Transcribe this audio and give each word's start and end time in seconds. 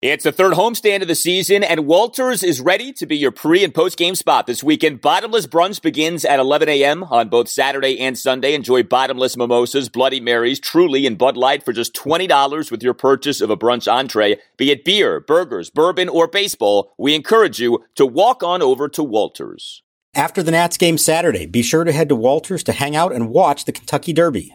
It's 0.00 0.22
the 0.22 0.30
third 0.30 0.52
homestand 0.52 1.02
of 1.02 1.08
the 1.08 1.16
season, 1.16 1.64
and 1.64 1.84
Walters 1.84 2.44
is 2.44 2.60
ready 2.60 2.92
to 2.92 3.04
be 3.04 3.16
your 3.16 3.32
pre 3.32 3.64
and 3.64 3.74
post 3.74 3.98
game 3.98 4.14
spot 4.14 4.46
this 4.46 4.62
weekend. 4.62 5.00
Bottomless 5.00 5.48
brunch 5.48 5.82
begins 5.82 6.24
at 6.24 6.38
11 6.38 6.68
a.m. 6.68 7.02
on 7.02 7.28
both 7.28 7.48
Saturday 7.48 7.98
and 7.98 8.16
Sunday. 8.16 8.54
Enjoy 8.54 8.84
bottomless 8.84 9.36
mimosas, 9.36 9.88
Bloody 9.88 10.20
Marys, 10.20 10.60
Truly, 10.60 11.04
and 11.04 11.18
Bud 11.18 11.36
Light 11.36 11.64
for 11.64 11.72
just 11.72 11.94
$20 11.94 12.70
with 12.70 12.80
your 12.80 12.94
purchase 12.94 13.40
of 13.40 13.50
a 13.50 13.56
brunch 13.56 13.92
entree. 13.92 14.38
Be 14.56 14.70
it 14.70 14.84
beer, 14.84 15.18
burgers, 15.18 15.68
bourbon, 15.68 16.08
or 16.08 16.28
baseball, 16.28 16.94
we 16.96 17.16
encourage 17.16 17.58
you 17.58 17.84
to 17.96 18.06
walk 18.06 18.44
on 18.44 18.62
over 18.62 18.88
to 18.90 19.02
Walters. 19.02 19.82
After 20.14 20.44
the 20.44 20.52
Nats 20.52 20.76
game 20.76 20.96
Saturday, 20.96 21.44
be 21.44 21.62
sure 21.62 21.82
to 21.82 21.90
head 21.90 22.08
to 22.10 22.14
Walters 22.14 22.62
to 22.62 22.72
hang 22.72 22.94
out 22.94 23.12
and 23.12 23.30
watch 23.30 23.64
the 23.64 23.72
Kentucky 23.72 24.12
Derby. 24.12 24.54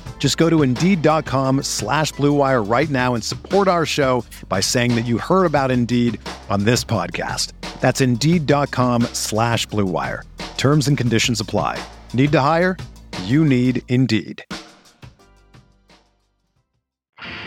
Just 0.21 0.37
go 0.37 0.51
to 0.51 0.61
Indeed.com 0.61 1.63
slash 1.63 2.13
BlueWire 2.13 2.69
right 2.69 2.89
now 2.91 3.15
and 3.15 3.23
support 3.23 3.67
our 3.67 3.87
show 3.87 4.23
by 4.47 4.59
saying 4.59 4.93
that 4.93 5.07
you 5.07 5.17
heard 5.17 5.45
about 5.45 5.71
Indeed 5.71 6.19
on 6.47 6.63
this 6.63 6.85
podcast. 6.85 7.53
That's 7.79 8.01
Indeed.com 8.01 9.01
slash 9.13 9.65
BlueWire. 9.67 10.21
Terms 10.57 10.87
and 10.87 10.95
conditions 10.95 11.39
apply. 11.39 11.83
Need 12.13 12.31
to 12.33 12.39
hire? 12.39 12.77
You 13.23 13.43
need 13.43 13.81
Indeed. 13.87 14.45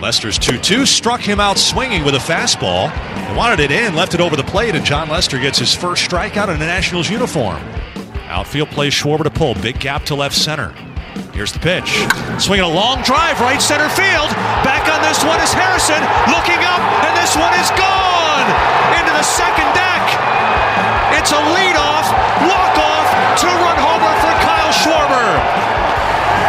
Lester's 0.00 0.36
2 0.36 0.59
2 0.59 0.84
struck 0.84 1.20
him 1.20 1.38
out 1.38 1.59
swinging 1.59 2.05
with 2.05 2.16
a 2.16 2.19
fastball. 2.19 2.91
Wanted 3.36 3.61
it 3.61 3.70
in, 3.70 3.94
left 3.94 4.16
it 4.16 4.20
over 4.20 4.34
the 4.34 4.42
plate, 4.42 4.75
and 4.75 4.84
Jon 4.84 5.09
Lester 5.09 5.38
gets 5.38 5.61
his 5.61 5.72
first 5.77 6.11
strikeout 6.11 6.53
in 6.53 6.61
a 6.61 6.66
Nationals 6.66 7.09
uniform. 7.09 7.62
Outfield 8.27 8.70
plays 8.70 8.92
Schwarber 8.92 9.22
to 9.22 9.31
pull. 9.31 9.55
Big 9.55 9.78
gap 9.78 10.03
to 10.06 10.16
left 10.16 10.34
center. 10.34 10.75
Here's 11.35 11.51
the 11.51 11.59
pitch. 11.59 12.07
Swinging 12.39 12.63
a 12.63 12.71
long 12.71 13.03
drive, 13.03 13.41
right 13.43 13.59
center 13.59 13.91
field. 13.91 14.31
Back 14.63 14.87
on 14.87 15.03
this 15.03 15.19
one 15.27 15.43
is 15.43 15.51
Harrison. 15.51 15.99
Looking 16.31 16.63
up, 16.63 16.79
and 16.79 17.11
this 17.19 17.35
one 17.35 17.51
is 17.59 17.67
gone 17.75 18.47
into 18.95 19.11
the 19.11 19.27
second 19.27 19.67
deck. 19.75 20.05
It's 21.19 21.35
a 21.35 21.43
leadoff, 21.59 22.07
walk-off, 22.47 23.09
two-run 23.43 23.79
homer 23.83 24.15
for 24.23 24.35
Kyle 24.47 24.71
Schwarber. 24.79 25.27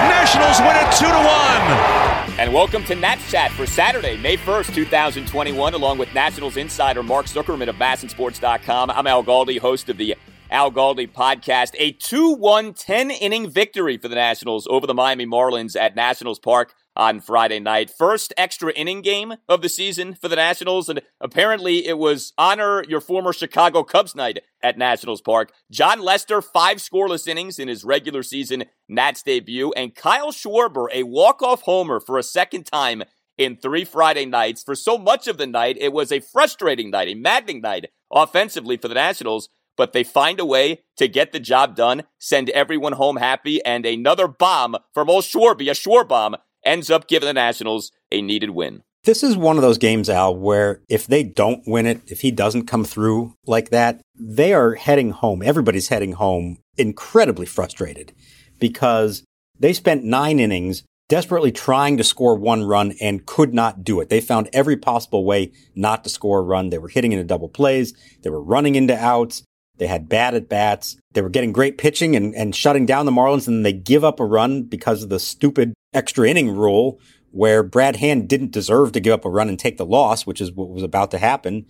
Nationals 0.06 0.62
win 0.62 0.78
it 0.78 0.86
two 0.94 1.10
to 1.10 1.18
one. 1.18 2.38
And 2.38 2.54
welcome 2.54 2.84
to 2.84 2.94
Nats 2.94 3.32
Chat 3.32 3.52
for 3.54 3.66
Saturday, 3.66 4.18
May 4.18 4.38
1st, 4.38 4.76
2021, 4.76 5.74
along 5.74 5.98
with 5.98 6.14
Nationals 6.14 6.58
insider 6.58 7.02
Mark 7.02 7.26
Zuckerman 7.26 7.70
of 7.70 7.78
MASNsports.com. 7.78 8.92
I'm 8.92 9.08
Al 9.08 9.24
Galdi, 9.24 9.58
host 9.58 9.90
of 9.90 9.98
the 9.98 10.16
Al 10.52 10.72
Galdi 10.72 11.12
podcast. 11.12 11.72
A 11.78 11.92
2 11.92 12.34
1 12.34 12.74
10 12.74 13.12
inning 13.12 13.50
victory 13.50 13.98
for 13.98 14.08
the 14.08 14.16
Nationals 14.16 14.68
over 14.70 14.86
the 14.86 14.94
Miami 14.94 15.26
Marlins 15.26 15.76
at 15.80 15.96
Nationals 15.96 16.40
Park 16.40 16.74
on 16.96 17.20
Friday 17.20 17.60
night. 17.60 17.90
First 17.90 18.34
extra 18.38 18.72
inning 18.72 19.02
game 19.02 19.34
of 19.50 19.62
the 19.62 19.70
season 19.70 20.14
for 20.14 20.28
the 20.28 20.36
Nationals, 20.36 20.88
and 20.88 21.02
apparently 21.20 21.88
it 21.88 21.98
was 21.98 22.32
honor 22.38 22.84
your 22.88 23.02
former 23.02 23.34
Chicago 23.34 23.84
Cubs 23.84 24.16
night 24.16 24.40
at 24.64 24.78
Nationals 24.78 25.22
Park. 25.22 25.52
Jon 25.72 26.00
Lester, 26.00 26.42
five 26.42 26.78
scoreless 26.78 27.28
innings 27.28 27.60
in 27.60 27.68
his 27.68 27.84
regular 27.84 28.24
season 28.24 28.66
Nats 28.88 29.24
debut, 29.24 29.74
and 29.76 29.96
Kyle 29.96 30.32
Schwarber, 30.32 30.88
a 30.94 31.04
walk-off 31.04 31.64
homer 31.64 32.00
for 32.00 32.18
a 32.18 32.24
second 32.24 32.66
time 32.66 33.04
in 33.38 33.58
three 33.58 33.84
Friday 33.84 34.26
nights. 34.26 34.64
For 34.64 34.76
so 34.76 34.98
much 34.98 35.28
of 35.28 35.38
the 35.38 35.48
night, 35.48 35.78
it 35.80 35.92
was 35.92 36.12
a 36.12 36.20
frustrating 36.20 36.92
night, 36.92 37.10
a 37.10 37.16
maddening 37.16 37.62
night 37.62 37.90
offensively 38.12 38.78
for 38.78 38.88
the 38.88 38.94
Nationals 38.94 39.50
but 39.78 39.94
they 39.94 40.04
find 40.04 40.40
a 40.40 40.46
way 40.46 40.82
to 40.98 41.08
get 41.08 41.32
the 41.32 41.40
job 41.40 41.76
done, 41.76 42.04
send 42.20 42.50
everyone 42.52 42.94
home 42.94 43.18
happy, 43.18 43.64
and 43.66 43.86
another 43.86 44.28
bomb 44.28 44.76
from 44.94 45.10
old 45.10 45.24
Schwarby, 45.24 45.70
a 45.70 45.74
Schwar 45.74 46.08
bomb, 46.08 46.36
ends 46.64 46.90
up 46.90 47.08
giving 47.08 47.28
the 47.28 47.34
Nationals 47.34 47.92
a 48.12 48.22
needed 48.22 48.52
win. 48.52 48.84
This 49.04 49.22
is 49.22 49.38
one 49.38 49.56
of 49.56 49.62
those 49.62 49.78
games, 49.78 50.10
Al, 50.10 50.36
where 50.36 50.82
if 50.90 51.06
they 51.06 51.24
don't 51.24 51.62
win 51.68 51.86
it, 51.86 52.02
if 52.08 52.22
he 52.22 52.32
doesn't 52.32 52.66
come 52.66 52.84
through 52.84 53.36
like 53.46 53.70
that, 53.70 54.02
they 54.20 54.52
are 54.52 54.74
heading 54.74 55.12
home. 55.12 55.44
Everybody's 55.44 55.90
heading 55.90 56.14
home 56.14 56.58
incredibly 56.76 57.46
frustrated 57.46 58.14
because 58.60 59.24
they 59.60 59.74
spent 59.74 60.04
nine 60.04 60.40
innings 60.40 60.84
desperately 61.08 61.52
trying 61.52 61.98
to 61.98 62.04
score 62.04 62.36
one 62.36 62.64
run 62.64 62.94
and 63.00 63.28
could 63.28 63.54
not 63.54 63.84
do 63.84 64.00
it. 64.00 64.10
They 64.10 64.22
found 64.22 64.50
every 64.54 64.76
possible 64.76 65.24
way 65.24 65.52
not 65.76 66.04
to 66.04 66.10
score 66.10 66.40
a 66.40 66.44
run. 66.44 66.72
They 66.72 66.80
were 66.80 66.88
hitting 66.88 67.12
into 67.12 67.24
double 67.24 67.50
plays. 67.50 67.94
They 68.24 68.32
were 68.32 68.42
running 68.42 68.74
into 68.74 68.98
outs. 68.98 69.44
They 69.78 69.88
had 69.88 70.10
bad 70.10 70.34
at 70.34 70.50
bats. 70.50 70.98
They 71.14 71.22
were 71.22 71.30
getting 71.30 71.52
great 71.52 71.78
pitching 71.78 72.16
and, 72.16 72.34
and 72.36 72.56
shutting 72.56 72.86
down 72.86 73.06
the 73.06 73.12
Marlins, 73.12 73.48
and 73.48 73.58
then 73.58 73.64
they 73.64 73.74
give 73.74 74.04
up 74.04 74.20
a 74.20 74.26
run 74.26 74.64
because 74.64 75.04
of 75.04 75.10
the 75.10 75.20
stupid 75.20 75.74
extra 75.94 76.30
inning 76.30 76.56
rule 76.56 77.00
where 77.32 77.64
Brad 77.64 77.98
Hand 77.98 78.30
didn't 78.30 78.52
deserve 78.52 78.94
to 78.94 79.02
give 79.02 79.14
up 79.14 79.26
a 79.26 79.30
run 79.30 79.50
and 79.50 79.60
take 79.60 79.78
the 79.78 79.86
loss, 79.86 80.26
which 80.26 80.40
is 80.40 80.54
what 80.54 80.70
was 80.70 80.84
about 80.84 81.12
to 81.12 81.18
happen. 81.18 81.66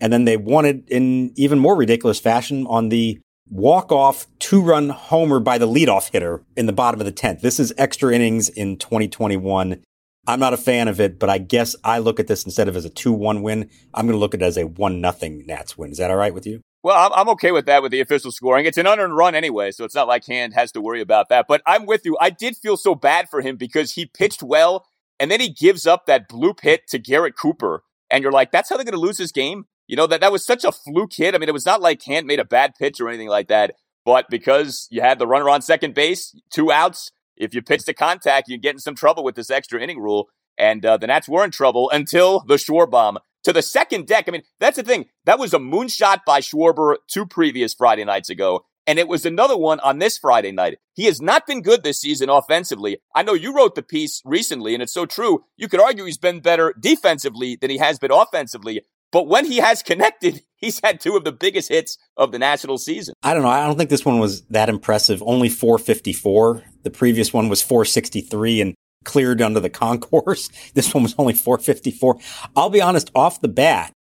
And 0.00 0.12
then 0.12 0.24
they 0.24 0.36
won 0.36 0.64
it 0.64 0.84
in 0.88 1.32
even 1.34 1.58
more 1.58 1.74
ridiculous 1.74 2.20
fashion 2.20 2.66
on 2.68 2.88
the 2.88 3.18
walk-off 3.50 4.26
two-run 4.38 4.90
homer 4.90 5.40
by 5.40 5.58
the 5.58 5.66
leadoff 5.66 6.12
hitter 6.12 6.44
in 6.56 6.66
the 6.66 6.72
bottom 6.72 7.00
of 7.00 7.06
the 7.06 7.12
10th. 7.12 7.40
This 7.40 7.58
is 7.58 7.72
extra 7.76 8.14
innings 8.14 8.48
in 8.48 8.76
2021. 8.76 9.82
I'm 10.28 10.40
not 10.40 10.52
a 10.52 10.58
fan 10.58 10.86
of 10.86 11.00
it, 11.00 11.18
but 11.18 11.30
I 11.30 11.38
guess 11.38 11.74
I 11.82 11.98
look 11.98 12.20
at 12.20 12.26
this 12.26 12.44
instead 12.44 12.68
of 12.68 12.76
as 12.76 12.84
a 12.84 12.90
2-1 12.90 13.42
win, 13.42 13.70
I'm 13.94 14.06
going 14.06 14.14
to 14.14 14.20
look 14.20 14.34
at 14.34 14.42
it 14.42 14.44
as 14.44 14.56
a 14.56 14.66
1-0 14.66 15.46
Nats 15.46 15.76
win. 15.76 15.90
Is 15.90 15.98
that 15.98 16.10
all 16.10 16.16
right 16.16 16.34
with 16.34 16.46
you? 16.46 16.60
Well, 16.82 17.12
I'm 17.14 17.28
okay 17.30 17.50
with 17.50 17.66
that 17.66 17.82
with 17.82 17.90
the 17.90 18.00
official 18.00 18.30
scoring. 18.30 18.64
It's 18.64 18.78
an 18.78 18.86
unearned 18.86 19.16
run 19.16 19.34
anyway, 19.34 19.72
so 19.72 19.84
it's 19.84 19.96
not 19.96 20.06
like 20.06 20.24
Hand 20.26 20.54
has 20.54 20.70
to 20.72 20.80
worry 20.80 21.00
about 21.00 21.28
that. 21.28 21.46
But 21.48 21.60
I'm 21.66 21.86
with 21.86 22.04
you. 22.04 22.16
I 22.20 22.30
did 22.30 22.56
feel 22.56 22.76
so 22.76 22.94
bad 22.94 23.28
for 23.28 23.40
him 23.40 23.56
because 23.56 23.92
he 23.92 24.06
pitched 24.06 24.42
well, 24.42 24.86
and 25.18 25.30
then 25.30 25.40
he 25.40 25.48
gives 25.48 25.86
up 25.86 26.06
that 26.06 26.28
bloop 26.28 26.60
hit 26.60 26.86
to 26.88 26.98
Garrett 26.98 27.36
Cooper, 27.36 27.82
and 28.10 28.22
you're 28.22 28.32
like, 28.32 28.52
that's 28.52 28.70
how 28.70 28.76
they're 28.76 28.84
going 28.84 28.92
to 28.92 29.00
lose 29.00 29.18
this 29.18 29.32
game. 29.32 29.64
You 29.88 29.96
know 29.96 30.06
that 30.06 30.20
that 30.20 30.32
was 30.32 30.46
such 30.46 30.64
a 30.64 30.70
fluke 30.70 31.14
hit. 31.14 31.34
I 31.34 31.38
mean, 31.38 31.48
it 31.48 31.52
was 31.52 31.66
not 31.66 31.80
like 31.80 32.02
Hand 32.04 32.26
made 32.26 32.40
a 32.40 32.44
bad 32.44 32.74
pitch 32.78 33.00
or 33.00 33.08
anything 33.08 33.28
like 33.28 33.48
that, 33.48 33.74
but 34.04 34.26
because 34.30 34.86
you 34.90 35.00
had 35.00 35.18
the 35.18 35.26
runner 35.26 35.48
on 35.48 35.62
second 35.62 35.94
base, 35.94 36.34
two 36.52 36.70
outs. 36.70 37.10
If 37.36 37.54
you 37.54 37.62
pitch 37.62 37.84
to 37.84 37.94
contact, 37.94 38.48
you 38.48 38.58
get 38.58 38.74
in 38.74 38.80
some 38.80 38.94
trouble 38.94 39.24
with 39.24 39.34
this 39.34 39.50
extra 39.50 39.80
inning 39.80 40.00
rule. 40.00 40.28
And 40.58 40.84
uh, 40.84 40.96
the 40.96 41.06
Nats 41.06 41.28
were 41.28 41.44
in 41.44 41.52
trouble 41.52 41.88
until 41.90 42.40
the 42.40 42.56
Schwar 42.56 42.90
bomb 42.90 43.18
to 43.44 43.52
the 43.52 43.62
second 43.62 44.06
deck. 44.06 44.24
I 44.28 44.32
mean, 44.32 44.42
that's 44.60 44.76
the 44.76 44.82
thing. 44.82 45.06
That 45.24 45.38
was 45.38 45.54
a 45.54 45.58
moonshot 45.58 46.24
by 46.26 46.40
Schwarber 46.40 46.96
two 47.08 47.26
previous 47.26 47.74
Friday 47.74 48.04
nights 48.04 48.30
ago. 48.30 48.64
And 48.86 48.98
it 48.98 49.06
was 49.06 49.26
another 49.26 49.56
one 49.56 49.80
on 49.80 49.98
this 49.98 50.16
Friday 50.16 50.50
night. 50.50 50.78
He 50.94 51.04
has 51.04 51.20
not 51.20 51.46
been 51.46 51.60
good 51.60 51.82
this 51.82 52.00
season 52.00 52.30
offensively. 52.30 52.98
I 53.14 53.22
know 53.22 53.34
you 53.34 53.54
wrote 53.54 53.74
the 53.74 53.82
piece 53.82 54.22
recently, 54.24 54.72
and 54.72 54.82
it's 54.82 54.94
so 54.94 55.04
true. 55.04 55.44
You 55.58 55.68
could 55.68 55.80
argue 55.80 56.06
he's 56.06 56.16
been 56.16 56.40
better 56.40 56.74
defensively 56.80 57.56
than 57.56 57.68
he 57.68 57.76
has 57.76 57.98
been 57.98 58.10
offensively. 58.10 58.80
But 59.12 59.26
when 59.26 59.44
he 59.44 59.58
has 59.58 59.82
connected, 59.90 60.42
he's 60.56 60.80
had 60.82 61.00
two 61.00 61.16
of 61.16 61.24
the 61.24 61.32
biggest 61.32 61.68
hits 61.68 61.98
of 62.16 62.32
the 62.32 62.38
national 62.38 62.78
season. 62.78 63.14
I 63.22 63.34
don't 63.34 63.42
know. 63.42 63.50
I 63.50 63.66
don't 63.66 63.76
think 63.76 63.90
this 63.90 64.06
one 64.06 64.20
was 64.20 64.42
that 64.46 64.70
impressive. 64.70 65.22
Only 65.22 65.50
454. 65.50 66.62
The 66.82 66.90
previous 66.90 67.30
one 67.30 67.50
was 67.50 67.60
463. 67.60 68.62
And 68.62 68.74
cleared 69.04 69.40
under 69.42 69.60
the 69.60 69.70
concourse. 69.70 70.50
This 70.74 70.94
one 70.94 71.02
was 71.02 71.14
only 71.18 71.34
454. 71.34 72.18
I'll 72.54 72.70
be 72.70 72.80
honest, 72.80 73.10
off 73.14 73.40
the 73.40 73.48
bat, 73.48 73.92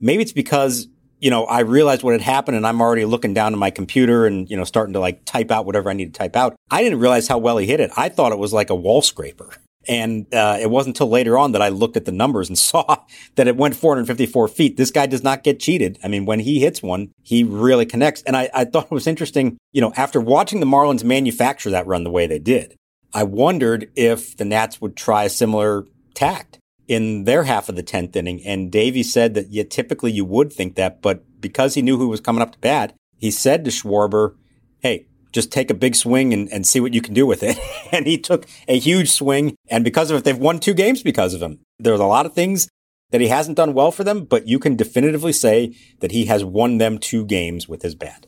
maybe 0.00 0.22
it's 0.22 0.32
because, 0.32 0.86
you 1.18 1.30
know, 1.30 1.44
I 1.44 1.60
realized 1.60 2.02
what 2.02 2.12
had 2.12 2.20
happened 2.20 2.56
and 2.56 2.66
I'm 2.66 2.80
already 2.80 3.04
looking 3.04 3.34
down 3.34 3.52
at 3.52 3.58
my 3.58 3.70
computer 3.70 4.26
and, 4.26 4.48
you 4.48 4.56
know, 4.56 4.64
starting 4.64 4.92
to 4.92 5.00
like 5.00 5.24
type 5.24 5.50
out 5.50 5.66
whatever 5.66 5.90
I 5.90 5.94
need 5.94 6.14
to 6.14 6.18
type 6.18 6.36
out. 6.36 6.56
I 6.70 6.82
didn't 6.82 7.00
realize 7.00 7.26
how 7.26 7.38
well 7.38 7.58
he 7.58 7.66
hit 7.66 7.80
it. 7.80 7.90
I 7.96 8.08
thought 8.08 8.32
it 8.32 8.38
was 8.38 8.52
like 8.52 8.70
a 8.70 8.74
wall 8.74 9.02
scraper. 9.02 9.50
And 9.88 10.32
uh, 10.34 10.58
it 10.60 10.70
wasn't 10.70 10.96
until 10.96 11.08
later 11.08 11.38
on 11.38 11.52
that 11.52 11.62
I 11.62 11.68
looked 11.68 11.96
at 11.96 12.04
the 12.04 12.12
numbers 12.12 12.48
and 12.48 12.58
saw 12.70 13.04
that 13.36 13.48
it 13.48 13.56
went 13.56 13.76
454 13.76 14.48
feet. 14.48 14.76
This 14.76 14.90
guy 14.90 15.06
does 15.06 15.22
not 15.22 15.42
get 15.42 15.60
cheated. 15.60 15.98
I 16.04 16.08
mean, 16.08 16.26
when 16.26 16.40
he 16.40 16.60
hits 16.60 16.82
one, 16.82 17.12
he 17.22 17.44
really 17.44 17.86
connects. 17.86 18.22
And 18.22 18.36
I, 18.36 18.50
I 18.54 18.64
thought 18.64 18.84
it 18.84 18.90
was 18.90 19.06
interesting, 19.06 19.58
you 19.72 19.80
know, 19.80 19.92
after 19.96 20.20
watching 20.20 20.60
the 20.60 20.66
Marlins 20.66 21.04
manufacture 21.04 21.70
that 21.70 21.86
run 21.86 22.04
the 22.04 22.10
way 22.10 22.26
they 22.26 22.38
did, 22.38 22.76
I 23.12 23.24
wondered 23.24 23.90
if 23.96 24.36
the 24.36 24.44
Nats 24.44 24.80
would 24.80 24.96
try 24.96 25.24
a 25.24 25.30
similar 25.30 25.86
tact 26.14 26.58
in 26.86 27.24
their 27.24 27.44
half 27.44 27.68
of 27.68 27.76
the 27.76 27.82
10th 27.82 28.16
inning. 28.16 28.44
And 28.44 28.70
Davey 28.70 29.02
said 29.02 29.34
that, 29.34 29.50
yeah, 29.50 29.62
typically 29.62 30.12
you 30.12 30.24
would 30.24 30.52
think 30.52 30.74
that, 30.74 31.02
but 31.02 31.24
because 31.40 31.74
he 31.74 31.82
knew 31.82 31.98
who 31.98 32.08
was 32.08 32.20
coming 32.20 32.42
up 32.42 32.52
to 32.52 32.58
bat, 32.58 32.94
he 33.16 33.30
said 33.30 33.64
to 33.64 33.70
Schwarber, 33.70 34.34
Hey, 34.80 35.06
just 35.32 35.52
take 35.52 35.70
a 35.70 35.74
big 35.74 35.94
swing 35.94 36.32
and, 36.32 36.50
and 36.52 36.66
see 36.66 36.80
what 36.80 36.94
you 36.94 37.00
can 37.00 37.14
do 37.14 37.26
with 37.26 37.42
it. 37.42 37.58
and 37.92 38.06
he 38.06 38.18
took 38.18 38.46
a 38.66 38.78
huge 38.78 39.10
swing. 39.10 39.54
And 39.68 39.84
because 39.84 40.10
of 40.10 40.18
it, 40.18 40.24
they've 40.24 40.36
won 40.36 40.58
two 40.58 40.74
games 40.74 41.02
because 41.02 41.34
of 41.34 41.42
him. 41.42 41.60
There's 41.78 42.00
a 42.00 42.06
lot 42.06 42.26
of 42.26 42.34
things 42.34 42.68
that 43.10 43.20
he 43.20 43.28
hasn't 43.28 43.56
done 43.56 43.74
well 43.74 43.92
for 43.92 44.04
them, 44.04 44.24
but 44.24 44.48
you 44.48 44.58
can 44.58 44.76
definitively 44.76 45.32
say 45.32 45.76
that 46.00 46.12
he 46.12 46.26
has 46.26 46.44
won 46.44 46.78
them 46.78 46.98
two 46.98 47.24
games 47.24 47.68
with 47.68 47.82
his 47.82 47.94
bat. 47.94 48.26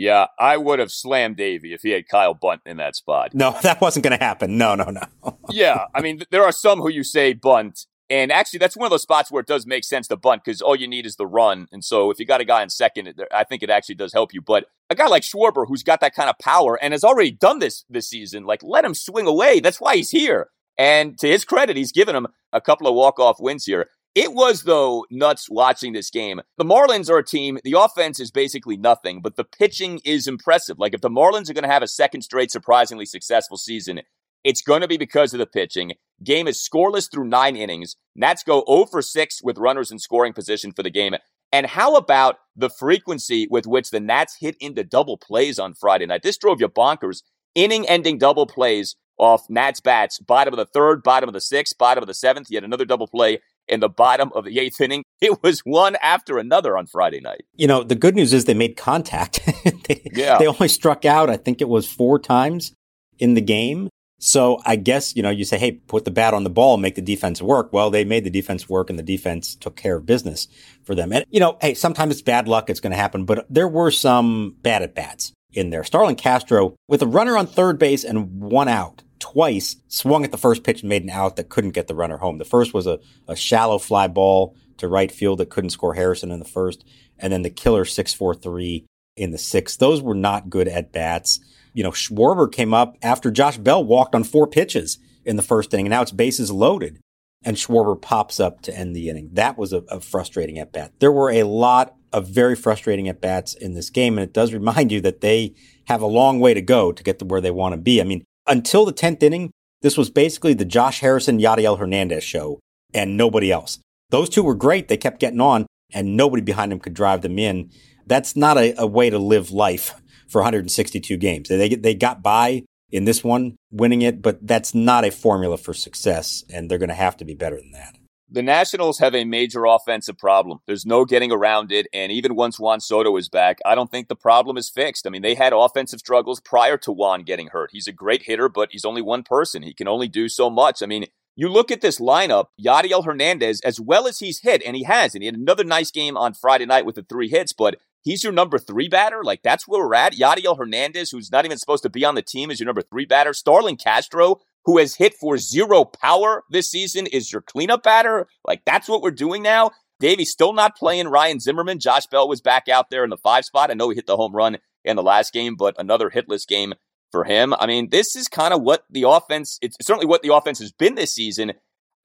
Yeah, 0.00 0.28
I 0.38 0.56
would 0.56 0.78
have 0.78 0.90
slammed 0.90 1.36
Davey 1.36 1.74
if 1.74 1.82
he 1.82 1.90
had 1.90 2.08
Kyle 2.08 2.32
Bunt 2.32 2.62
in 2.64 2.78
that 2.78 2.96
spot. 2.96 3.34
No, 3.34 3.54
that 3.62 3.82
wasn't 3.82 4.04
going 4.04 4.18
to 4.18 4.24
happen. 4.24 4.56
No, 4.56 4.74
no, 4.74 4.84
no. 4.84 5.02
yeah, 5.50 5.84
I 5.94 6.00
mean, 6.00 6.22
there 6.30 6.42
are 6.42 6.52
some 6.52 6.80
who 6.80 6.88
you 6.88 7.04
say 7.04 7.34
Bunt, 7.34 7.84
and 8.08 8.32
actually, 8.32 8.60
that's 8.60 8.78
one 8.78 8.86
of 8.86 8.90
those 8.90 9.02
spots 9.02 9.30
where 9.30 9.42
it 9.42 9.46
does 9.46 9.66
make 9.66 9.84
sense 9.84 10.08
to 10.08 10.16
bunt 10.16 10.42
because 10.42 10.62
all 10.62 10.74
you 10.74 10.88
need 10.88 11.04
is 11.04 11.16
the 11.16 11.26
run. 11.26 11.68
And 11.70 11.84
so, 11.84 12.10
if 12.10 12.18
you 12.18 12.24
got 12.24 12.40
a 12.40 12.46
guy 12.46 12.62
in 12.62 12.70
second, 12.70 13.14
I 13.30 13.44
think 13.44 13.62
it 13.62 13.70
actually 13.70 13.94
does 13.94 14.12
help 14.14 14.32
you. 14.32 14.40
But 14.40 14.64
a 14.88 14.94
guy 14.94 15.06
like 15.06 15.22
Schwarber, 15.22 15.66
who's 15.68 15.82
got 15.82 16.00
that 16.00 16.14
kind 16.14 16.30
of 16.30 16.38
power 16.38 16.76
and 16.82 16.92
has 16.92 17.04
already 17.04 17.30
done 17.30 17.58
this 17.58 17.84
this 17.90 18.08
season, 18.08 18.44
like 18.44 18.62
let 18.64 18.84
him 18.84 18.94
swing 18.94 19.26
away. 19.26 19.60
That's 19.60 19.80
why 19.80 19.96
he's 19.96 20.10
here. 20.10 20.48
And 20.78 21.18
to 21.18 21.28
his 21.28 21.44
credit, 21.44 21.76
he's 21.76 21.92
given 21.92 22.16
him 22.16 22.26
a 22.54 22.60
couple 22.60 22.88
of 22.88 22.94
walk 22.94 23.20
off 23.20 23.38
wins 23.38 23.66
here. 23.66 23.88
It 24.14 24.32
was, 24.32 24.64
though, 24.64 25.06
nuts 25.10 25.48
watching 25.48 25.92
this 25.92 26.10
game. 26.10 26.40
The 26.58 26.64
Marlins 26.64 27.08
are 27.08 27.18
a 27.18 27.24
team, 27.24 27.58
the 27.62 27.76
offense 27.78 28.18
is 28.18 28.32
basically 28.32 28.76
nothing, 28.76 29.22
but 29.22 29.36
the 29.36 29.44
pitching 29.44 30.00
is 30.04 30.26
impressive. 30.26 30.80
Like, 30.80 30.94
if 30.94 31.00
the 31.00 31.08
Marlins 31.08 31.48
are 31.48 31.54
going 31.54 31.62
to 31.62 31.70
have 31.70 31.82
a 31.82 31.88
second 31.88 32.22
straight 32.22 32.50
surprisingly 32.50 33.06
successful 33.06 33.56
season, 33.56 34.00
it's 34.42 34.62
going 34.62 34.80
to 34.80 34.88
be 34.88 34.96
because 34.96 35.32
of 35.32 35.38
the 35.38 35.46
pitching. 35.46 35.92
Game 36.24 36.48
is 36.48 36.58
scoreless 36.58 37.10
through 37.10 37.28
nine 37.28 37.54
innings. 37.54 37.94
Nats 38.16 38.42
go 38.42 38.64
0 38.68 38.86
for 38.86 39.00
6 39.00 39.42
with 39.44 39.58
runners 39.58 39.92
in 39.92 39.98
scoring 39.98 40.32
position 40.32 40.72
for 40.72 40.82
the 40.82 40.90
game. 40.90 41.14
And 41.52 41.66
how 41.66 41.96
about 41.96 42.36
the 42.56 42.70
frequency 42.70 43.46
with 43.50 43.66
which 43.66 43.90
the 43.90 44.00
Nats 44.00 44.36
hit 44.40 44.56
into 44.60 44.84
double 44.84 45.18
plays 45.18 45.58
on 45.58 45.74
Friday 45.74 46.06
night? 46.06 46.22
This 46.22 46.38
drove 46.38 46.60
you 46.60 46.68
bonkers. 46.68 47.22
Inning 47.54 47.88
ending 47.88 48.18
double 48.18 48.46
plays 48.46 48.96
off 49.18 49.50
Nats 49.50 49.80
bats, 49.80 50.18
bottom 50.18 50.54
of 50.54 50.58
the 50.58 50.66
third, 50.66 51.02
bottom 51.02 51.28
of 51.28 51.34
the 51.34 51.40
sixth, 51.40 51.76
bottom 51.76 52.02
of 52.02 52.08
the 52.08 52.14
seventh. 52.14 52.48
Yet 52.50 52.64
another 52.64 52.84
double 52.84 53.08
play 53.08 53.40
in 53.70 53.80
the 53.80 53.88
bottom 53.88 54.30
of 54.34 54.44
the 54.44 54.58
eighth 54.58 54.80
inning. 54.80 55.04
It 55.20 55.42
was 55.42 55.60
one 55.60 55.96
after 55.96 56.38
another 56.38 56.78
on 56.78 56.86
Friday 56.86 57.20
night. 57.20 57.42
You 57.54 57.66
know, 57.66 57.82
the 57.82 57.94
good 57.94 58.14
news 58.16 58.32
is 58.32 58.46
they 58.46 58.54
made 58.54 58.78
contact. 58.78 59.40
they, 59.86 60.00
yeah. 60.14 60.38
they 60.38 60.46
only 60.46 60.66
struck 60.66 61.04
out, 61.04 61.28
I 61.28 61.36
think 61.36 61.60
it 61.60 61.68
was 61.68 61.86
four 61.86 62.18
times 62.18 62.72
in 63.18 63.34
the 63.34 63.42
game. 63.42 63.90
So 64.18 64.60
I 64.64 64.76
guess, 64.76 65.14
you 65.14 65.22
know, 65.22 65.28
you 65.28 65.44
say, 65.44 65.58
hey, 65.58 65.72
put 65.72 66.06
the 66.06 66.10
bat 66.10 66.32
on 66.32 66.44
the 66.44 66.50
ball, 66.50 66.78
make 66.78 66.94
the 66.94 67.02
defense 67.02 67.42
work. 67.42 67.70
Well, 67.70 67.90
they 67.90 68.04
made 68.04 68.24
the 68.24 68.30
defense 68.30 68.66
work 68.66 68.88
and 68.88 68.98
the 68.98 69.02
defense 69.02 69.54
took 69.54 69.76
care 69.76 69.96
of 69.96 70.06
business 70.06 70.48
for 70.84 70.94
them. 70.94 71.12
And, 71.12 71.26
you 71.28 71.38
know, 71.38 71.58
hey, 71.60 71.74
sometimes 71.74 72.12
it's 72.12 72.22
bad 72.22 72.48
luck. 72.48 72.70
It's 72.70 72.80
going 72.80 72.92
to 72.92 72.96
happen, 72.96 73.26
but 73.26 73.44
there 73.50 73.68
were 73.68 73.90
some 73.90 74.56
bad 74.62 74.82
at 74.82 74.94
bats 74.94 75.32
in 75.52 75.68
there. 75.68 75.84
Starlin 75.84 76.16
Castro 76.16 76.76
with 76.88 77.02
a 77.02 77.06
runner 77.06 77.36
on 77.36 77.46
third 77.46 77.78
base 77.78 78.04
and 78.04 78.40
one 78.40 78.68
out 78.68 79.02
twice 79.20 79.76
swung 79.88 80.24
at 80.24 80.32
the 80.32 80.38
first 80.38 80.64
pitch 80.64 80.80
and 80.80 80.88
made 80.88 81.04
an 81.04 81.10
out 81.10 81.36
that 81.36 81.48
couldn't 81.48 81.70
get 81.70 81.86
the 81.86 81.94
runner 81.94 82.16
home. 82.16 82.38
The 82.38 82.44
first 82.44 82.74
was 82.74 82.86
a, 82.86 82.98
a 83.28 83.36
shallow 83.36 83.78
fly 83.78 84.08
ball 84.08 84.56
to 84.78 84.88
right 84.88 85.12
field 85.12 85.38
that 85.38 85.50
couldn't 85.50 85.70
score 85.70 85.94
Harrison 85.94 86.30
in 86.30 86.38
the 86.38 86.44
first. 86.44 86.84
And 87.18 87.32
then 87.32 87.42
the 87.42 87.50
killer 87.50 87.84
643 87.84 88.86
in 89.16 89.30
the 89.30 89.38
sixth. 89.38 89.78
Those 89.78 90.02
were 90.02 90.14
not 90.14 90.50
good 90.50 90.66
at 90.66 90.92
bats 90.92 91.38
you 91.72 91.82
know, 91.82 91.90
Schwarber 91.90 92.50
came 92.50 92.74
up 92.74 92.96
after 93.02 93.30
Josh 93.30 93.58
Bell 93.58 93.84
walked 93.84 94.14
on 94.14 94.24
four 94.24 94.46
pitches 94.46 94.98
in 95.24 95.36
the 95.36 95.42
first 95.42 95.72
inning, 95.72 95.86
and 95.86 95.90
now 95.90 96.02
it's 96.02 96.10
bases 96.10 96.50
loaded. 96.50 97.00
And 97.42 97.56
Schwarber 97.56 98.00
pops 98.00 98.38
up 98.38 98.60
to 98.62 98.76
end 98.76 98.94
the 98.94 99.08
inning. 99.08 99.30
That 99.32 99.56
was 99.56 99.72
a, 99.72 99.78
a 99.88 100.00
frustrating 100.00 100.58
at 100.58 100.72
bat. 100.72 100.92
There 100.98 101.12
were 101.12 101.30
a 101.30 101.44
lot 101.44 101.94
of 102.12 102.28
very 102.28 102.54
frustrating 102.54 103.08
at 103.08 103.20
bats 103.20 103.54
in 103.54 103.74
this 103.74 103.88
game, 103.88 104.18
and 104.18 104.24
it 104.24 104.34
does 104.34 104.52
remind 104.52 104.92
you 104.92 105.00
that 105.02 105.20
they 105.20 105.54
have 105.86 106.02
a 106.02 106.06
long 106.06 106.40
way 106.40 106.54
to 106.54 106.60
go 106.60 106.92
to 106.92 107.02
get 107.02 107.18
to 107.20 107.24
where 107.24 107.40
they 107.40 107.50
want 107.50 107.72
to 107.72 107.80
be. 107.80 108.00
I 108.00 108.04
mean, 108.04 108.24
until 108.50 108.84
the 108.84 108.92
10th 108.92 109.22
inning, 109.22 109.52
this 109.80 109.96
was 109.96 110.10
basically 110.10 110.52
the 110.52 110.66
Josh 110.66 111.00
Harrison, 111.00 111.38
Yadiel 111.38 111.78
Hernandez 111.78 112.24
show 112.24 112.60
and 112.92 113.16
nobody 113.16 113.50
else. 113.50 113.78
Those 114.10 114.28
two 114.28 114.42
were 114.42 114.54
great. 114.54 114.88
They 114.88 114.96
kept 114.96 115.20
getting 115.20 115.40
on 115.40 115.66
and 115.92 116.16
nobody 116.16 116.42
behind 116.42 116.72
them 116.72 116.80
could 116.80 116.94
drive 116.94 117.22
them 117.22 117.38
in. 117.38 117.70
That's 118.06 118.36
not 118.36 118.58
a, 118.58 118.74
a 118.76 118.86
way 118.86 119.08
to 119.08 119.18
live 119.18 119.50
life 119.50 119.94
for 120.28 120.40
162 120.40 121.16
games. 121.16 121.48
They 121.48 121.74
they 121.74 121.94
got 121.94 122.22
by 122.22 122.64
in 122.90 123.04
this 123.04 123.22
one, 123.22 123.56
winning 123.70 124.02
it, 124.02 124.20
but 124.20 124.44
that's 124.46 124.74
not 124.74 125.04
a 125.04 125.10
formula 125.10 125.56
for 125.56 125.72
success, 125.72 126.44
and 126.52 126.68
they're 126.68 126.78
going 126.78 126.88
to 126.88 126.94
have 126.94 127.16
to 127.18 127.24
be 127.24 127.34
better 127.34 127.56
than 127.56 127.70
that. 127.70 127.96
The 128.32 128.42
Nationals 128.42 129.00
have 129.00 129.12
a 129.12 129.24
major 129.24 129.64
offensive 129.64 130.16
problem. 130.16 130.60
There's 130.68 130.86
no 130.86 131.04
getting 131.04 131.32
around 131.32 131.72
it. 131.72 131.88
And 131.92 132.12
even 132.12 132.36
once 132.36 132.60
Juan 132.60 132.78
Soto 132.78 133.16
is 133.16 133.28
back, 133.28 133.58
I 133.64 133.74
don't 133.74 133.90
think 133.90 134.06
the 134.06 134.14
problem 134.14 134.56
is 134.56 134.70
fixed. 134.70 135.04
I 135.04 135.10
mean, 135.10 135.22
they 135.22 135.34
had 135.34 135.52
offensive 135.52 135.98
struggles 135.98 136.38
prior 136.38 136.76
to 136.76 136.92
Juan 136.92 137.24
getting 137.24 137.48
hurt. 137.48 137.70
He's 137.72 137.88
a 137.88 137.92
great 137.92 138.22
hitter, 138.22 138.48
but 138.48 138.68
he's 138.70 138.84
only 138.84 139.02
one 139.02 139.24
person. 139.24 139.64
He 139.64 139.74
can 139.74 139.88
only 139.88 140.06
do 140.06 140.28
so 140.28 140.48
much. 140.48 140.80
I 140.80 140.86
mean, 140.86 141.06
you 141.34 141.48
look 141.48 141.72
at 141.72 141.80
this 141.80 141.98
lineup, 141.98 142.46
Yadiel 142.64 143.04
Hernandez, 143.04 143.60
as 143.62 143.80
well 143.80 144.06
as 144.06 144.20
he's 144.20 144.42
hit, 144.42 144.62
and 144.64 144.76
he 144.76 144.84
has, 144.84 145.14
and 145.14 145.22
he 145.22 145.26
had 145.26 145.34
another 145.34 145.64
nice 145.64 145.90
game 145.90 146.16
on 146.16 146.34
Friday 146.34 146.66
night 146.66 146.86
with 146.86 146.94
the 146.94 147.02
three 147.02 147.28
hits, 147.28 147.52
but 147.52 147.80
he's 148.02 148.22
your 148.22 148.32
number 148.32 148.58
three 148.58 148.88
batter. 148.88 149.24
Like 149.24 149.42
that's 149.42 149.66
where 149.66 149.84
we're 149.84 149.94
at. 149.94 150.14
Yadiel 150.14 150.56
Hernandez, 150.56 151.10
who's 151.10 151.32
not 151.32 151.44
even 151.44 151.58
supposed 151.58 151.82
to 151.82 151.90
be 151.90 152.04
on 152.04 152.14
the 152.14 152.22
team, 152.22 152.50
is 152.50 152.60
your 152.60 152.66
number 152.66 152.82
three 152.82 153.06
batter. 153.06 153.32
Starlin 153.32 153.76
Castro, 153.76 154.40
who 154.64 154.78
has 154.78 154.94
hit 154.94 155.14
for 155.14 155.38
zero 155.38 155.84
power 155.84 156.44
this 156.50 156.70
season, 156.70 157.06
is 157.06 157.32
your 157.32 157.42
cleanup 157.42 157.82
batter. 157.82 158.28
Like 158.46 158.62
that's 158.64 158.88
what 158.88 159.02
we're 159.02 159.10
doing 159.10 159.42
now. 159.42 159.70
Davey's 160.00 160.30
still 160.30 160.52
not 160.52 160.76
playing 160.76 161.08
Ryan 161.08 161.40
Zimmerman. 161.40 161.78
Josh 161.78 162.06
Bell 162.06 162.28
was 162.28 162.40
back 162.40 162.68
out 162.68 162.90
there 162.90 163.04
in 163.04 163.10
the 163.10 163.18
five 163.18 163.44
spot. 163.44 163.70
I 163.70 163.74
know 163.74 163.90
he 163.90 163.96
hit 163.96 164.06
the 164.06 164.16
home 164.16 164.34
run 164.34 164.58
in 164.84 164.96
the 164.96 165.02
last 165.02 165.32
game, 165.32 165.56
but 165.56 165.74
another 165.78 166.10
hitless 166.10 166.46
game 166.46 166.74
for 167.12 167.24
him. 167.24 167.54
I 167.58 167.66
mean, 167.66 167.90
this 167.90 168.16
is 168.16 168.28
kind 168.28 168.54
of 168.54 168.62
what 168.62 168.84
the 168.88 169.02
offense, 169.02 169.58
it's 169.60 169.76
certainly 169.82 170.06
what 170.06 170.22
the 170.22 170.34
offense 170.34 170.58
has 170.60 170.72
been 170.72 170.94
this 170.94 171.14
season. 171.14 171.52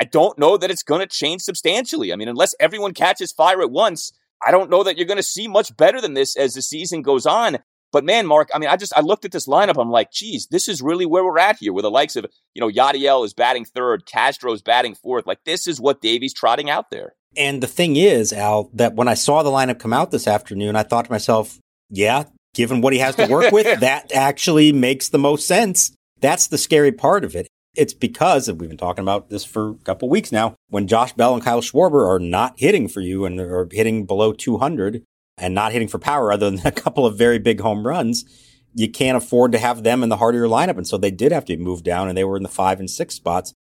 I 0.02 0.06
don't 0.06 0.38
know 0.38 0.58
that 0.58 0.70
it's 0.70 0.84
going 0.84 1.00
to 1.02 1.08
change 1.08 1.42
substantially. 1.42 2.12
I 2.12 2.18
mean, 2.18 2.28
unless 2.28 2.54
everyone 2.60 2.94
catches 2.94 3.32
fire 3.32 3.62
at 3.62 3.72
once, 3.72 4.12
I 4.46 4.52
don't 4.52 4.70
know 4.70 4.84
that 4.84 4.98
you're 4.98 5.08
going 5.08 5.18
to 5.18 5.24
see 5.24 5.48
much 5.48 5.76
better 5.78 6.02
than 6.02 6.16
this 6.16 6.36
as 6.36 6.54
the 6.54 6.62
season 6.62 7.02
goes 7.02 7.26
on. 7.26 7.60
But 7.92 8.04
man, 8.04 8.26
Mark, 8.26 8.50
I 8.54 8.60
mean, 8.60 8.70
I 8.70 8.76
just 8.76 8.94
I 8.96 9.02
looked 9.02 9.26
at 9.26 9.32
this 9.32 9.48
lineup. 9.48 9.82
I'm 9.82 9.90
like, 9.90 10.12
geez, 10.12 10.48
this 10.48 10.68
is 10.68 10.82
really 10.82 11.06
where 11.06 11.24
we're 11.24 11.40
at 11.40 11.58
here. 11.60 11.74
With 11.74 11.84
the 11.84 11.92
likes 11.92 12.16
of 12.16 12.26
you 12.54 12.60
know 12.60 12.70
Yadiel 12.70 13.26
is 13.26 13.34
batting 13.34 13.66
third, 13.66 14.06
Castro's 14.06 14.62
batting 14.62 14.96
fourth. 14.96 15.26
Like 15.26 15.44
this 15.46 15.68
is 15.68 15.80
what 15.80 16.02
Davey's 16.02 16.34
trotting 16.34 16.70
out 16.70 16.90
there. 16.92 17.16
And 17.38 17.62
the 17.62 17.68
thing 17.68 17.96
is, 17.96 18.32
Al, 18.32 18.70
that 18.74 18.96
when 18.96 19.08
I 19.08 19.14
saw 19.14 19.44
the 19.44 19.50
lineup 19.50 19.80
come 19.80 19.94
out 19.94 20.12
this 20.12 20.28
afternoon, 20.28 20.76
I 20.76 20.84
thought 20.84 21.06
to 21.06 21.12
myself, 21.12 21.60
yeah, 21.90 22.26
given 22.54 22.82
what 22.82 22.94
he 22.94 23.00
has 23.00 23.16
to 23.16 23.28
work 23.28 23.52
with, 23.52 23.80
that 23.82 24.12
actually 24.14 24.72
makes 24.72 25.10
the 25.10 25.18
most 25.18 25.48
sense. 25.48 25.92
That's 26.22 26.48
the 26.48 26.58
scary 26.58 26.92
part 26.92 27.24
of 27.24 27.36
it. 27.36 27.48
It's 27.76 27.94
because 27.94 28.50
we've 28.50 28.70
been 28.70 28.78
talking 28.78 29.04
about 29.04 29.30
this 29.30 29.44
for 29.44 29.72
a 29.72 29.76
couple 29.84 30.08
weeks 30.10 30.32
now. 30.32 30.56
When 30.70 30.88
Josh 30.88 31.12
Bell 31.14 31.34
and 31.34 31.44
Kyle 31.44 31.62
Schwarber 31.62 32.08
are 32.08 32.20
not 32.20 32.54
hitting 32.58 32.88
for 32.88 33.02
you 33.02 33.26
and 33.26 33.40
are 33.40 33.68
hitting 33.70 34.06
below 34.06 34.32
200 34.32 35.04
and 35.38 35.54
not 35.54 35.72
hitting 35.72 35.88
for 35.88 36.00
power 36.00 36.32
other 36.32 36.50
than 36.50 36.62
a 36.66 36.72
couple 36.72 37.06
of 37.06 37.18
very 37.18 37.40
big 37.40 37.60
home 37.60 37.86
runs, 37.86 38.26
you 38.74 38.90
can't 38.92 39.18
afford 39.18 39.52
to 39.54 39.58
have 39.58 39.84
them 39.84 40.04
in 40.04 40.10
the 40.10 40.18
heart 40.18 40.36
of 40.36 40.40
your 40.40 40.50
lineup. 40.50 40.78
And 40.78 40.88
so 40.88 40.98
they 40.98 41.12
did 41.12 41.32
have 41.32 41.46
to 41.46 41.58
move 41.58 41.84
down 41.84 42.10
and 42.10 42.18
they 42.18 42.24
were 42.24 42.38
in 42.38 42.44
the 42.44 42.50
five 42.50 42.80
and 42.80 42.90
six 42.90 43.16
spots. 43.16 43.54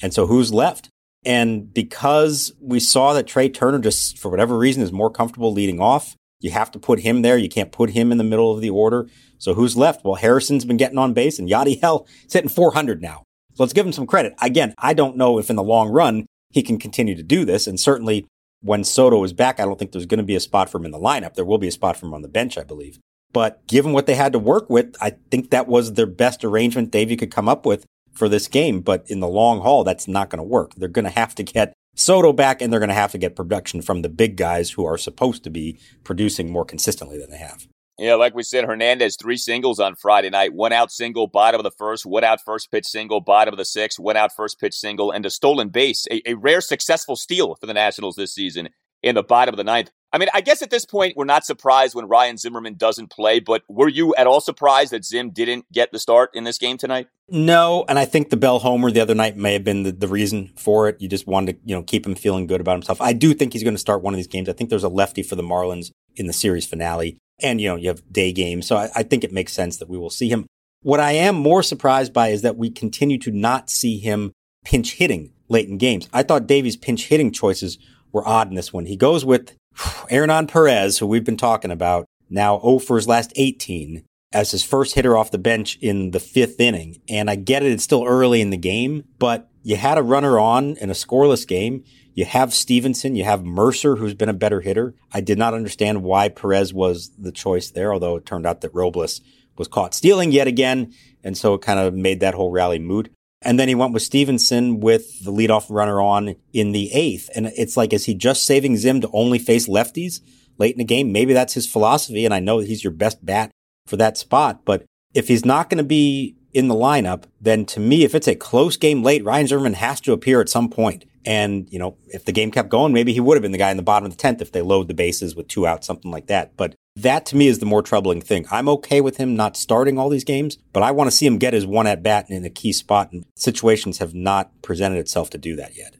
And 0.00 0.14
so 0.14 0.26
who's 0.26 0.52
left? 0.52 0.88
And 1.24 1.72
because 1.74 2.52
we 2.60 2.80
saw 2.80 3.12
that 3.12 3.26
Trea 3.26 3.50
Turner 3.50 3.78
just 3.78 4.18
for 4.18 4.30
whatever 4.30 4.56
reason 4.56 4.82
is 4.82 4.92
more 4.92 5.10
comfortable 5.10 5.52
leading 5.52 5.80
off, 5.80 6.16
you 6.40 6.50
have 6.50 6.70
to 6.70 6.78
put 6.78 7.00
him 7.00 7.20
there. 7.22 7.36
You 7.36 7.50
can't 7.50 7.72
put 7.72 7.90
him 7.90 8.10
in 8.10 8.16
the 8.16 8.24
middle 8.24 8.54
of 8.54 8.62
the 8.62 8.70
order. 8.70 9.08
So 9.38 9.54
who's 9.54 9.76
left? 9.76 10.04
Well, 10.04 10.14
Harrison's 10.14 10.64
been 10.64 10.78
getting 10.78 10.98
on 10.98 11.12
base 11.12 11.38
and 11.38 11.48
Yadiel 11.48 12.06
is 12.24 12.32
hitting 12.32 12.48
400 12.48 13.02
now. 13.02 13.24
So 13.54 13.62
let's 13.62 13.72
give 13.72 13.84
him 13.84 13.92
some 13.92 14.06
credit. 14.06 14.34
Again, 14.40 14.74
I 14.78 14.94
don't 14.94 15.16
know 15.16 15.38
if 15.38 15.50
in 15.50 15.56
the 15.56 15.62
long 15.62 15.90
run 15.90 16.26
he 16.50 16.62
can 16.62 16.78
continue 16.78 17.14
to 17.14 17.22
do 17.22 17.44
this. 17.44 17.66
And 17.66 17.78
certainly 17.78 18.26
when 18.62 18.84
Soto 18.84 19.22
is 19.24 19.32
back, 19.32 19.58
I 19.58 19.64
don't 19.64 19.78
think 19.78 19.92
there's 19.92 20.06
going 20.06 20.18
to 20.18 20.24
be 20.24 20.34
a 20.34 20.40
spot 20.40 20.68
for 20.68 20.78
him 20.78 20.84
in 20.84 20.90
the 20.90 20.98
lineup. 20.98 21.34
There 21.34 21.44
will 21.44 21.58
be 21.58 21.68
a 21.68 21.72
spot 21.72 21.96
for 21.96 22.06
him 22.06 22.14
on 22.14 22.22
the 22.22 22.28
bench, 22.28 22.58
I 22.58 22.64
believe. 22.64 22.98
But 23.32 23.66
given 23.66 23.92
what 23.92 24.06
they 24.06 24.14
had 24.14 24.32
to 24.32 24.38
work 24.38 24.68
with, 24.68 24.96
I 25.00 25.10
think 25.30 25.50
that 25.50 25.68
was 25.68 25.94
their 25.94 26.06
best 26.06 26.44
arrangement 26.44 26.90
Davey 26.90 27.16
could 27.16 27.30
come 27.30 27.48
up 27.48 27.64
with 27.64 27.86
for 28.12 28.28
this 28.28 28.48
game. 28.48 28.80
But 28.80 29.04
in 29.08 29.20
the 29.20 29.28
long 29.28 29.60
haul, 29.60 29.84
that's 29.84 30.08
not 30.08 30.30
going 30.30 30.38
to 30.38 30.44
work. 30.44 30.74
They're 30.74 30.88
going 30.88 31.04
to 31.04 31.10
have 31.10 31.34
to 31.36 31.42
get 31.42 31.72
Soto 31.94 32.32
back 32.32 32.60
and 32.60 32.72
they're 32.72 32.80
going 32.80 32.88
to 32.88 32.94
have 32.94 33.12
to 33.12 33.18
get 33.18 33.36
production 33.36 33.82
from 33.82 34.02
the 34.02 34.08
big 34.08 34.36
guys 34.36 34.70
who 34.70 34.84
are 34.84 34.98
supposed 34.98 35.44
to 35.44 35.50
be 35.50 35.78
producing 36.04 36.50
more 36.50 36.64
consistently 36.64 37.18
than 37.18 37.30
they 37.30 37.38
have. 37.38 37.66
Yeah, 38.00 38.14
like 38.14 38.34
we 38.34 38.44
said, 38.44 38.64
Hernandez, 38.64 39.16
three 39.16 39.36
singles 39.36 39.78
on 39.78 39.94
Friday 39.94 40.30
night. 40.30 40.54
One 40.54 40.72
out 40.72 40.90
single, 40.90 41.26
bottom 41.26 41.60
of 41.60 41.64
the 41.64 41.70
first, 41.70 42.06
one 42.06 42.24
out 42.24 42.40
first 42.42 42.70
pitch 42.70 42.86
single, 42.86 43.20
bottom 43.20 43.52
of 43.52 43.58
the 43.58 43.64
sixth, 43.66 43.98
one 43.98 44.16
out 44.16 44.34
first 44.34 44.58
pitch 44.58 44.72
single, 44.72 45.10
and 45.10 45.26
a 45.26 45.28
stolen 45.28 45.68
base. 45.68 46.06
A, 46.10 46.30
a 46.30 46.32
rare 46.32 46.62
successful 46.62 47.14
steal 47.14 47.56
for 47.56 47.66
the 47.66 47.74
Nationals 47.74 48.16
this 48.16 48.34
season 48.34 48.70
in 49.02 49.16
the 49.16 49.22
bottom 49.22 49.52
of 49.52 49.58
the 49.58 49.64
ninth. 49.64 49.90
I 50.14 50.18
mean, 50.18 50.30
I 50.32 50.40
guess 50.40 50.62
at 50.62 50.70
this 50.70 50.86
point, 50.86 51.14
we're 51.14 51.26
not 51.26 51.44
surprised 51.44 51.94
when 51.94 52.08
Ryan 52.08 52.38
Zimmerman 52.38 52.76
doesn't 52.76 53.10
play, 53.10 53.38
but 53.38 53.64
were 53.68 53.86
you 53.86 54.14
at 54.14 54.26
all 54.26 54.40
surprised 54.40 54.92
that 54.92 55.04
Zim 55.04 55.28
didn't 55.28 55.70
get 55.70 55.92
the 55.92 55.98
start 55.98 56.30
in 56.32 56.44
this 56.44 56.56
game 56.56 56.78
tonight? 56.78 57.06
No, 57.28 57.84
and 57.86 57.98
I 57.98 58.06
think 58.06 58.30
the 58.30 58.38
Bell 58.38 58.60
homer 58.60 58.90
the 58.90 59.00
other 59.00 59.14
night 59.14 59.36
may 59.36 59.52
have 59.52 59.62
been 59.62 59.82
the, 59.82 59.92
the 59.92 60.08
reason 60.08 60.54
for 60.56 60.88
it. 60.88 60.96
You 61.02 61.08
just 61.08 61.26
wanted 61.26 61.52
to, 61.52 61.58
you 61.66 61.74
know, 61.74 61.82
keep 61.82 62.06
him 62.06 62.14
feeling 62.14 62.46
good 62.46 62.62
about 62.62 62.76
himself. 62.76 62.98
I 63.02 63.12
do 63.12 63.34
think 63.34 63.52
he's 63.52 63.62
going 63.62 63.74
to 63.74 63.78
start 63.78 64.02
one 64.02 64.14
of 64.14 64.18
these 64.18 64.26
games. 64.26 64.48
I 64.48 64.54
think 64.54 64.70
there's 64.70 64.84
a 64.84 64.88
lefty 64.88 65.22
for 65.22 65.36
the 65.36 65.42
Marlins 65.42 65.90
in 66.16 66.26
the 66.26 66.32
series 66.32 66.66
finale. 66.66 67.18
And, 67.42 67.60
you 67.60 67.68
know, 67.68 67.76
you 67.76 67.88
have 67.88 68.02
day 68.12 68.32
games. 68.32 68.66
So 68.66 68.76
I, 68.76 68.90
I 68.94 69.02
think 69.02 69.24
it 69.24 69.32
makes 69.32 69.52
sense 69.52 69.78
that 69.78 69.88
we 69.88 69.98
will 69.98 70.10
see 70.10 70.28
him. 70.28 70.46
What 70.82 71.00
I 71.00 71.12
am 71.12 71.34
more 71.34 71.62
surprised 71.62 72.12
by 72.12 72.28
is 72.28 72.42
that 72.42 72.56
we 72.56 72.70
continue 72.70 73.18
to 73.18 73.30
not 73.30 73.68
see 73.68 73.98
him 73.98 74.32
pinch 74.64 74.94
hitting 74.94 75.32
late 75.48 75.68
in 75.68 75.78
games. 75.78 76.08
I 76.12 76.22
thought 76.22 76.46
Davey's 76.46 76.76
pinch 76.76 77.06
hitting 77.06 77.32
choices 77.32 77.78
were 78.12 78.26
odd 78.26 78.48
in 78.48 78.54
this 78.54 78.72
one. 78.72 78.86
He 78.86 78.96
goes 78.96 79.24
with 79.24 79.54
Hernan 80.10 80.46
Perez, 80.46 80.98
who 80.98 81.06
we've 81.06 81.24
been 81.24 81.36
talking 81.36 81.70
about, 81.70 82.06
now 82.28 82.60
0 82.60 82.78
for 82.78 82.96
his 82.96 83.08
last 83.08 83.32
18 83.36 84.04
as 84.32 84.52
his 84.52 84.62
first 84.62 84.94
hitter 84.94 85.16
off 85.16 85.32
the 85.32 85.38
bench 85.38 85.76
in 85.80 86.12
the 86.12 86.20
fifth 86.20 86.60
inning. 86.60 87.00
And 87.08 87.28
I 87.28 87.34
get 87.34 87.62
it, 87.62 87.72
it's 87.72 87.84
still 87.84 88.04
early 88.06 88.40
in 88.40 88.50
the 88.50 88.56
game, 88.56 89.04
but 89.18 89.50
you 89.62 89.76
had 89.76 89.98
a 89.98 90.02
runner 90.02 90.38
on 90.38 90.76
in 90.76 90.90
a 90.90 90.94
scoreless 90.94 91.46
game. 91.46 91.84
You 92.14 92.24
have 92.24 92.52
Stevenson, 92.52 93.16
you 93.16 93.24
have 93.24 93.44
Mercer, 93.44 93.96
who's 93.96 94.14
been 94.14 94.28
a 94.28 94.34
better 94.34 94.60
hitter. 94.60 94.94
I 95.12 95.20
did 95.20 95.38
not 95.38 95.54
understand 95.54 96.02
why 96.02 96.28
Perez 96.28 96.74
was 96.74 97.10
the 97.18 97.32
choice 97.32 97.70
there, 97.70 97.92
although 97.92 98.16
it 98.16 98.26
turned 98.26 98.46
out 98.46 98.60
that 98.60 98.74
Robles 98.74 99.20
was 99.56 99.68
caught 99.68 99.94
stealing 99.94 100.32
yet 100.32 100.46
again. 100.46 100.92
And 101.22 101.36
so 101.36 101.54
it 101.54 101.62
kind 101.62 101.78
of 101.78 101.94
made 101.94 102.20
that 102.20 102.34
whole 102.34 102.50
rally 102.50 102.78
moot. 102.78 103.12
And 103.42 103.58
then 103.58 103.68
he 103.68 103.74
went 103.74 103.94
with 103.94 104.02
Stevenson 104.02 104.80
with 104.80 105.24
the 105.24 105.32
leadoff 105.32 105.66
runner 105.70 106.00
on 106.00 106.36
in 106.52 106.72
the 106.72 106.92
eighth. 106.92 107.30
And 107.34 107.46
it's 107.46 107.76
like, 107.76 107.92
is 107.92 108.06
he 108.06 108.14
just 108.14 108.44
saving 108.44 108.76
Zim 108.76 109.00
to 109.00 109.10
only 109.12 109.38
face 109.38 109.68
lefties 109.68 110.20
late 110.58 110.74
in 110.74 110.78
the 110.78 110.84
game? 110.84 111.12
Maybe 111.12 111.32
that's 111.32 111.54
his 111.54 111.66
philosophy. 111.66 112.24
And 112.24 112.34
I 112.34 112.40
know 112.40 112.58
he's 112.58 112.84
your 112.84 112.92
best 112.92 113.24
bat 113.24 113.50
for 113.86 113.96
that 113.96 114.18
spot. 114.18 114.64
But 114.64 114.84
if 115.14 115.28
he's 115.28 115.44
not 115.44 115.70
going 115.70 115.78
to 115.78 115.84
be 115.84 116.36
in 116.52 116.68
the 116.68 116.74
lineup, 116.74 117.24
then 117.40 117.64
to 117.66 117.80
me, 117.80 118.04
if 118.04 118.14
it's 118.14 118.28
a 118.28 118.34
close 118.34 118.76
game 118.76 119.02
late, 119.02 119.24
Ryan 119.24 119.46
Zimmerman 119.46 119.74
has 119.74 120.00
to 120.02 120.12
appear 120.12 120.40
at 120.40 120.48
some 120.48 120.68
point. 120.68 121.04
And, 121.24 121.68
you 121.70 121.78
know, 121.78 121.98
if 122.08 122.24
the 122.24 122.32
game 122.32 122.50
kept 122.50 122.70
going, 122.70 122.92
maybe 122.92 123.12
he 123.12 123.20
would 123.20 123.36
have 123.36 123.42
been 123.42 123.52
the 123.52 123.58
guy 123.58 123.70
in 123.70 123.76
the 123.76 123.82
bottom 123.82 124.06
of 124.06 124.16
the 124.16 124.22
10th 124.22 124.40
if 124.40 124.52
they 124.52 124.62
load 124.62 124.88
the 124.88 124.94
bases 124.94 125.36
with 125.36 125.48
two 125.48 125.66
outs, 125.66 125.86
something 125.86 126.10
like 126.10 126.28
that. 126.28 126.56
But 126.56 126.74
that 126.96 127.26
to 127.26 127.36
me 127.36 127.46
is 127.46 127.58
the 127.58 127.66
more 127.66 127.82
troubling 127.82 128.20
thing. 128.20 128.46
I'm 128.50 128.68
okay 128.70 129.00
with 129.00 129.18
him 129.18 129.36
not 129.36 129.56
starting 129.56 129.98
all 129.98 130.08
these 130.08 130.24
games, 130.24 130.56
but 130.72 130.82
I 130.82 130.90
want 130.90 131.10
to 131.10 131.16
see 131.16 131.26
him 131.26 131.38
get 131.38 131.54
his 131.54 131.66
one 131.66 131.86
at 131.86 132.02
bat 132.02 132.26
in 132.30 132.44
a 132.44 132.50
key 132.50 132.72
spot, 132.72 133.12
and 133.12 133.24
situations 133.36 133.98
have 133.98 134.14
not 134.14 134.62
presented 134.62 134.98
itself 134.98 135.30
to 135.30 135.38
do 135.38 135.56
that 135.56 135.76
yet. 135.76 135.96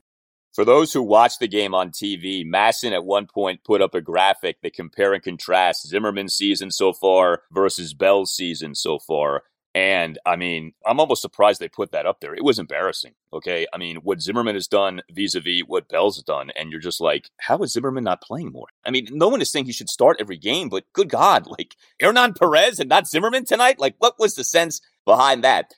For 0.52 0.64
those 0.64 0.92
who 0.92 1.02
watch 1.02 1.38
the 1.38 1.46
game 1.46 1.74
on 1.74 1.90
TV, 1.90 2.44
MASN 2.44 2.92
at 2.92 3.04
one 3.04 3.26
point 3.26 3.62
put 3.64 3.80
up 3.80 3.94
a 3.94 4.00
graphic 4.00 4.60
that 4.62 4.74
compare 4.74 5.14
and 5.14 5.22
contrast 5.22 5.86
Zimmerman's 5.86 6.34
season 6.34 6.72
so 6.72 6.92
far 6.92 7.42
versus 7.52 7.94
Bell's 7.94 8.34
season 8.34 8.74
so 8.74 8.98
far. 8.98 9.44
And 9.74 10.18
I 10.26 10.36
mean, 10.36 10.72
I'm 10.84 10.98
almost 10.98 11.22
surprised 11.22 11.60
they 11.60 11.68
put 11.68 11.92
that 11.92 12.06
up 12.06 12.20
there. 12.20 12.34
It 12.34 12.42
was 12.44 12.58
embarrassing. 12.58 13.12
Okay. 13.32 13.66
I 13.72 13.78
mean, 13.78 13.96
what 13.98 14.20
Zimmerman 14.20 14.56
has 14.56 14.66
done 14.66 15.02
vis 15.12 15.34
a 15.34 15.40
vis 15.40 15.62
what 15.66 15.88
Bell's 15.88 16.22
done. 16.22 16.50
And 16.58 16.70
you're 16.70 16.80
just 16.80 17.00
like, 17.00 17.30
how 17.38 17.58
is 17.58 17.72
Zimmerman 17.72 18.04
not 18.04 18.22
playing 18.22 18.52
more? 18.52 18.66
I 18.84 18.90
mean, 18.90 19.06
no 19.12 19.28
one 19.28 19.40
is 19.40 19.50
saying 19.50 19.66
he 19.66 19.72
should 19.72 19.90
start 19.90 20.16
every 20.18 20.38
game, 20.38 20.68
but 20.68 20.84
good 20.92 21.08
God, 21.08 21.46
like 21.58 21.76
Hernan 22.00 22.34
Perez 22.34 22.80
and 22.80 22.88
not 22.88 23.06
Zimmerman 23.06 23.44
tonight? 23.44 23.78
Like, 23.78 23.94
what 23.98 24.18
was 24.18 24.34
the 24.34 24.44
sense 24.44 24.80
behind 25.04 25.44
that? 25.44 25.74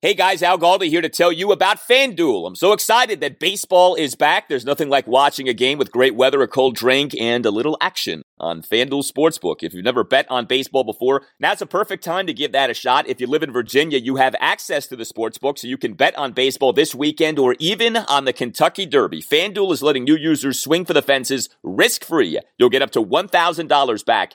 Hey 0.00 0.14
guys, 0.14 0.44
Al 0.44 0.60
Galdi 0.60 0.88
here 0.90 1.00
to 1.00 1.08
tell 1.08 1.32
you 1.32 1.50
about 1.50 1.80
FanDuel. 1.80 2.46
I'm 2.46 2.54
so 2.54 2.72
excited 2.72 3.20
that 3.20 3.40
baseball 3.40 3.96
is 3.96 4.14
back. 4.14 4.48
There's 4.48 4.64
nothing 4.64 4.88
like 4.88 5.08
watching 5.08 5.48
a 5.48 5.52
game 5.52 5.76
with 5.76 5.90
great 5.90 6.14
weather, 6.14 6.40
a 6.40 6.46
cold 6.46 6.76
drink, 6.76 7.16
and 7.20 7.44
a 7.44 7.50
little 7.50 7.76
action 7.80 8.22
on 8.38 8.62
FanDuel 8.62 9.10
Sportsbook. 9.10 9.64
If 9.64 9.74
you've 9.74 9.84
never 9.84 10.04
bet 10.04 10.30
on 10.30 10.46
baseball 10.46 10.84
before, 10.84 11.22
now's 11.40 11.62
a 11.62 11.66
perfect 11.66 12.04
time 12.04 12.28
to 12.28 12.32
give 12.32 12.52
that 12.52 12.70
a 12.70 12.74
shot. 12.74 13.08
If 13.08 13.20
you 13.20 13.26
live 13.26 13.42
in 13.42 13.52
Virginia, 13.52 13.98
you 13.98 14.14
have 14.14 14.36
access 14.38 14.86
to 14.86 14.94
the 14.94 15.02
sportsbook, 15.02 15.58
so 15.58 15.66
you 15.66 15.76
can 15.76 15.94
bet 15.94 16.16
on 16.16 16.30
baseball 16.30 16.72
this 16.72 16.94
weekend 16.94 17.36
or 17.40 17.56
even 17.58 17.96
on 17.96 18.24
the 18.24 18.32
Kentucky 18.32 18.86
Derby. 18.86 19.20
FanDuel 19.20 19.72
is 19.72 19.82
letting 19.82 20.04
new 20.04 20.16
users 20.16 20.62
swing 20.62 20.84
for 20.84 20.92
the 20.92 21.02
fences 21.02 21.48
risk-free. 21.64 22.38
You'll 22.56 22.70
get 22.70 22.82
up 22.82 22.92
to 22.92 23.02
$1,000 23.02 24.04
back 24.04 24.34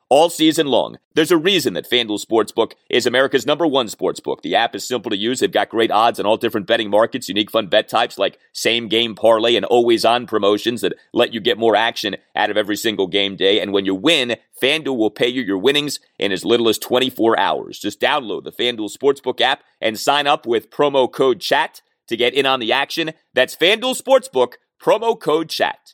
all 0.11 0.29
season 0.29 0.67
long. 0.67 0.97
There's 1.15 1.31
a 1.31 1.37
reason 1.37 1.73
that 1.75 1.89
FanDuel 1.89 2.23
Sportsbook 2.23 2.73
is 2.89 3.05
America's 3.05 3.45
number 3.45 3.65
one 3.65 3.87
sportsbook. 3.87 4.41
The 4.41 4.55
app 4.55 4.75
is 4.75 4.85
simple 4.85 5.09
to 5.09 5.15
use. 5.15 5.39
They've 5.39 5.49
got 5.49 5.69
great 5.69 5.89
odds 5.89 6.19
on 6.19 6.25
all 6.25 6.35
different 6.35 6.67
betting 6.67 6.89
markets, 6.89 7.29
unique 7.29 7.49
fun 7.49 7.67
bet 7.67 7.87
types 7.87 8.17
like 8.17 8.37
same 8.51 8.89
game 8.89 9.15
parlay 9.15 9.55
and 9.55 9.65
always 9.65 10.03
on 10.03 10.27
promotions 10.27 10.81
that 10.81 10.95
let 11.13 11.33
you 11.33 11.39
get 11.39 11.57
more 11.57 11.77
action 11.77 12.17
out 12.35 12.49
of 12.49 12.57
every 12.57 12.75
single 12.75 13.07
game 13.07 13.37
day. 13.37 13.61
And 13.61 13.71
when 13.71 13.85
you 13.85 13.95
win, 13.95 14.35
FanDuel 14.61 14.97
will 14.97 15.11
pay 15.11 15.29
you 15.29 15.41
your 15.41 15.57
winnings 15.57 16.01
in 16.19 16.33
as 16.33 16.43
little 16.43 16.67
as 16.67 16.77
24 16.77 17.39
hours. 17.39 17.79
Just 17.79 18.01
download 18.01 18.43
the 18.43 18.51
FanDuel 18.51 18.93
Sportsbook 18.93 19.39
app 19.39 19.63
and 19.79 19.97
sign 19.97 20.27
up 20.27 20.45
with 20.45 20.69
promo 20.69 21.09
code 21.09 21.39
CHAT 21.39 21.81
to 22.07 22.17
get 22.17 22.33
in 22.33 22.45
on 22.45 22.59
the 22.59 22.73
action. 22.73 23.11
That's 23.33 23.55
FanDuel 23.55 23.97
Sportsbook, 23.97 24.55
promo 24.77 25.17
code 25.17 25.47
chat. 25.47 25.93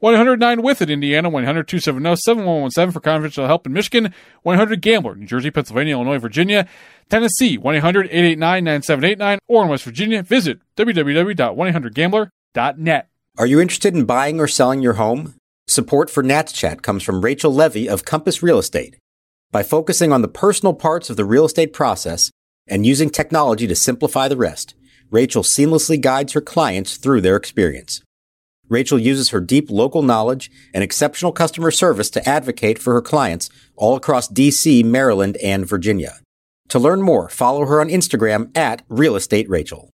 109 0.00 0.62
with 0.62 0.82
it, 0.82 0.90
Indiana, 0.90 1.28
100 1.28 1.68
270 1.68 2.16
7117 2.16 2.92
for 2.92 3.00
confidential 3.00 3.46
help 3.46 3.66
in 3.66 3.72
Michigan, 3.72 4.12
100 4.42 4.80
Gambler, 4.80 5.14
New 5.14 5.26
Jersey, 5.26 5.50
Pennsylvania, 5.50 5.94
Illinois, 5.94 6.18
Virginia, 6.18 6.66
Tennessee, 7.08 7.58
1 7.58 7.76
800 7.76 8.06
889 8.06 8.64
9789, 8.64 9.38
or 9.48 9.64
in 9.64 9.70
West 9.70 9.84
Virginia, 9.84 10.22
visit 10.22 10.60
www.1800gambler.net. 10.76 13.08
Are 13.38 13.46
you 13.46 13.60
interested 13.60 13.94
in 13.94 14.04
buying 14.04 14.40
or 14.40 14.48
selling 14.48 14.82
your 14.82 14.94
home? 14.94 15.34
Support 15.68 16.10
for 16.10 16.22
Nats 16.22 16.52
Chat 16.52 16.82
comes 16.82 17.02
from 17.02 17.22
Rachel 17.22 17.52
Levy 17.52 17.88
of 17.88 18.04
Compass 18.04 18.42
Real 18.42 18.58
Estate. 18.58 18.96
By 19.50 19.62
focusing 19.62 20.12
on 20.12 20.22
the 20.22 20.28
personal 20.28 20.74
parts 20.74 21.10
of 21.10 21.16
the 21.16 21.24
real 21.24 21.44
estate 21.44 21.72
process 21.72 22.30
and 22.66 22.84
using 22.84 23.10
technology 23.10 23.66
to 23.66 23.76
simplify 23.76 24.28
the 24.28 24.36
rest, 24.36 24.74
Rachel 25.10 25.42
seamlessly 25.42 26.00
guides 26.00 26.34
her 26.34 26.40
clients 26.40 26.96
through 26.96 27.20
their 27.20 27.36
experience. 27.36 28.02
Rachel 28.68 28.98
uses 28.98 29.30
her 29.30 29.40
deep 29.40 29.70
local 29.70 30.02
knowledge 30.02 30.50
and 30.74 30.82
exceptional 30.82 31.32
customer 31.32 31.70
service 31.70 32.10
to 32.10 32.28
advocate 32.28 32.78
for 32.78 32.94
her 32.94 33.02
clients 33.02 33.48
all 33.76 33.96
across 33.96 34.28
DC, 34.28 34.84
Maryland, 34.84 35.36
and 35.42 35.66
Virginia. 35.66 36.20
To 36.68 36.78
learn 36.78 37.02
more, 37.02 37.28
follow 37.28 37.64
her 37.66 37.80
on 37.80 37.88
Instagram 37.88 38.56
at 38.56 38.82
Real 38.88 39.16
Estate 39.16 39.48
Rachel. 39.48 39.90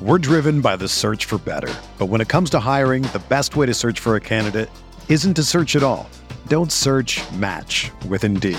We're 0.00 0.18
driven 0.18 0.60
by 0.60 0.76
the 0.76 0.88
search 0.88 1.24
for 1.24 1.38
better. 1.38 1.72
But 1.98 2.06
when 2.06 2.20
it 2.20 2.28
comes 2.28 2.50
to 2.50 2.60
hiring, 2.60 3.02
the 3.04 3.22
best 3.28 3.56
way 3.56 3.66
to 3.66 3.72
search 3.72 4.00
for 4.00 4.16
a 4.16 4.20
candidate 4.20 4.68
isn't 5.08 5.34
to 5.34 5.42
search 5.42 5.76
at 5.76 5.82
all. 5.82 6.10
Don't 6.48 6.70
search 6.70 7.22
match 7.32 7.90
with 8.08 8.24
Indeed. 8.24 8.58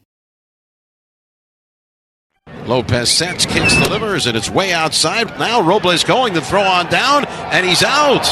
Lopez 2.71 3.11
sets, 3.11 3.45
kicks, 3.45 3.75
delivers, 3.75 4.27
and 4.27 4.37
it's 4.37 4.49
way 4.49 4.71
outside. 4.71 5.27
Now 5.39 5.61
Robles 5.61 6.03
going 6.03 6.33
to 6.35 6.41
throw 6.41 6.61
on 6.61 6.89
down, 6.89 7.25
and 7.25 7.65
he's 7.65 7.83
out 7.83 8.25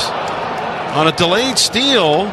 on 0.96 1.08
a 1.08 1.12
delayed 1.12 1.58
steal. 1.58 2.26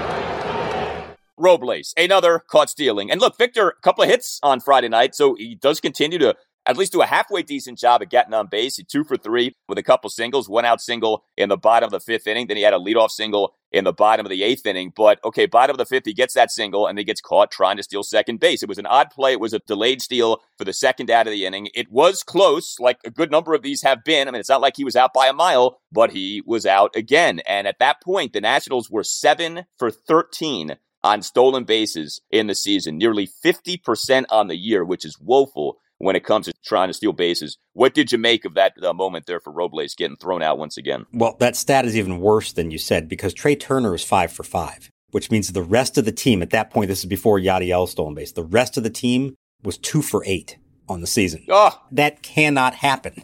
Robles, 1.36 1.92
another 1.96 2.38
caught 2.48 2.70
stealing. 2.70 3.10
And 3.10 3.20
look, 3.20 3.36
Victor, 3.36 3.70
a 3.70 3.80
couple 3.82 4.04
of 4.04 4.10
hits 4.10 4.38
on 4.42 4.60
Friday 4.60 4.88
night, 4.88 5.14
so 5.14 5.34
he 5.34 5.54
does 5.54 5.80
continue 5.80 6.18
to 6.18 6.36
at 6.66 6.76
least 6.76 6.92
do 6.92 7.02
a 7.02 7.06
halfway 7.06 7.42
decent 7.42 7.78
job 7.78 8.02
at 8.02 8.10
getting 8.10 8.34
on 8.34 8.48
base. 8.48 8.76
He 8.76 8.84
two 8.84 9.04
for 9.04 9.16
three 9.16 9.54
with 9.68 9.78
a 9.78 9.82
couple 9.82 10.10
singles, 10.10 10.48
one 10.48 10.64
out 10.64 10.80
single 10.80 11.24
in 11.36 11.48
the 11.48 11.56
bottom 11.56 11.86
of 11.86 11.92
the 11.92 12.00
fifth 12.00 12.26
inning. 12.26 12.46
Then 12.46 12.56
he 12.56 12.62
had 12.62 12.74
a 12.74 12.78
leadoff 12.78 13.10
single 13.10 13.54
in 13.72 13.84
the 13.84 13.92
bottom 13.92 14.26
of 14.26 14.30
the 14.30 14.42
eighth 14.42 14.66
inning. 14.66 14.92
But 14.94 15.22
okay, 15.24 15.46
bottom 15.46 15.74
of 15.74 15.78
the 15.78 15.86
fifth, 15.86 16.06
he 16.06 16.12
gets 16.12 16.34
that 16.34 16.50
single 16.50 16.86
and 16.86 16.98
he 16.98 17.04
gets 17.04 17.20
caught 17.20 17.50
trying 17.50 17.76
to 17.76 17.82
steal 17.82 18.02
second 18.02 18.40
base. 18.40 18.62
It 18.62 18.68
was 18.68 18.78
an 18.78 18.86
odd 18.86 19.10
play. 19.10 19.32
It 19.32 19.40
was 19.40 19.52
a 19.52 19.60
delayed 19.60 20.02
steal 20.02 20.40
for 20.58 20.64
the 20.64 20.72
second 20.72 21.10
out 21.10 21.26
of 21.26 21.32
the 21.32 21.46
inning. 21.46 21.68
It 21.74 21.90
was 21.90 22.22
close, 22.22 22.80
like 22.80 22.98
a 23.04 23.10
good 23.10 23.30
number 23.30 23.54
of 23.54 23.62
these 23.62 23.82
have 23.82 24.02
been. 24.04 24.28
I 24.28 24.30
mean, 24.30 24.40
it's 24.40 24.48
not 24.48 24.60
like 24.60 24.76
he 24.76 24.84
was 24.84 24.96
out 24.96 25.12
by 25.12 25.28
a 25.28 25.32
mile, 25.32 25.78
but 25.92 26.10
he 26.10 26.42
was 26.44 26.66
out 26.66 26.94
again. 26.96 27.40
And 27.46 27.66
at 27.66 27.78
that 27.78 28.02
point, 28.02 28.32
the 28.32 28.40
Nationals 28.40 28.90
were 28.90 29.04
seven 29.04 29.66
for 29.78 29.90
13 29.90 30.76
on 31.04 31.22
stolen 31.22 31.62
bases 31.62 32.20
in 32.30 32.48
the 32.48 32.54
season, 32.54 32.98
nearly 32.98 33.28
50% 33.44 34.24
on 34.30 34.48
the 34.48 34.56
year, 34.56 34.84
which 34.84 35.04
is 35.04 35.20
woeful 35.20 35.78
when 35.98 36.16
it 36.16 36.24
comes 36.24 36.46
to 36.46 36.52
trying 36.64 36.88
to 36.88 36.94
steal 36.94 37.12
bases. 37.12 37.56
What 37.72 37.94
did 37.94 38.12
you 38.12 38.18
make 38.18 38.44
of 38.44 38.54
that 38.54 38.74
uh, 38.82 38.92
moment 38.92 39.26
there 39.26 39.40
for 39.40 39.52
Robles 39.52 39.94
getting 39.94 40.16
thrown 40.16 40.42
out 40.42 40.58
once 40.58 40.76
again? 40.76 41.06
Well, 41.12 41.36
that 41.40 41.56
stat 41.56 41.84
is 41.84 41.96
even 41.96 42.20
worse 42.20 42.52
than 42.52 42.70
you 42.70 42.78
said 42.78 43.08
because 43.08 43.32
Trea 43.32 43.56
Turner 43.56 43.94
is 43.94 44.04
five 44.04 44.32
for 44.32 44.42
five, 44.42 44.90
which 45.10 45.30
means 45.30 45.52
the 45.52 45.62
rest 45.62 45.96
of 45.98 46.04
the 46.04 46.12
team 46.12 46.42
at 46.42 46.50
that 46.50 46.70
point, 46.70 46.88
this 46.88 47.00
is 47.00 47.06
before 47.06 47.38
Yadiel 47.38 47.88
stolen 47.88 48.14
base, 48.14 48.32
the 48.32 48.44
rest 48.44 48.76
of 48.76 48.82
the 48.82 48.90
team 48.90 49.34
was 49.62 49.78
two 49.78 50.02
for 50.02 50.22
eight 50.26 50.58
on 50.88 51.00
the 51.00 51.06
season. 51.06 51.44
Oh. 51.48 51.80
That 51.90 52.22
cannot 52.22 52.74
happen. 52.74 53.22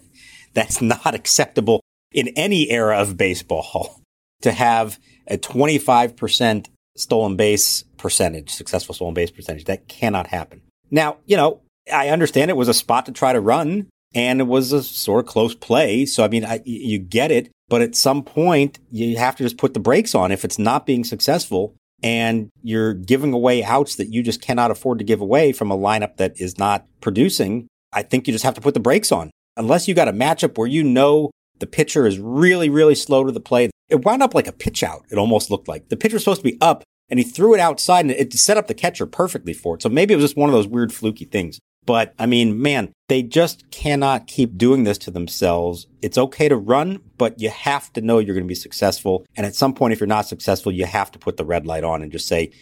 That's 0.54 0.80
not 0.82 1.14
acceptable 1.14 1.80
in 2.12 2.28
any 2.28 2.70
era 2.70 2.98
of 2.98 3.16
baseball 3.16 4.00
to 4.42 4.52
have 4.52 4.98
a 5.26 5.38
25% 5.38 6.66
stolen 6.96 7.36
base 7.36 7.84
percentage, 7.96 8.50
successful 8.50 8.94
stolen 8.94 9.14
base 9.14 9.30
percentage. 9.30 9.64
That 9.64 9.88
cannot 9.88 10.26
happen. 10.26 10.62
Now, 10.90 11.18
you 11.24 11.36
know, 11.36 11.62
I 11.92 12.08
understand 12.08 12.50
it 12.50 12.56
was 12.56 12.68
a 12.68 12.74
spot 12.74 13.06
to 13.06 13.12
try 13.12 13.32
to 13.32 13.40
run 13.40 13.88
and 14.14 14.40
it 14.40 14.46
was 14.46 14.72
a 14.72 14.82
sort 14.82 15.24
of 15.24 15.30
close 15.30 15.54
play. 15.54 16.04
So, 16.06 16.24
I 16.24 16.28
mean, 16.28 16.44
I, 16.44 16.60
you 16.64 16.98
get 16.98 17.30
it, 17.30 17.50
but 17.68 17.82
at 17.82 17.96
some 17.96 18.22
point 18.22 18.78
you 18.90 19.16
have 19.16 19.36
to 19.36 19.42
just 19.42 19.56
put 19.56 19.74
the 19.74 19.80
brakes 19.80 20.14
on 20.14 20.32
if 20.32 20.44
it's 20.44 20.58
not 20.58 20.86
being 20.86 21.04
successful 21.04 21.74
and 22.02 22.50
you're 22.62 22.94
giving 22.94 23.32
away 23.32 23.62
outs 23.62 23.96
that 23.96 24.12
you 24.12 24.22
just 24.22 24.42
cannot 24.42 24.70
afford 24.70 24.98
to 24.98 25.04
give 25.04 25.20
away 25.20 25.52
from 25.52 25.70
a 25.70 25.78
lineup 25.78 26.16
that 26.16 26.40
is 26.40 26.58
not 26.58 26.86
producing. 27.00 27.68
I 27.92 28.02
think 28.02 28.26
you 28.26 28.32
just 28.32 28.44
have 28.44 28.54
to 28.54 28.60
put 28.60 28.74
the 28.74 28.80
brakes 28.80 29.12
on 29.12 29.30
unless 29.56 29.86
you 29.86 29.94
got 29.94 30.08
a 30.08 30.12
matchup 30.12 30.58
where 30.58 30.66
you 30.66 30.82
know 30.82 31.30
the 31.58 31.66
pitcher 31.66 32.06
is 32.06 32.18
really, 32.18 32.68
really 32.68 32.94
slow 32.94 33.24
to 33.24 33.32
the 33.32 33.40
plate. 33.40 33.70
It 33.88 34.04
wound 34.04 34.22
up 34.22 34.34
like 34.34 34.48
a 34.48 34.52
pitch 34.52 34.82
out. 34.82 35.04
It 35.10 35.18
almost 35.18 35.50
looked 35.50 35.68
like 35.68 35.88
the 35.88 35.96
pitcher 35.96 36.16
was 36.16 36.24
supposed 36.24 36.42
to 36.42 36.50
be 36.50 36.58
up 36.60 36.82
and 37.08 37.18
he 37.20 37.24
threw 37.24 37.54
it 37.54 37.60
outside 37.60 38.00
and 38.04 38.10
it 38.10 38.32
set 38.32 38.56
up 38.56 38.66
the 38.66 38.74
catcher 38.74 39.06
perfectly 39.06 39.52
for 39.52 39.76
it. 39.76 39.82
So 39.82 39.88
maybe 39.88 40.12
it 40.12 40.16
was 40.16 40.24
just 40.24 40.36
one 40.36 40.48
of 40.48 40.54
those 40.54 40.66
weird 40.66 40.92
fluky 40.92 41.24
things. 41.24 41.60
But 41.84 42.14
I 42.18 42.26
mean, 42.26 42.62
man, 42.62 42.92
they 43.08 43.22
just 43.22 43.70
cannot 43.70 44.26
keep 44.26 44.56
doing 44.56 44.84
this 44.84 44.98
to 44.98 45.10
themselves. 45.10 45.86
It's 46.00 46.16
okay 46.16 46.48
to 46.48 46.56
run, 46.56 47.00
but 47.18 47.40
you 47.40 47.50
have 47.50 47.92
to 47.94 48.00
know 48.00 48.18
you're 48.18 48.34
going 48.34 48.44
to 48.44 48.48
be 48.48 48.54
successful. 48.54 49.26
And 49.36 49.44
at 49.44 49.54
some 49.54 49.74
point, 49.74 49.92
if 49.92 50.00
you're 50.00 50.06
not 50.06 50.26
successful, 50.26 50.72
you 50.72 50.86
have 50.86 51.10
to 51.12 51.18
put 51.18 51.36
the 51.36 51.44
red 51.44 51.66
light 51.66 51.84
on 51.84 52.02
and 52.02 52.12
just 52.12 52.28
say, 52.28 52.52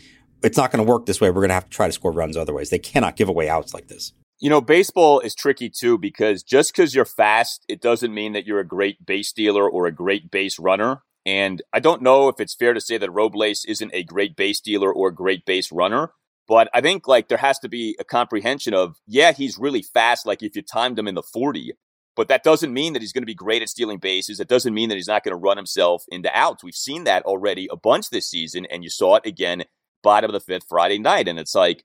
it's 0.42 0.56
not 0.56 0.70
going 0.70 0.84
to 0.84 0.90
work 0.90 1.06
this 1.06 1.20
way. 1.20 1.28
We're 1.28 1.42
going 1.42 1.50
to 1.50 1.54
have 1.54 1.64
to 1.64 1.70
try 1.70 1.86
to 1.86 1.92
score 1.92 2.12
runs 2.12 2.36
otherwise. 2.36 2.70
They 2.70 2.78
cannot 2.78 3.16
give 3.16 3.28
away 3.28 3.48
outs 3.48 3.74
like 3.74 3.88
this. 3.88 4.12
You 4.38 4.48
know, 4.48 4.62
baseball 4.62 5.20
is 5.20 5.34
tricky 5.34 5.68
too 5.68 5.98
because 5.98 6.42
just 6.42 6.72
because 6.72 6.94
you're 6.94 7.04
fast, 7.04 7.62
it 7.68 7.82
doesn't 7.82 8.14
mean 8.14 8.32
that 8.32 8.46
you're 8.46 8.58
a 8.58 8.66
great 8.66 9.04
base 9.04 9.28
stealer 9.28 9.68
or 9.68 9.86
a 9.86 9.92
great 9.92 10.30
base 10.30 10.58
runner. 10.58 11.02
And 11.26 11.60
I 11.74 11.80
don't 11.80 12.00
know 12.00 12.28
if 12.28 12.40
it's 12.40 12.54
fair 12.54 12.72
to 12.72 12.80
say 12.80 12.96
that 12.96 13.12
Robles 13.12 13.66
isn't 13.66 13.90
a 13.92 14.02
great 14.02 14.36
base 14.36 14.58
stealer 14.58 14.90
or 14.90 15.08
a 15.08 15.14
great 15.14 15.44
base 15.44 15.70
runner. 15.70 16.12
But 16.50 16.68
I 16.74 16.80
think 16.80 17.06
like 17.06 17.28
there 17.28 17.38
has 17.38 17.60
to 17.60 17.68
be 17.68 17.96
a 18.00 18.04
comprehension 18.04 18.74
of, 18.74 18.96
yeah, 19.06 19.30
he's 19.30 19.56
really 19.56 19.82
fast. 19.82 20.26
Like 20.26 20.42
if 20.42 20.56
you 20.56 20.62
timed 20.62 20.98
him 20.98 21.06
in 21.06 21.14
the 21.14 21.22
40, 21.22 21.74
but 22.16 22.26
that 22.26 22.42
doesn't 22.42 22.74
mean 22.74 22.92
that 22.92 23.02
he's 23.02 23.12
going 23.12 23.22
to 23.22 23.26
be 23.26 23.36
great 23.36 23.62
at 23.62 23.68
stealing 23.68 23.98
bases. 23.98 24.40
It 24.40 24.48
doesn't 24.48 24.74
mean 24.74 24.88
that 24.88 24.96
he's 24.96 25.06
not 25.06 25.22
going 25.22 25.30
to 25.30 25.36
run 25.36 25.58
himself 25.58 26.02
into 26.08 26.28
outs. 26.36 26.64
We've 26.64 26.74
seen 26.74 27.04
that 27.04 27.22
already 27.22 27.68
a 27.70 27.76
bunch 27.76 28.10
this 28.10 28.28
season, 28.28 28.66
and 28.66 28.82
you 28.82 28.90
saw 28.90 29.14
it 29.14 29.26
again 29.26 29.62
bottom 30.02 30.28
of 30.28 30.32
the 30.32 30.40
fifth 30.40 30.64
Friday 30.68 30.98
night. 30.98 31.28
And 31.28 31.38
it's 31.38 31.54
like, 31.54 31.84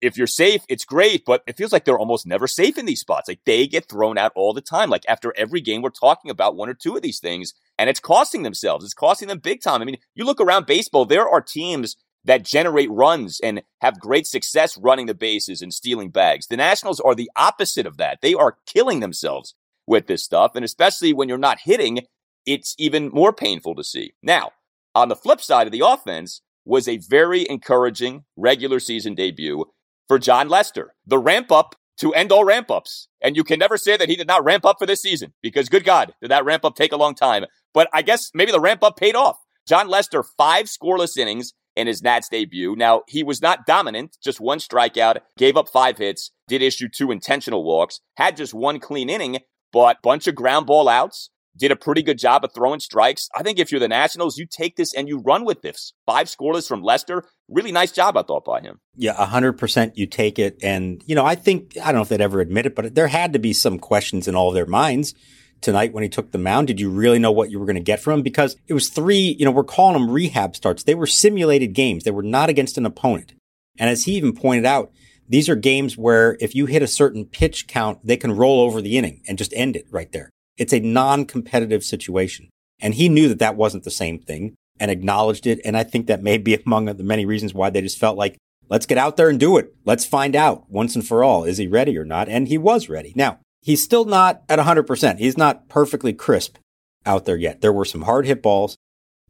if 0.00 0.16
you're 0.16 0.28
safe, 0.28 0.62
it's 0.68 0.84
great, 0.84 1.24
but 1.26 1.42
it 1.48 1.56
feels 1.56 1.72
like 1.72 1.84
they're 1.84 1.98
almost 1.98 2.24
never 2.24 2.46
safe 2.46 2.78
in 2.78 2.86
these 2.86 3.00
spots. 3.00 3.26
Like 3.26 3.40
they 3.44 3.66
get 3.66 3.88
thrown 3.88 4.16
out 4.16 4.30
all 4.36 4.52
the 4.52 4.60
time. 4.60 4.90
Like 4.90 5.02
after 5.08 5.34
every 5.36 5.60
game, 5.60 5.82
we're 5.82 5.90
talking 5.90 6.30
about 6.30 6.54
one 6.54 6.68
or 6.68 6.74
two 6.74 6.94
of 6.94 7.02
these 7.02 7.18
things, 7.18 7.52
and 7.76 7.90
it's 7.90 7.98
costing 7.98 8.44
themselves. 8.44 8.84
It's 8.84 8.94
costing 8.94 9.26
them 9.26 9.40
big 9.40 9.60
time. 9.60 9.82
I 9.82 9.84
mean, 9.84 9.96
you 10.14 10.24
look 10.24 10.40
around 10.40 10.66
baseball, 10.66 11.04
there 11.04 11.28
are 11.28 11.40
teams 11.40 11.96
that 12.24 12.44
generate 12.44 12.90
runs 12.90 13.40
and 13.40 13.62
have 13.80 14.00
great 14.00 14.26
success 14.26 14.76
running 14.78 15.06
the 15.06 15.14
bases 15.14 15.60
and 15.62 15.72
stealing 15.72 16.10
bags. 16.10 16.46
The 16.46 16.56
Nationals 16.56 17.00
are 17.00 17.14
the 17.14 17.30
opposite 17.36 17.86
of 17.86 17.96
that. 17.98 18.20
They 18.22 18.34
are 18.34 18.58
killing 18.66 19.00
themselves 19.00 19.54
with 19.86 20.06
this 20.06 20.24
stuff. 20.24 20.52
And 20.54 20.64
especially 20.64 21.12
when 21.12 21.28
you're 21.28 21.38
not 21.38 21.60
hitting, 21.60 22.06
it's 22.46 22.74
even 22.78 23.08
more 23.10 23.32
painful 23.32 23.74
to 23.74 23.84
see. 23.84 24.14
Now, 24.22 24.52
on 24.94 25.08
the 25.08 25.16
flip 25.16 25.40
side 25.40 25.66
of 25.66 25.72
the 25.72 25.84
offense 25.86 26.40
was 26.64 26.88
a 26.88 26.98
very 26.98 27.48
encouraging 27.48 28.24
regular 28.36 28.80
season 28.80 29.14
debut 29.14 29.66
for 30.08 30.18
Jon 30.18 30.48
Lester, 30.48 30.94
the 31.06 31.18
ramp 31.18 31.52
up 31.52 31.76
to 31.98 32.12
end 32.14 32.32
all 32.32 32.44
ramp 32.44 32.70
ups. 32.70 33.08
And 33.20 33.36
you 33.36 33.44
can 33.44 33.58
never 33.58 33.76
say 33.76 33.96
that 33.96 34.08
he 34.08 34.16
did 34.16 34.26
not 34.26 34.44
ramp 34.44 34.64
up 34.64 34.78
for 34.78 34.86
this 34.86 35.02
season 35.02 35.32
because 35.42 35.68
good 35.68 35.84
God, 35.84 36.14
did 36.20 36.30
that 36.30 36.44
ramp 36.44 36.64
up 36.64 36.74
take 36.74 36.92
a 36.92 36.96
long 36.96 37.14
time. 37.14 37.44
But 37.72 37.88
I 37.92 38.02
guess 38.02 38.30
maybe 38.34 38.52
the 38.52 38.60
ramp 38.60 38.82
up 38.82 38.96
paid 38.96 39.14
off. 39.14 39.38
Jon 39.66 39.88
Lester, 39.88 40.22
five 40.22 40.66
scoreless 40.66 41.16
innings, 41.16 41.54
in 41.76 41.86
his 41.86 42.02
Nats 42.02 42.28
debut. 42.28 42.74
Now, 42.76 43.02
he 43.08 43.22
was 43.22 43.42
not 43.42 43.66
dominant, 43.66 44.16
just 44.22 44.40
one 44.40 44.58
strikeout, 44.58 45.20
gave 45.36 45.56
up 45.56 45.68
five 45.68 45.98
hits, 45.98 46.30
did 46.48 46.62
issue 46.62 46.88
two 46.88 47.10
intentional 47.10 47.64
walks, 47.64 48.00
had 48.16 48.36
just 48.36 48.54
one 48.54 48.80
clean 48.80 49.10
inning, 49.10 49.38
but 49.72 49.96
a 49.96 50.00
bunch 50.02 50.26
of 50.26 50.34
ground 50.34 50.66
ball 50.66 50.88
outs, 50.88 51.30
did 51.56 51.70
a 51.70 51.76
pretty 51.76 52.02
good 52.02 52.18
job 52.18 52.44
of 52.44 52.52
throwing 52.52 52.80
strikes. 52.80 53.28
I 53.34 53.42
think 53.42 53.58
if 53.58 53.70
you're 53.70 53.80
the 53.80 53.88
Nationals, 53.88 54.38
you 54.38 54.46
take 54.46 54.76
this 54.76 54.92
and 54.92 55.08
you 55.08 55.20
run 55.20 55.44
with 55.44 55.62
this. 55.62 55.92
Five 56.04 56.26
scoreless 56.26 56.66
from 56.66 56.82
Lester. 56.82 57.24
Really 57.48 57.72
nice 57.72 57.92
job, 57.92 58.16
I 58.16 58.22
thought, 58.22 58.44
by 58.44 58.60
him. 58.60 58.80
Yeah, 58.96 59.14
100% 59.14 59.92
you 59.94 60.06
take 60.06 60.38
it. 60.38 60.58
And, 60.62 61.02
you 61.06 61.14
know, 61.14 61.24
I 61.24 61.36
think, 61.36 61.76
I 61.78 61.86
don't 61.86 61.96
know 61.96 62.02
if 62.02 62.08
they'd 62.08 62.20
ever 62.20 62.40
admit 62.40 62.66
it, 62.66 62.74
but 62.74 62.94
there 62.94 63.06
had 63.06 63.32
to 63.34 63.38
be 63.38 63.52
some 63.52 63.78
questions 63.78 64.26
in 64.26 64.34
all 64.34 64.48
of 64.48 64.54
their 64.54 64.66
minds 64.66 65.14
tonight 65.60 65.92
when 65.92 66.02
he 66.02 66.08
took 66.08 66.30
the 66.30 66.38
mound? 66.38 66.66
Did 66.66 66.80
you 66.80 66.90
really 66.90 67.18
know 67.18 67.32
what 67.32 67.50
you 67.50 67.58
were 67.58 67.66
going 67.66 67.76
to 67.76 67.82
get 67.82 68.00
from 68.00 68.14
him? 68.14 68.22
Because 68.22 68.56
it 68.66 68.74
was 68.74 68.88
three, 68.88 69.36
you 69.38 69.44
know, 69.44 69.50
we're 69.50 69.64
calling 69.64 69.94
them 69.94 70.10
rehab 70.10 70.56
starts. 70.56 70.82
They 70.82 70.94
were 70.94 71.06
simulated 71.06 71.74
games. 71.74 72.04
They 72.04 72.10
were 72.10 72.22
not 72.22 72.48
against 72.48 72.78
an 72.78 72.86
opponent. 72.86 73.34
And 73.78 73.90
as 73.90 74.04
he 74.04 74.12
even 74.12 74.34
pointed 74.34 74.64
out, 74.66 74.92
these 75.28 75.48
are 75.48 75.56
games 75.56 75.96
where 75.96 76.36
if 76.40 76.54
you 76.54 76.66
hit 76.66 76.82
a 76.82 76.86
certain 76.86 77.24
pitch 77.24 77.66
count, 77.66 77.98
they 78.04 78.16
can 78.16 78.36
roll 78.36 78.60
over 78.60 78.80
the 78.80 78.98
inning 78.98 79.22
and 79.26 79.38
just 79.38 79.52
end 79.54 79.76
it 79.76 79.86
right 79.90 80.10
there. 80.12 80.30
It's 80.56 80.72
a 80.72 80.80
non-competitive 80.80 81.82
situation. 81.82 82.50
And 82.80 82.94
he 82.94 83.08
knew 83.08 83.28
that 83.28 83.38
that 83.38 83.56
wasn't 83.56 83.84
the 83.84 83.90
same 83.90 84.18
thing 84.18 84.54
and 84.78 84.90
acknowledged 84.90 85.46
it. 85.46 85.60
And 85.64 85.76
I 85.76 85.84
think 85.84 86.06
that 86.06 86.22
may 86.22 86.38
be 86.38 86.54
among 86.66 86.86
the 86.86 87.02
many 87.02 87.24
reasons 87.24 87.54
why 87.54 87.70
they 87.70 87.80
just 87.80 87.98
felt 87.98 88.18
like, 88.18 88.36
let's 88.68 88.86
get 88.86 88.98
out 88.98 89.16
there 89.16 89.28
and 89.28 89.40
do 89.40 89.56
it. 89.56 89.74
Let's 89.84 90.04
find 90.04 90.36
out 90.36 90.70
once 90.70 90.94
and 90.94 91.06
for 91.06 91.24
all. 91.24 91.44
Is 91.44 91.58
he 91.58 91.66
ready 91.66 91.96
or 91.96 92.04
not? 92.04 92.28
And 92.28 92.48
he 92.48 92.58
was 92.58 92.88
ready. 92.88 93.12
Now, 93.16 93.38
he's 93.64 93.82
still 93.82 94.04
not 94.04 94.42
at 94.48 94.58
100%. 94.58 95.18
He's 95.18 95.36
not 95.36 95.68
perfectly 95.68 96.12
crisp. 96.12 96.58
out 97.06 97.24
there 97.24 97.36
yet. 97.36 97.60
There 97.60 97.72
were 97.72 97.84
some 97.84 98.02
hard 98.02 98.24
hit 98.26 98.42
balls. 98.42 98.76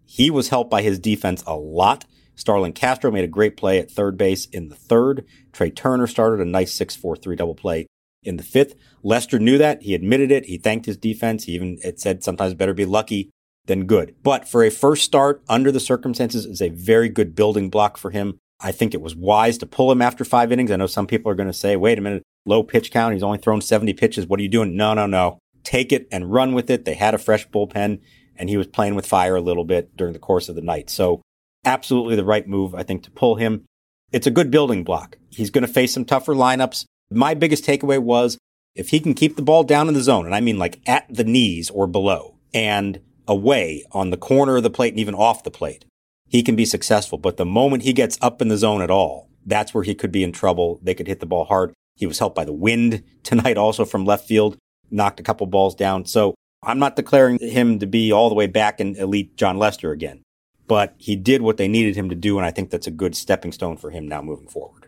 He 0.05 0.31
was 0.31 0.51
helped 0.51 0.71
by 0.71 0.83
his 0.83 0.99
defense 0.99 1.43
a 1.47 1.57
lot. 1.57 2.05
Starlin 2.37 2.73
Castro 2.73 3.11
made 3.11 3.25
a 3.25 3.29
great 3.29 3.57
play 3.57 3.79
at 3.79 3.91
third 3.91 4.17
base 4.17 4.47
in 4.47 4.69
the 4.69 4.77
third. 4.77 5.25
Trea 5.53 5.71
Turner 5.71 6.07
started 6.07 6.41
a 6.41 6.45
nice 6.45 6.77
6-4-3 6.79 7.37
double 7.37 7.55
play 7.55 7.87
in 8.23 8.37
the 8.37 8.43
fifth. 8.43 8.75
Lester 9.03 9.39
knew 9.39 9.59
that. 9.59 9.83
He 9.83 9.95
admitted 9.95 10.31
it. 10.31 10.47
He 10.47 10.59
thanked 10.59 10.87
his 10.87 10.97
defense. 10.97 11.45
He 11.45 11.53
even 11.53 11.79
it 11.83 12.01
said 12.01 12.23
sometimes 12.23 12.55
better 12.55 12.75
be 12.75 12.85
lucky 12.85 13.31
than 13.67 13.87
good. 13.87 14.15
But 14.23 14.49
for 14.49 14.63
a 14.63 14.71
first 14.71 15.05
start 15.05 15.43
under 15.49 15.73
the 15.73 15.81
circumstances 15.81 16.45
is 16.45 16.61
a 16.61 16.69
very 16.71 17.09
good 17.09 17.35
building 17.35 17.71
block 17.71 17.97
for 17.97 18.11
him. 18.11 18.39
I 18.61 18.73
think 18.73 18.95
it 18.95 19.01
was 19.01 19.17
wise 19.17 19.59
to 19.59 19.67
pull 19.67 19.91
him 19.91 20.03
after 20.03 20.25
five 20.25 20.53
innings. 20.53 20.71
I 20.71 20.77
know 20.77 20.87
some 20.87 21.07
people 21.07 21.31
are 21.31 21.35
going 21.37 21.49
to 21.49 21.53
say, 21.53 21.77
wait 21.77 21.99
a 21.99 22.03
minute, 22.03 22.23
low 22.47 22.63
pitch 22.63 22.91
count. 22.91 23.15
He's 23.15 23.23
only 23.23 23.39
thrown 23.39 23.61
70 23.61 23.93
pitches. 23.95 24.27
What 24.27 24.41
are 24.41 24.43
you 24.43 24.49
doing? 24.49 24.77
No, 24.77 24.95
no, 24.95 25.07
no. 25.07 25.39
Take 25.63 25.93
it 25.93 26.07
and 26.13 26.33
run 26.33 26.55
with 26.55 26.71
it. 26.71 26.85
They 26.85 26.95
had 26.95 27.15
a 27.15 27.19
fresh 27.19 27.49
bullpen 27.49 28.01
and 28.37 28.49
he 28.49 28.57
was 28.57 28.67
playing 28.67 28.95
with 28.95 29.07
fire 29.07 29.37
a 29.37 29.41
little 29.41 29.65
bit 29.65 29.97
during 29.97 30.13
the 30.13 30.19
course 30.19 30.49
of 30.49 30.55
the 30.55 30.63
night. 30.63 30.91
So 30.91 31.23
absolutely 31.65 32.17
the 32.17 32.25
right 32.25 32.47
move, 32.47 32.75
I 32.75 32.83
think, 32.83 33.03
to 33.05 33.11
pull 33.11 33.37
him. 33.37 33.65
It's 34.13 34.27
a 34.27 34.33
good 34.33 34.51
building 34.51 34.85
block. 34.85 35.19
He's 35.31 35.51
going 35.51 35.67
to 35.67 35.73
face 35.73 35.93
some 35.93 36.05
tougher 36.05 36.35
lineups. 36.35 36.85
My 37.11 37.35
biggest 37.35 37.65
takeaway 37.65 37.99
was 37.99 38.39
if 38.75 38.91
he 38.91 39.01
can 39.01 39.15
keep 39.15 39.37
the 39.37 39.43
ball 39.43 39.65
down 39.65 39.89
in 39.89 39.95
the 39.95 40.03
zone, 40.03 40.27
and 40.27 40.35
I 40.35 40.41
mean 40.41 40.59
like 40.59 40.81
at 40.87 41.07
the 41.09 41.25
knees 41.25 41.71
or 41.71 41.87
below 41.87 42.37
and 42.53 43.01
away 43.27 43.85
on 43.93 44.11
the 44.11 44.17
corner 44.17 44.57
of 44.57 44.63
the 44.63 44.71
plate 44.71 44.93
and 44.93 45.01
even 45.01 45.15
off 45.15 45.45
the 45.45 45.51
plate, 45.51 45.85
he 46.29 46.43
can 46.43 46.57
be 46.57 46.65
successful. 46.65 47.19
But 47.19 47.37
the 47.37 47.47
moment 47.47 47.85
he 47.85 47.93
gets 47.93 48.19
up 48.21 48.43
in 48.43 48.49
the 48.49 48.57
zone 48.57 48.83
at 48.83 48.91
all, 48.91 49.29
that's 49.47 49.75
where 49.75 49.85
he 49.85 49.95
could 49.95 50.13
be 50.13 50.25
in 50.25 50.33
trouble. 50.33 50.81
They 50.83 50.95
could 50.95 51.07
hit 51.07 51.21
the 51.21 51.27
ball 51.27 51.45
hard. 51.45 51.73
He 51.97 52.07
was 52.07 52.19
helped 52.19 52.37
by 52.37 52.45
the 52.45 52.53
wind 52.53 53.03
tonight 53.23 53.57
also 53.57 53.85
from 53.85 54.05
left 54.05 54.27
field, 54.27 54.57
knocked 54.91 55.21
a 55.21 55.25
couple 55.25 55.47
balls 55.47 55.75
down. 55.75 56.05
So 56.07 56.35
I'm 56.63 56.79
not 56.79 56.97
declaring 56.97 57.39
him 57.41 57.79
to 57.79 57.87
be 57.87 58.13
all 58.13 58.29
the 58.29 58.35
way 58.35 58.47
back 58.47 58.81
in 58.81 58.97
elite 58.97 59.37
Jon 59.37 59.59
Lester 59.59 59.93
again, 59.93 60.23
but 60.67 60.95
he 60.99 61.17
did 61.17 61.43
what 61.43 61.57
they 61.57 61.69
needed 61.69 61.97
him 61.97 62.09
to 62.09 62.15
do. 62.15 62.39
And 62.39 62.47
I 62.47 62.51
think 62.51 62.71
that's 62.71 62.87
a 62.87 62.93
good 62.93 63.17
stepping 63.17 63.53
stone 63.53 63.77
for 63.77 63.91
him 63.91 64.09
now 64.09 64.23
moving 64.23 64.49
forward 64.49 64.84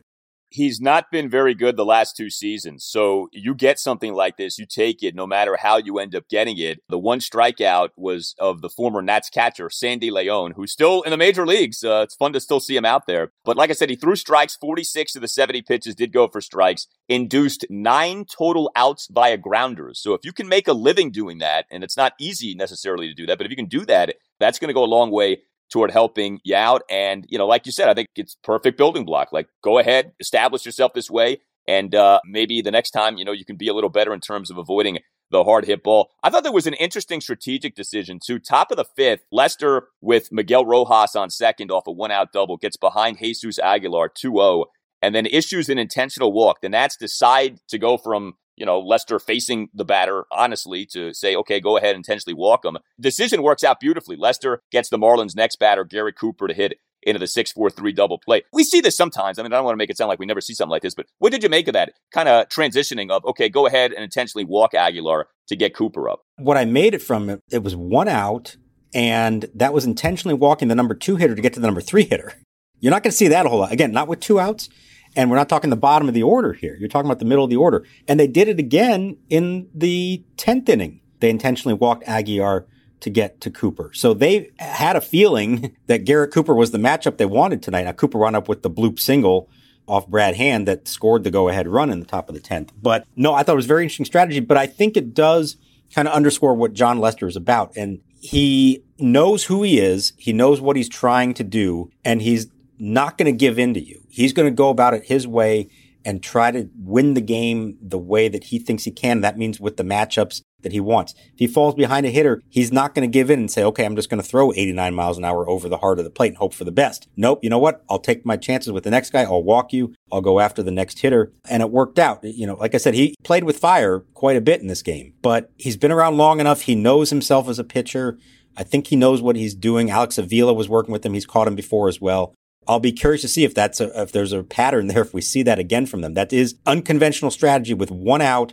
he's 0.51 0.81
not 0.81 1.11
been 1.11 1.29
very 1.29 1.55
good 1.55 1.77
the 1.77 1.85
last 1.85 2.17
two 2.17 2.31
seasons. 2.31 2.85
So 2.85 3.29
you 3.33 3.55
get 3.55 3.79
something 3.79 4.15
like 4.15 4.37
this, 4.37 4.59
you 4.59 4.67
take 4.67 5.03
it 5.03 5.15
no 5.15 5.27
matter 5.27 5.57
how 5.57 5.77
you 5.77 5.99
end 5.99 6.15
up 6.15 6.29
getting 6.29 6.59
it. 6.59 6.81
The 6.89 6.99
one 6.99 7.19
strikeout 7.19 7.91
was 7.97 8.35
of 8.39 8.61
the 8.61 8.69
former 8.69 9.03
Nats 9.03 9.31
catcher, 9.31 9.71
Sandy 9.71 10.11
Leon, 10.11 10.53
who's 10.53 10.73
still 10.73 11.03
in 11.03 11.11
the 11.11 11.17
major 11.17 11.47
leagues. 11.47 11.83
Uh, 11.85 12.03
it's 12.05 12.15
fun 12.15 12.33
to 12.33 12.41
still 12.41 12.61
see 12.61 12.77
him 12.77 12.85
out 12.85 13.07
there. 13.07 13.33
But 13.45 13.57
like 13.57 13.71
I 13.71 13.75
said, 13.75 13.91
he 13.91 13.97
threw 13.97 14.17
strikes, 14.17 14.57
46 14.57 15.17
of 15.17 15.23
the 15.23 15.29
70 15.29 15.63
pitches 15.63 15.95
did 15.95 16.13
go 16.13 16.29
for 16.29 16.41
strikes, 16.41 16.87
induced 17.09 17.67
nine 17.71 18.25
total 18.25 18.71
outs 18.77 19.09
via 19.11 19.37
grounders. 19.37 20.01
So 20.01 20.15
if 20.15 20.25
you 20.25 20.33
can 20.33 20.49
make 20.49 20.69
a 20.69 20.73
living 20.73 21.11
doing 21.11 21.39
that, 21.39 21.67
and 21.71 21.85
it's 21.85 21.97
not 21.97 22.15
easy 22.19 22.55
necessarily 22.55 23.09
to 23.09 23.15
do 23.15 23.27
that, 23.27 23.39
but 23.39 23.47
if 23.47 23.51
you 23.51 23.57
can 23.57 23.67
do 23.67 23.85
that, 23.87 24.15
that's 24.39 24.59
going 24.59 24.69
to 24.69 24.75
go 24.75 24.85
a 24.85 24.87
long 24.87 25.11
way 25.11 25.39
toward 25.73 25.91
helping 25.91 26.41
you 26.45 26.55
out. 26.55 26.83
And, 26.91 27.27
you 27.29 27.39
know, 27.39 27.47
like 27.47 27.67
you 27.67 27.73
said, 27.73 27.89
I 27.89 27.95
think 27.95 28.09
it's 28.17 28.37
perfect 28.43 28.79
building 28.79 29.05
block. 29.05 29.33
Like, 29.33 29.49
go 29.63 29.79
ahead, 29.79 30.13
establish 30.21 30.65
yourself 30.65 30.93
this 30.95 31.11
way. 31.11 31.41
And 31.69 31.95
uh, 31.95 32.21
maybe 32.25 32.63
the 32.63 32.71
next 32.71 32.91
time, 32.91 33.17
you 33.17 33.25
know, 33.25 33.33
you 33.33 33.45
can 33.45 33.57
be 33.57 33.69
a 33.69 33.75
little 33.75 33.91
better 33.91 34.15
in 34.15 34.21
terms 34.21 34.51
of 34.51 34.59
avoiding 34.59 34.99
the 35.31 35.43
hard 35.43 35.65
hit 35.65 35.83
ball. 35.83 36.11
I 36.23 36.31
thought 36.31 36.45
there 36.45 36.53
was 36.53 36.69
an 36.69 36.75
interesting 36.75 37.21
strategic 37.21 37.75
decision 37.75 38.21
too. 38.25 38.39
Top 38.39 38.71
of 38.71 38.77
the 38.77 38.85
fifth, 38.97 39.25
Lester 39.33 39.89
with 40.01 40.31
Miguel 40.31 40.65
Rojas 40.65 41.17
on 41.17 41.31
second 41.31 41.71
off 41.71 41.87
a 41.87 41.93
one 41.93 42.13
out 42.13 42.33
double 42.33 42.57
gets 42.57 42.77
behind 42.77 43.19
Jesus 43.19 43.59
Aguilar 43.59 44.09
2 44.09 44.31
0 44.31 44.67
and 45.03 45.15
then 45.15 45.27
issues 45.27 45.69
an 45.69 45.79
intentional 45.79 46.33
walk. 46.33 46.61
The 46.63 46.69
Nats 46.69 46.97
decide 46.97 47.59
to 47.69 47.79
go 47.79 47.99
from 47.99 48.35
you 48.57 48.67
know, 48.67 48.81
Lester 48.81 49.19
facing 49.19 49.69
the 49.75 49.85
batter 49.85 50.25
honestly 50.31 50.87
to 50.87 51.13
say, 51.15 51.37
okay, 51.37 51.61
go 51.61 51.77
ahead 51.77 51.91
and 51.91 51.99
intentionally 51.99 52.35
walk 52.35 52.65
him. 52.65 52.79
Decision 53.01 53.43
works 53.43 53.63
out 53.63 53.81
beautifully. 53.81 54.17
Lester 54.17 54.63
gets 54.71 54.89
the 54.89 54.99
Marlins' 54.99 55.37
next 55.37 55.57
batter, 55.57 55.85
Gary 55.85 56.13
Cooper, 56.13 56.49
to 56.49 56.55
hit 56.55 56.79
into 57.03 57.19
the 57.19 57.27
6 57.27 57.53
4 57.53 57.71
3 57.71 57.93
double 57.93 58.19
play. 58.19 58.43
We 58.53 58.65
see 58.65 58.81
this 58.81 58.97
sometimes. 58.97 59.39
I 59.39 59.43
mean, 59.43 59.53
I 59.53 59.57
don't 59.57 59.65
want 59.65 59.75
to 59.75 59.79
make 59.79 59.91
it 59.91 59.97
sound 59.97 60.09
like 60.09 60.19
we 60.19 60.27
never 60.27 60.41
see 60.41 60.55
something 60.55 60.71
like 60.71 60.83
this, 60.83 60.95
but 60.95 61.07
what 61.19 61.33
did 61.33 61.43
you 61.43 61.49
make 61.49 61.69
of 61.69 61.75
that 61.75 61.93
kind 62.13 62.29
of 62.29 62.49
transitioning 62.49 63.11
of, 63.11 63.25
okay, 63.25 63.49
go 63.49 63.67
ahead 63.67 63.93
and 63.93 64.03
intentionally 64.03 64.45
walk 64.45 64.75
Aguilar 64.75 65.29
to 65.49 65.57
get 65.57 65.75
Cooper 65.75 66.11
up? 66.11 66.23
What 66.37 66.57
I 66.57 66.65
made 66.65 66.95
it 66.95 67.03
from 67.03 67.41
it 67.51 67.63
was 67.63 67.77
one 67.77 68.09
out, 68.09 68.57
and 68.93 69.49
that 69.55 69.73
was 69.73 69.85
intentionally 69.85 70.35
walking 70.35 70.69
the 70.69 70.75
number 70.75 70.95
two 70.95 71.17
hitter 71.17 71.35
to 71.35 71.43
get 71.43 71.53
to 71.55 71.61
the 71.61 71.67
number 71.67 71.81
three 71.81 72.05
hitter. 72.05 72.33
You're 72.81 72.91
not 72.91 73.03
going 73.03 73.13
to 73.13 73.17
see 73.17 73.29
that 73.29 73.47
a 73.47 73.49
whole 73.49 73.61
lot. 73.61 73.73
Again, 73.73 73.93
not 73.93 74.09
with 74.09 74.21
two 74.21 74.39
outs. 74.39 74.69
And 75.17 75.31
we're 75.31 75.37
not 75.37 75.49
talking 75.49 75.71
the 75.71 75.77
bottom 75.77 76.09
of 76.09 76.15
the 76.15 76.23
order 76.23 76.53
here. 76.53 76.77
You're 76.79 76.89
talking 76.89 77.09
about 77.09 77.19
the 77.19 77.25
middle 77.25 77.43
of 77.43 77.51
the 77.51 77.57
order. 77.57 77.85
And 78.07 78.21
they 78.21 78.27
did 78.27 78.49
it 78.49 78.59
again 78.59 79.17
in 79.29 79.69
the 79.75 80.23
10th 80.37 80.69
inning. 80.69 81.01
They 81.21 81.31
intentionally 81.31 81.75
walked 81.75 82.05
Aguilar 82.07 82.67
to 83.01 83.11
get 83.11 83.41
to 83.41 83.51
Cooper. 83.51 83.91
So 83.95 84.15
they 84.15 84.51
had 84.59 84.95
a 84.95 85.01
feeling 85.01 85.75
that 85.87 86.05
Garrett 86.05 86.33
Cooper 86.33 86.55
was 86.55 86.71
the 86.71 86.79
matchup 86.79 87.17
they 87.17 87.27
wanted 87.27 87.63
tonight. 87.63 87.85
Now, 87.85 87.93
Cooper 87.93 88.19
wound 88.19 88.37
up 88.37 88.49
with 88.49 88.63
the 88.63 88.71
bloop 88.71 89.01
single 89.01 89.49
off 89.87 90.07
Brad 90.09 90.37
Hand 90.37 90.67
that 90.69 90.89
scored 90.89 91.25
the 91.25 91.31
go 91.31 91.49
ahead 91.49 91.69
run 91.69 91.91
in 91.91 92.01
the 92.01 92.07
top 92.07 92.29
of 92.29 92.35
the 92.35 92.41
10th. 92.41 92.71
But 92.81 93.07
no, 93.17 93.35
I 93.35 93.43
thought 93.43 93.53
it 93.53 93.57
was 93.57 93.67
very 93.67 93.85
interesting 93.85 94.07
strategy, 94.07 94.41
but 94.41 94.57
I 94.57 94.67
think 94.67 94.97
it 94.97 95.15
does 95.15 95.57
kind 95.95 96.09
of 96.09 96.15
underscore 96.15 96.55
what 96.55 96.73
Jon 96.73 96.99
Lester 96.99 97.27
is 97.27 97.37
about. 97.37 97.73
And 97.77 98.01
he 98.21 98.83
knows 98.99 99.45
who 99.45 99.63
he 99.63 99.79
is. 99.79 100.13
He 100.17 100.33
knows 100.33 100.61
what 100.61 100.77
he's 100.77 100.89
trying 100.89 101.35
to 101.35 101.45
do 101.45 101.91
and 102.05 102.21
he's 102.21 102.49
not 102.79 103.17
going 103.17 103.33
to 103.33 103.37
give 103.37 103.59
in 103.59 103.75
to 103.75 103.81
you. 103.81 104.03
He's 104.17 104.33
going 104.33 104.49
to 104.51 104.55
go 104.55 104.71
about 104.71 104.95
it 104.95 105.05
his 105.05 105.27
way 105.27 105.69
and 106.07 106.23
try 106.23 106.51
to 106.51 106.71
win 106.79 107.13
the 107.13 107.21
game 107.21 107.77
the 107.83 107.99
way 107.99 108.29
that 108.29 108.45
he 108.45 108.59
thinks 108.59 108.85
he 108.85 108.91
can. 108.91 109.21
That 109.21 109.37
means 109.37 109.61
with 109.61 109.77
the 109.77 109.83
matchups 109.83 110.41
that 110.63 110.73
he 110.73 110.81
wants. 110.81 111.13
If 111.35 111.39
he 111.39 111.47
falls 111.47 111.75
behind 111.75 112.07
a 112.07 112.11
hitter, 112.11 112.43
he's 112.49 112.73
not 112.73 112.95
going 112.95 113.07
to 113.07 113.13
give 113.13 113.29
in 113.29 113.41
and 113.41 113.51
say, 113.51 113.63
okay, 113.65 113.85
I'm 113.85 113.95
just 113.95 114.09
going 114.09 114.23
to 114.23 114.27
throw 114.27 114.53
89 114.53 114.95
miles 114.95 115.19
an 115.19 115.25
hour 115.27 115.47
over 115.47 115.69
the 115.69 115.77
heart 115.77 115.99
of 115.99 116.07
the 116.07 116.11
plate 116.11 116.29
and 116.29 116.39
hope 116.39 116.55
for 116.55 116.65
the 116.65 116.73
best. 116.73 117.09
Nope. 117.15 117.41
You 117.43 117.51
know 117.51 117.59
what? 117.59 117.85
I'll 117.91 117.99
take 117.99 118.25
my 118.25 118.39
chances 118.39 118.73
with 118.73 118.85
the 118.85 118.91
next 118.91 119.11
guy. 119.11 119.25
I'll 119.25 119.43
walk 119.43 119.75
you. 119.75 119.95
I'll 120.11 120.23
go 120.23 120.41
after 120.41 120.63
the 120.63 120.71
next 120.71 121.01
hitter. 121.01 121.33
And 121.51 121.63
it 121.63 121.71
worked 121.71 121.99
out. 121.99 122.25
You 122.25 122.47
know, 122.47 122.55
like 122.55 122.75
I 122.75 122.79
said, 122.79 122.95
he 122.95 123.15
played 123.23 123.45
with 123.45 123.59
fire 123.59 124.01
quite 124.15 124.37
a 124.37 124.41
bit 124.41 124.63
in 124.63 124.69
this 124.69 124.83
game, 124.83 125.13
but 125.21 125.51
he's 125.59 125.77
been 125.77 125.93
around 125.93 126.17
long 126.17 126.41
enough. 126.41 126.63
He 126.63 126.75
knows 126.75 127.11
himself 127.11 127.51
as 127.51 127.59
a 127.59 127.65
pitcher. 127.65 128.19
I 128.57 128.63
think 128.63 128.87
he 128.87 128.97
knows 128.97 129.21
what 129.21 129.37
he's 129.37 129.55
doing. 129.55 129.91
Alex 129.91 130.17
Avila 130.19 130.55
was 130.55 130.69
working 130.69 130.93
with 130.93 131.05
him. 131.05 131.15
He's 131.15 131.27
caught 131.27 131.49
him 131.49 131.57
before 131.57 131.89
as 131.89 132.01
well. 132.01 132.33
I'll 132.69 132.81
be 132.81 132.93
curious 132.93 133.23
to 133.23 133.29
see 133.29 133.45
if 133.45 133.55
that's 133.55 133.81
a, 133.81 134.03
if 134.03 134.13
there's 134.13 134.33
a 134.33 134.43
pattern 134.43 134.89
there, 134.89 135.03
if 135.03 135.15
we 135.15 135.21
see 135.21 135.43
that 135.45 135.59
again 135.59 135.87
from 135.87 136.01
them. 136.01 136.15
That 136.15 136.33
is 136.33 136.57
unconventional 136.67 137.31
strategy 137.31 137.75
with 137.75 137.91
one 137.91 138.23
out 138.23 138.53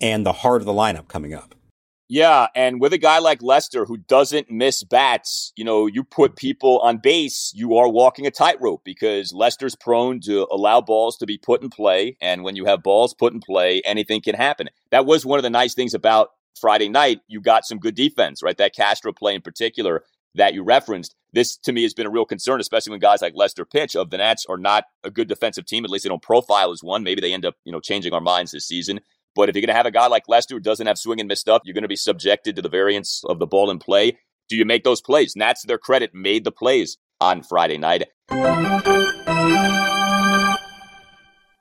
and 0.00 0.24
the 0.24 0.32
heart 0.32 0.62
of 0.62 0.66
the 0.66 0.72
lineup 0.72 1.08
coming 1.08 1.34
up. 1.34 1.54
Yeah, 2.08 2.48
and 2.54 2.78
with 2.78 2.92
a 2.92 2.98
guy 2.98 3.20
like 3.20 3.42
Lester 3.42 3.86
who 3.86 3.96
doesn't 3.96 4.50
miss 4.50 4.84
bats, 4.84 5.50
you 5.56 5.64
know, 5.64 5.86
you 5.86 6.04
put 6.04 6.36
people 6.36 6.78
on 6.80 6.98
base, 6.98 7.52
you 7.54 7.76
are 7.76 7.88
walking 7.88 8.26
a 8.26 8.30
tightrope 8.30 8.84
because 8.84 9.32
Lester's 9.32 9.74
prone 9.74 10.20
to 10.20 10.46
allow 10.50 10.82
balls 10.82 11.16
to 11.18 11.26
be 11.26 11.38
put 11.38 11.62
in 11.62 11.70
play. 11.70 12.18
And 12.20 12.44
when 12.44 12.54
you 12.54 12.66
have 12.66 12.82
balls 12.82 13.14
put 13.14 13.32
in 13.32 13.40
play, 13.40 13.80
anything 13.86 14.20
can 14.20 14.34
happen. 14.34 14.68
That 14.90 15.06
was 15.06 15.24
one 15.24 15.38
of 15.38 15.42
the 15.42 15.48
nice 15.48 15.72
things 15.72 15.94
about 15.94 16.32
Friday 16.60 16.90
night. 16.90 17.20
You 17.28 17.40
got 17.40 17.64
some 17.64 17.78
good 17.78 17.94
defense, 17.94 18.42
right? 18.42 18.58
That 18.58 18.74
Castro 18.74 19.14
play 19.14 19.34
in 19.34 19.40
particular 19.40 20.04
that 20.34 20.54
you 20.54 20.62
referenced. 20.62 21.14
This 21.32 21.56
to 21.58 21.72
me 21.72 21.82
has 21.82 21.94
been 21.94 22.06
a 22.06 22.10
real 22.10 22.24
concern, 22.24 22.60
especially 22.60 22.90
when 22.90 23.00
guys 23.00 23.22
like 23.22 23.34
Lester 23.34 23.64
pitch 23.64 23.96
of 23.96 24.10
the 24.10 24.18
Nats 24.18 24.44
are 24.48 24.58
not 24.58 24.84
a 25.02 25.10
good 25.10 25.28
defensive 25.28 25.66
team. 25.66 25.84
At 25.84 25.90
least 25.90 26.04
they 26.04 26.08
don't 26.08 26.22
profile 26.22 26.70
as 26.72 26.82
one. 26.82 27.02
Maybe 27.02 27.20
they 27.20 27.32
end 27.32 27.46
up, 27.46 27.54
you 27.64 27.72
know, 27.72 27.80
changing 27.80 28.12
our 28.12 28.20
minds 28.20 28.52
this 28.52 28.66
season. 28.66 29.00
But 29.34 29.48
if 29.48 29.54
you're 29.54 29.62
going 29.62 29.68
to 29.68 29.74
have 29.74 29.86
a 29.86 29.90
guy 29.90 30.08
like 30.08 30.28
Lester 30.28 30.54
who 30.54 30.60
doesn't 30.60 30.86
have 30.86 30.98
swing 30.98 31.20
and 31.20 31.28
miss 31.28 31.40
stuff, 31.40 31.62
you're 31.64 31.74
going 31.74 31.82
to 31.82 31.88
be 31.88 31.96
subjected 31.96 32.56
to 32.56 32.62
the 32.62 32.68
variance 32.68 33.22
of 33.28 33.38
the 33.38 33.46
ball 33.46 33.70
in 33.70 33.78
play. 33.78 34.18
Do 34.48 34.56
you 34.56 34.66
make 34.66 34.84
those 34.84 35.00
plays? 35.00 35.34
Nats, 35.36 35.62
to 35.62 35.66
their 35.66 35.78
credit, 35.78 36.10
made 36.12 36.44
the 36.44 36.52
plays 36.52 36.98
on 37.20 37.42
Friday 37.42 37.78
night. 37.78 38.04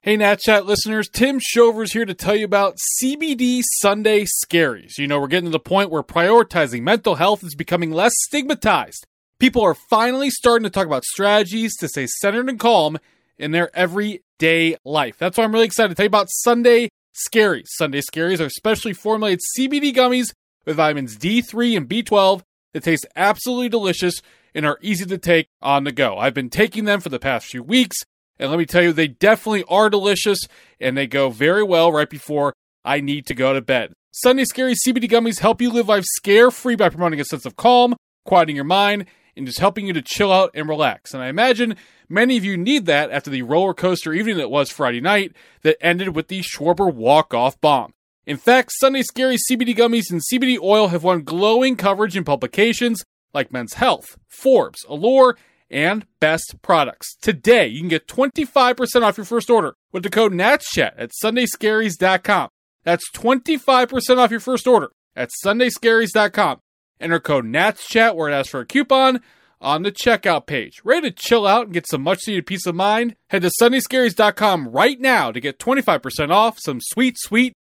Hey, 0.04 0.18
Nat 0.18 0.40
Chat 0.40 0.66
listeners, 0.66 1.08
Tim 1.08 1.38
Shover's 1.40 1.94
here 1.94 2.06
to 2.06 2.16
tell 2.16 2.36
you 2.36 2.44
about 2.44 2.80
CBD 3.00 3.62
Sunday 3.82 4.26
Scaries. 4.26 4.98
You 4.98 5.08
know, 5.08 5.20
we're 5.20 5.28
getting 5.28 5.52
to 5.52 5.52
the 5.52 5.60
point 5.60 5.92
where 5.92 6.02
prioritizing 6.02 6.82
mental 6.82 7.14
health 7.14 7.44
is 7.44 7.54
becoming 7.54 7.92
less 7.92 8.14
stigmatized. 8.16 9.06
People 9.38 9.62
are 9.62 9.76
finally 9.76 10.32
starting 10.32 10.64
to 10.64 10.72
talk 10.72 10.88
about 10.88 11.04
strategies 11.04 11.78
to 11.78 11.88
stay 11.88 12.08
centered 12.08 12.50
and 12.50 12.60
calm 12.60 12.98
in 13.38 13.52
their 13.52 13.70
everyday 13.78 14.76
life. 14.84 15.20
That's 15.20 15.38
why 15.38 15.44
I'm 15.44 15.52
really 15.52 15.66
excited 15.66 15.90
to 15.90 15.94
tell 15.94 16.06
you 16.06 16.08
about 16.08 16.32
Sunday 16.32 16.90
Scaries. 17.14 17.68
Sunday 17.68 18.02
Scaries 18.02 18.44
are 18.44 18.50
specially 18.50 18.94
formulated 18.94 19.42
CBD 19.56 19.94
gummies 19.94 20.34
with 20.66 20.78
vitamins 20.78 21.16
D3 21.16 21.78
and 21.78 21.88
B12 21.88 22.42
that 22.74 22.84
taste 22.84 23.06
absolutely 23.16 23.70
delicious 23.70 24.20
and 24.56 24.66
are 24.66 24.80
easy 24.82 25.06
to 25.06 25.20
take 25.20 25.46
on 25.62 25.84
the 25.84 25.92
go. 25.92 26.18
I've 26.18 26.34
been 26.34 26.50
taking 26.50 26.86
them 26.86 27.02
for 27.02 27.10
the 27.10 27.20
past 27.20 27.46
few 27.46 27.62
weeks 27.62 27.98
and 28.42 28.50
let 28.50 28.58
me 28.58 28.66
tell 28.66 28.82
you, 28.82 28.92
they 28.92 29.08
definitely 29.08 29.64
are 29.70 29.90
delicious 29.90 30.40
and 30.80 30.98
they 30.98 31.06
go 31.06 31.30
very 31.30 31.64
well 31.64 31.92
right 31.92 32.10
before 32.10 32.54
I 32.84 33.00
need 33.00 33.28
to 33.28 33.36
go 33.36 33.54
to 33.54 33.62
bed. 33.62 33.94
Sunday 34.12 34.46
Scary 34.46 34.74
CBD 34.74 35.10
gummies 35.10 35.40
help 35.40 35.62
you 35.62 35.70
live 35.72 35.88
life 35.88 36.04
scare 36.06 36.50
free 36.50 36.76
by 36.76 36.90
promoting 36.90 37.22
a 37.22 37.24
sense 37.24 37.46
of 37.46 37.56
calm, 37.56 37.96
quieting 38.26 38.56
your 38.56 38.66
mind, 38.66 39.06
and 39.38 39.46
just 39.46 39.60
helping 39.60 39.86
you 39.86 39.94
to 39.94 40.02
chill 40.02 40.34
out 40.34 40.50
and 40.56 40.68
relax. 40.68 41.14
And 41.14 41.24
I 41.24 41.28
imagine 41.28 41.76
many 42.10 42.36
of 42.36 42.44
you 42.44 42.58
need 42.58 42.88
that 42.88 43.12
after 43.12 43.30
the 43.30 43.44
roller 43.44 43.76
coaster 43.76 44.12
evening 44.12 44.38
that 44.38 44.52
was 44.52 44.72
Friday 44.72 45.02
night 45.02 45.34
that 45.62 45.78
ended 45.80 46.16
with 46.16 46.28
the 46.28 46.42
Schwarber 46.42 46.92
walk 46.92 47.36
off 47.36 47.62
bomb. 47.62 47.94
In 48.26 48.38
fact, 48.38 48.72
Sunday 48.74 49.04
Scary 49.04 49.38
CBD 49.38 49.76
gummies 49.76 50.12
and 50.12 50.22
CBD 50.34 50.60
oil 50.60 50.88
have 50.88 51.04
won 51.04 51.24
glowing 51.24 51.76
coverage 51.76 52.18
in 52.18 52.24
publications 52.24 53.04
like 53.34 53.54
Men's 53.54 53.76
Health, 53.76 54.18
Forbes, 54.28 54.84
Allure, 54.90 55.38
and 55.72 56.06
Best 56.20 56.58
Products. 56.62 57.16
Today, 57.16 57.68
you 57.68 57.80
can 57.80 57.90
get 57.90 58.08
25% 58.08 59.02
off 59.02 59.18
your 59.18 59.26
first 59.26 59.50
order 59.50 59.76
with 59.92 60.04
the 60.04 60.10
code 60.10 60.34
NATSCHAT 60.34 60.94
at 60.98 61.12
sundayscaries.com. 61.24 62.50
That's 62.84 63.10
25% 63.12 64.18
off 64.18 64.32
your 64.32 64.40
first 64.40 64.68
order 64.68 64.92
at 65.16 65.30
sundayscaries.com. 65.44 66.60
Enter 67.00 67.20
code 67.20 67.46
NATSCHAT 67.46 68.16
where 68.16 68.30
it 68.30 68.34
asks 68.34 68.50
for 68.50 68.60
a 68.60 68.66
coupon 68.66 69.22
on 69.60 69.84
the 69.84 69.92
checkout 69.92 70.46
page. 70.46 70.82
Ready 70.84 71.10
to 71.10 71.16
chill 71.16 71.48
out 71.48 71.66
and 71.66 71.74
get 71.74 71.88
some 71.88 72.02
much 72.02 72.28
needed 72.28 72.46
peace 72.46 72.66
of 72.66 72.76
mind? 72.76 73.16
Head 73.30 73.44
to 73.44 73.52
sundayscaries.com 73.62 74.68
right 74.70 75.00
now 75.00 75.32
to 75.32 75.40
get 75.40 75.60
25% 75.60 76.32
off 76.32 76.58
some 76.60 76.80
sweet, 76.82 77.16
sweet 77.18 77.54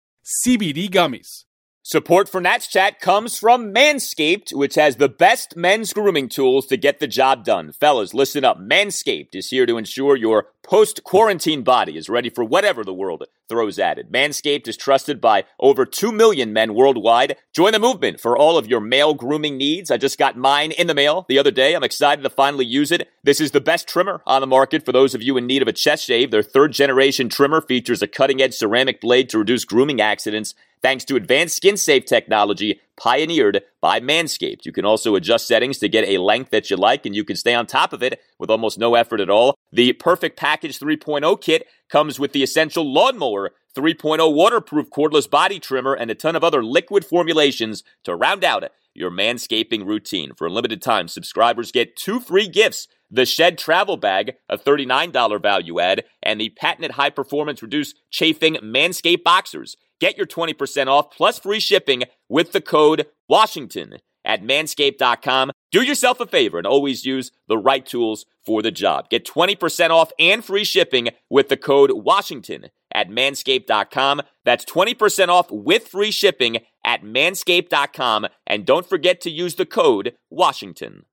CBD 0.44 0.88
gummies. 0.90 1.44
Support 1.90 2.28
for 2.28 2.40
Nats 2.40 2.68
Chat 2.68 3.00
comes 3.00 3.36
from 3.36 3.74
Manscaped, 3.74 4.54
which 4.54 4.76
has 4.76 4.94
the 4.94 5.08
best 5.08 5.56
men's 5.56 5.92
grooming 5.92 6.28
tools 6.28 6.66
to 6.66 6.76
get 6.76 7.00
the 7.00 7.08
job 7.08 7.44
done. 7.44 7.72
Fellas, 7.72 8.14
listen 8.14 8.44
up. 8.44 8.60
Manscaped 8.60 9.34
is 9.34 9.50
here 9.50 9.66
to 9.66 9.76
ensure 9.76 10.14
your 10.14 10.52
post 10.70 11.02
quarantine 11.02 11.64
body 11.64 11.96
is 11.96 12.08
ready 12.08 12.30
for 12.30 12.44
whatever 12.44 12.84
the 12.84 12.94
world 12.94 13.24
throws 13.48 13.76
at 13.76 13.98
it. 13.98 14.12
Manscaped 14.12 14.68
is 14.68 14.76
trusted 14.76 15.20
by 15.20 15.42
over 15.58 15.84
2 15.84 16.12
million 16.12 16.52
men 16.52 16.74
worldwide. 16.74 17.36
Join 17.52 17.72
the 17.72 17.80
movement 17.80 18.20
for 18.20 18.38
all 18.38 18.56
of 18.56 18.68
your 18.68 18.78
male 18.78 19.12
grooming 19.12 19.56
needs. 19.56 19.90
I 19.90 19.96
just 19.96 20.16
got 20.16 20.36
mine 20.36 20.70
in 20.70 20.86
the 20.86 20.94
mail 20.94 21.26
the 21.28 21.40
other 21.40 21.50
day. 21.50 21.74
I'm 21.74 21.82
excited 21.82 22.22
to 22.22 22.30
finally 22.30 22.64
use 22.64 22.92
it. 22.92 23.08
This 23.24 23.40
is 23.40 23.50
the 23.50 23.60
best 23.60 23.88
trimmer 23.88 24.22
on 24.26 24.40
the 24.40 24.46
market 24.46 24.84
for 24.84 24.92
those 24.92 25.12
of 25.12 25.24
you 25.24 25.36
in 25.36 25.48
need 25.48 25.60
of 25.60 25.66
a 25.66 25.72
chest 25.72 26.04
shave. 26.04 26.30
Their 26.30 26.44
third 26.44 26.70
generation 26.70 27.28
trimmer 27.28 27.60
features 27.60 28.00
a 28.00 28.06
cutting 28.06 28.40
edge 28.40 28.54
ceramic 28.54 29.00
blade 29.00 29.28
to 29.30 29.38
reduce 29.38 29.64
grooming 29.64 30.00
accidents 30.00 30.54
thanks 30.82 31.04
to 31.06 31.16
advanced 31.16 31.56
skin 31.56 31.76
safe 31.76 32.04
technology 32.04 32.80
pioneered 33.00 33.62
by 33.80 33.98
Manscaped. 33.98 34.66
You 34.66 34.72
can 34.72 34.84
also 34.84 35.14
adjust 35.14 35.48
settings 35.48 35.78
to 35.78 35.88
get 35.88 36.06
a 36.06 36.18
length 36.18 36.50
that 36.50 36.70
you 36.70 36.76
like, 36.76 37.06
and 37.06 37.16
you 37.16 37.24
can 37.24 37.34
stay 37.34 37.54
on 37.54 37.66
top 37.66 37.92
of 37.92 38.02
it 38.02 38.20
with 38.38 38.50
almost 38.50 38.78
no 38.78 38.94
effort 38.94 39.20
at 39.20 39.30
all. 39.30 39.56
The 39.72 39.94
Perfect 39.94 40.38
Package 40.38 40.78
3.0 40.78 41.40
kit 41.40 41.66
comes 41.88 42.20
with 42.20 42.32
the 42.32 42.42
essential 42.42 42.84
lawnmower 42.84 43.52
3.0 43.74 44.34
waterproof 44.34 44.90
cordless 44.90 45.30
body 45.30 45.58
trimmer 45.58 45.94
and 45.94 46.10
a 46.10 46.14
ton 46.14 46.36
of 46.36 46.44
other 46.44 46.62
liquid 46.62 47.04
formulations 47.04 47.82
to 48.04 48.14
round 48.14 48.44
out 48.44 48.64
your 48.94 49.10
manscaping 49.10 49.86
routine. 49.86 50.32
For 50.36 50.48
a 50.48 50.50
limited 50.50 50.82
time, 50.82 51.08
subscribers 51.08 51.72
get 51.72 51.96
two 51.96 52.20
free 52.20 52.48
gifts 52.48 52.88
the 53.10 53.26
Shed 53.26 53.58
Travel 53.58 53.96
Bag, 53.96 54.34
a 54.48 54.56
$39 54.56 55.42
value 55.42 55.80
add, 55.80 56.04
and 56.22 56.40
the 56.40 56.50
patented 56.50 56.92
high 56.92 57.10
performance 57.10 57.62
reduced 57.62 57.96
chafing 58.10 58.54
Manscaped 58.56 59.24
Boxers. 59.24 59.76
Get 60.00 60.16
your 60.16 60.26
20% 60.26 60.86
off 60.86 61.10
plus 61.10 61.38
free 61.38 61.60
shipping 61.60 62.04
with 62.28 62.52
the 62.52 62.60
code 62.60 63.06
Washington 63.28 63.96
at 64.24 64.42
manscaped.com. 64.42 65.50
Do 65.70 65.82
yourself 65.82 66.20
a 66.20 66.26
favor 66.26 66.58
and 66.58 66.66
always 66.66 67.04
use 67.04 67.30
the 67.48 67.58
right 67.58 67.84
tools 67.84 68.26
for 68.44 68.62
the 68.62 68.70
job. 68.70 69.08
Get 69.10 69.26
20% 69.26 69.90
off 69.90 70.12
and 70.18 70.44
free 70.44 70.64
shipping 70.64 71.10
with 71.28 71.48
the 71.48 71.56
code 71.56 71.92
Washington 71.94 72.66
at 72.92 73.08
manscaped.com. 73.08 74.22
That's 74.44 74.64
20% 74.64 75.28
off 75.28 75.50
with 75.50 75.88
free 75.88 76.10
shipping 76.10 76.58
at 76.84 77.02
manscaped.com. 77.02 78.26
And 78.46 78.66
don't 78.66 78.88
forget 78.88 79.20
to 79.22 79.30
use 79.30 79.54
the 79.54 79.66
code 79.66 80.14
Washington. 80.30 81.04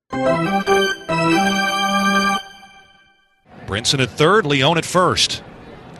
Brinson 3.68 4.00
at 4.00 4.08
third, 4.08 4.46
Leon 4.46 4.78
at 4.78 4.86
first. 4.86 5.42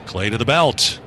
Clay 0.07 0.31
to 0.31 0.39
the 0.39 0.47
belt. 0.47 0.99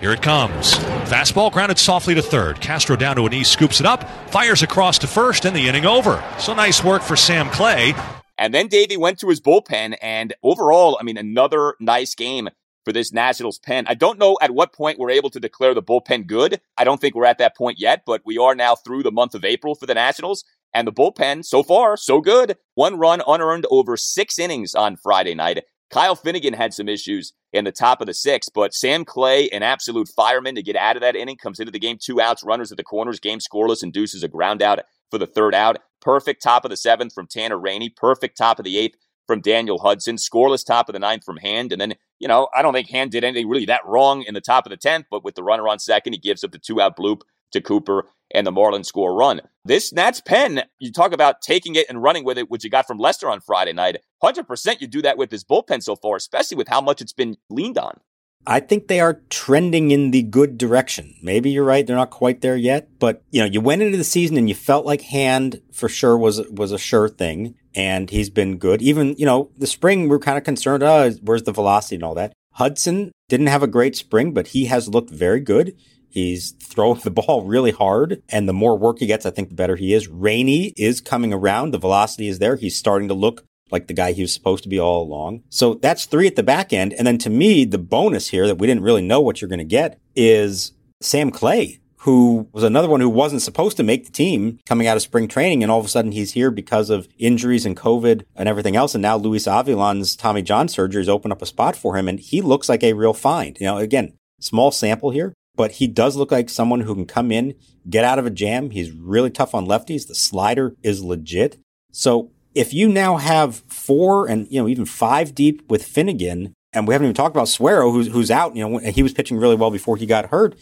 Here 0.00 0.12
it 0.12 0.20
comes. 0.20 0.74
Fastball 1.08 1.50
grounded 1.50 1.78
softly 1.78 2.14
to 2.14 2.20
third. 2.20 2.60
Castro 2.60 2.94
down 2.94 3.16
to 3.16 3.24
a 3.24 3.30
knee, 3.30 3.42
scoops 3.42 3.80
it 3.80 3.86
up, 3.86 4.06
fires 4.28 4.62
across 4.62 4.98
to 4.98 5.06
first, 5.06 5.46
and 5.46 5.56
the 5.56 5.66
inning 5.66 5.86
over. 5.86 6.22
So 6.38 6.52
nice 6.52 6.84
work 6.84 7.00
for 7.00 7.16
Sam 7.16 7.48
Clay. 7.48 7.94
And 8.36 8.52
then 8.52 8.68
Davey 8.68 8.98
went 8.98 9.18
to 9.20 9.30
his 9.30 9.40
bullpen, 9.40 9.96
and 10.02 10.34
overall, 10.42 10.98
I 11.00 11.04
mean, 11.04 11.16
another 11.16 11.74
nice 11.80 12.14
game 12.14 12.50
for 12.84 12.92
this 12.92 13.10
Nationals 13.10 13.58
pen. 13.58 13.86
I 13.88 13.94
don't 13.94 14.18
know 14.18 14.36
at 14.42 14.50
what 14.50 14.74
point 14.74 14.98
we're 14.98 15.08
able 15.08 15.30
to 15.30 15.40
declare 15.40 15.72
the 15.72 15.82
bullpen 15.82 16.26
good. 16.26 16.60
I 16.76 16.84
don't 16.84 17.00
think 17.00 17.14
we're 17.14 17.24
at 17.24 17.38
that 17.38 17.56
point 17.56 17.80
yet, 17.80 18.02
but 18.04 18.20
we 18.26 18.36
are 18.36 18.54
now 18.54 18.74
through 18.74 19.04
the 19.04 19.10
month 19.10 19.34
of 19.34 19.42
April 19.42 19.74
for 19.74 19.86
the 19.86 19.94
Nationals. 19.94 20.44
And 20.74 20.86
the 20.86 20.92
bullpen, 20.92 21.44
so 21.44 21.62
far, 21.62 21.96
so 21.96 22.20
good. 22.20 22.58
One 22.74 22.98
run 22.98 23.22
unearned 23.26 23.64
over 23.70 23.96
six 23.96 24.40
innings 24.40 24.74
on 24.74 24.96
Friday 24.96 25.34
night. 25.34 25.64
Kyle 25.94 26.16
Finnegan 26.16 26.54
had 26.54 26.74
some 26.74 26.88
issues 26.88 27.34
in 27.52 27.64
the 27.64 27.70
top 27.70 28.00
of 28.00 28.08
the 28.08 28.14
sixth, 28.14 28.50
but 28.52 28.74
Sam 28.74 29.04
Clay, 29.04 29.48
an 29.50 29.62
absolute 29.62 30.08
fireman 30.08 30.56
to 30.56 30.62
get 30.62 30.74
out 30.74 30.96
of 30.96 31.02
that 31.02 31.14
inning, 31.14 31.36
comes 31.36 31.60
into 31.60 31.70
the 31.70 31.78
game 31.78 31.98
two 32.02 32.20
outs, 32.20 32.42
runners 32.42 32.72
at 32.72 32.78
the 32.78 32.82
corners, 32.82 33.20
game 33.20 33.38
scoreless, 33.38 33.84
induces 33.84 34.24
a 34.24 34.28
ground 34.28 34.60
out 34.60 34.80
for 35.12 35.18
the 35.18 35.26
third 35.28 35.54
out. 35.54 35.78
Perfect 36.00 36.42
top 36.42 36.64
of 36.64 36.72
the 36.72 36.76
seventh 36.76 37.12
from 37.12 37.28
Tanner 37.28 37.56
Rainey. 37.56 37.90
Perfect 37.90 38.36
top 38.36 38.58
of 38.58 38.64
the 38.64 38.76
eighth 38.76 38.96
from 39.28 39.40
Daniel 39.40 39.78
Hudson. 39.78 40.16
Scoreless 40.16 40.66
top 40.66 40.88
of 40.88 40.94
the 40.94 40.98
ninth 40.98 41.22
from 41.22 41.36
Hand. 41.36 41.70
And 41.70 41.80
then, 41.80 41.94
you 42.18 42.26
know, 42.26 42.48
I 42.52 42.60
don't 42.60 42.74
think 42.74 42.90
Hand 42.90 43.12
did 43.12 43.22
anything 43.22 43.48
really 43.48 43.66
that 43.66 43.86
wrong 43.86 44.24
in 44.24 44.34
the 44.34 44.40
top 44.40 44.66
of 44.66 44.70
the 44.70 44.76
tenth, 44.76 45.06
but 45.12 45.22
with 45.22 45.36
the 45.36 45.44
runner 45.44 45.68
on 45.68 45.78
second, 45.78 46.14
he 46.14 46.18
gives 46.18 46.42
up 46.42 46.50
the 46.50 46.58
two 46.58 46.80
out 46.80 46.96
bloop 46.96 47.20
to 47.54 47.60
Cooper 47.60 48.06
and 48.32 48.46
the 48.46 48.52
Marlins 48.52 48.86
score 48.86 49.10
a 49.10 49.14
run. 49.14 49.40
This 49.64 49.92
Nats 49.92 50.20
pen, 50.20 50.62
you 50.78 50.92
talk 50.92 51.12
about 51.12 51.40
taking 51.40 51.74
it 51.74 51.86
and 51.88 52.02
running 52.02 52.24
with 52.24 52.36
it, 52.36 52.50
which 52.50 52.64
you 52.64 52.70
got 52.70 52.86
from 52.86 52.98
Lester 52.98 53.28
on 53.30 53.40
Friday 53.40 53.72
night. 53.72 53.96
100% 54.22 54.80
you 54.80 54.86
do 54.86 55.02
that 55.02 55.16
with 55.16 55.30
this 55.30 55.44
bullpen 55.44 55.82
so 55.82 55.96
far, 55.96 56.16
especially 56.16 56.56
with 56.56 56.68
how 56.68 56.80
much 56.80 57.00
it's 57.00 57.12
been 57.12 57.36
leaned 57.48 57.78
on. 57.78 58.00
I 58.46 58.60
think 58.60 58.88
they 58.88 59.00
are 59.00 59.22
trending 59.30 59.90
in 59.90 60.10
the 60.10 60.22
good 60.22 60.58
direction. 60.58 61.14
Maybe 61.22 61.50
you're 61.50 61.64
right; 61.64 61.86
they're 61.86 61.96
not 61.96 62.10
quite 62.10 62.42
there 62.42 62.56
yet, 62.56 62.98
but 62.98 63.22
you 63.30 63.40
know, 63.40 63.46
you 63.46 63.60
went 63.60 63.80
into 63.80 63.96
the 63.96 64.04
season 64.04 64.36
and 64.36 64.50
you 64.50 64.54
felt 64.54 64.84
like 64.84 65.00
Hand 65.00 65.62
for 65.72 65.88
sure 65.88 66.18
was 66.18 66.46
was 66.50 66.70
a 66.70 66.76
sure 66.76 67.08
thing, 67.08 67.54
and 67.74 68.10
he's 68.10 68.28
been 68.28 68.58
good. 68.58 68.82
Even 68.82 69.14
you 69.16 69.24
know, 69.24 69.50
the 69.56 69.66
spring 69.66 70.10
we 70.10 70.16
are 70.16 70.18
kind 70.18 70.36
of 70.36 70.44
concerned. 70.44 70.82
Oh, 70.82 71.10
where's 71.22 71.44
the 71.44 71.52
velocity 71.52 71.94
and 71.94 72.04
all 72.04 72.14
that? 72.16 72.34
Hudson 72.52 73.12
didn't 73.28 73.46
have 73.46 73.62
a 73.62 73.66
great 73.66 73.96
spring, 73.96 74.32
but 74.32 74.48
he 74.48 74.66
has 74.66 74.88
looked 74.88 75.10
very 75.10 75.40
good. 75.40 75.74
He's 76.14 76.52
throwing 76.52 77.00
the 77.00 77.10
ball 77.22 77.42
really 77.42 77.72
hard, 77.72 78.22
and 78.28 78.48
the 78.48 78.52
more 78.52 78.78
work 78.78 79.00
he 79.00 79.06
gets, 79.06 79.26
I 79.26 79.30
think 79.30 79.48
the 79.48 79.56
better 79.56 79.74
he 79.74 79.92
is. 79.92 80.06
Rainey 80.06 80.72
is 80.76 81.00
coming 81.00 81.32
around. 81.32 81.72
The 81.72 81.78
velocity 81.78 82.28
is 82.28 82.38
there. 82.38 82.54
He's 82.54 82.78
starting 82.78 83.08
to 83.08 83.14
look 83.14 83.44
like 83.72 83.88
the 83.88 83.94
guy 83.94 84.12
he 84.12 84.22
was 84.22 84.32
supposed 84.32 84.62
to 84.62 84.68
be 84.68 84.78
all 84.78 85.02
along. 85.02 85.42
So 85.50 85.74
that's 85.74 86.04
three 86.04 86.28
at 86.28 86.36
the 86.36 86.44
back 86.44 86.72
end. 86.72 86.92
And 86.92 87.04
then 87.04 87.18
to 87.18 87.30
me, 87.30 87.64
the 87.64 87.78
bonus 87.78 88.28
here 88.28 88.46
that 88.46 88.58
we 88.58 88.68
didn't 88.68 88.84
really 88.84 89.02
know 89.02 89.20
what 89.20 89.40
you're 89.40 89.48
going 89.48 89.58
to 89.58 89.64
get 89.64 89.98
is 90.14 90.72
Sam 91.00 91.32
Clay, 91.32 91.80
who 91.98 92.48
was 92.52 92.62
another 92.62 92.88
one 92.88 93.00
who 93.00 93.08
wasn't 93.08 93.42
supposed 93.42 93.76
to 93.78 93.82
make 93.82 94.06
the 94.06 94.12
team 94.12 94.60
coming 94.66 94.86
out 94.86 94.96
of 94.96 95.02
spring 95.02 95.26
training. 95.26 95.64
And 95.64 95.72
all 95.72 95.80
of 95.80 95.86
a 95.86 95.88
sudden 95.88 96.12
he's 96.12 96.32
here 96.32 96.52
because 96.52 96.90
of 96.90 97.08
injuries 97.18 97.66
and 97.66 97.76
COVID 97.76 98.24
and 98.36 98.48
everything 98.48 98.76
else. 98.76 98.94
And 98.94 99.02
now 99.02 99.16
Luis 99.16 99.46
Avilan's 99.46 100.14
Tommy 100.14 100.42
John 100.42 100.68
surgery 100.68 101.00
has 101.00 101.08
opened 101.08 101.32
up 101.32 101.42
a 101.42 101.46
spot 101.46 101.74
for 101.74 101.96
him. 101.96 102.06
And 102.06 102.20
he 102.20 102.40
looks 102.40 102.68
like 102.68 102.84
a 102.84 102.92
real 102.92 103.14
find. 103.14 103.58
You 103.58 103.66
know, 103.66 103.78
again, 103.78 104.12
small 104.40 104.70
sample 104.70 105.10
here, 105.10 105.34
but 105.56 105.72
he 105.72 105.86
does 105.86 106.16
look 106.16 106.32
like 106.32 106.48
someone 106.48 106.80
who 106.80 106.94
can 106.94 107.06
come 107.06 107.30
in, 107.30 107.54
get 107.88 108.04
out 108.04 108.18
of 108.18 108.26
a 108.26 108.30
jam. 108.30 108.70
He's 108.70 108.90
really 108.90 109.30
tough 109.30 109.54
on 109.54 109.66
lefties. 109.66 110.06
The 110.06 110.14
slider 110.14 110.74
is 110.82 111.02
legit. 111.02 111.58
So 111.92 112.30
if 112.54 112.72
you 112.72 112.88
now 112.88 113.16
have 113.16 113.56
four 113.68 114.26
and, 114.26 114.46
you 114.50 114.60
know, 114.60 114.68
even 114.68 114.84
five 114.84 115.34
deep 115.34 115.68
with 115.68 115.84
Finnegan, 115.84 116.54
and 116.72 116.88
we 116.88 116.94
haven't 116.94 117.06
even 117.06 117.14
talked 117.14 117.36
about 117.36 117.48
Suero, 117.48 117.92
who's, 117.92 118.08
who's 118.08 118.30
out, 118.30 118.56
you 118.56 118.68
know, 118.68 118.78
he 118.78 119.02
was 119.02 119.12
pitching 119.12 119.38
really 119.38 119.56
well 119.56 119.70
before 119.70 119.96
he 119.96 120.06
got 120.06 120.26
hurt. 120.26 120.56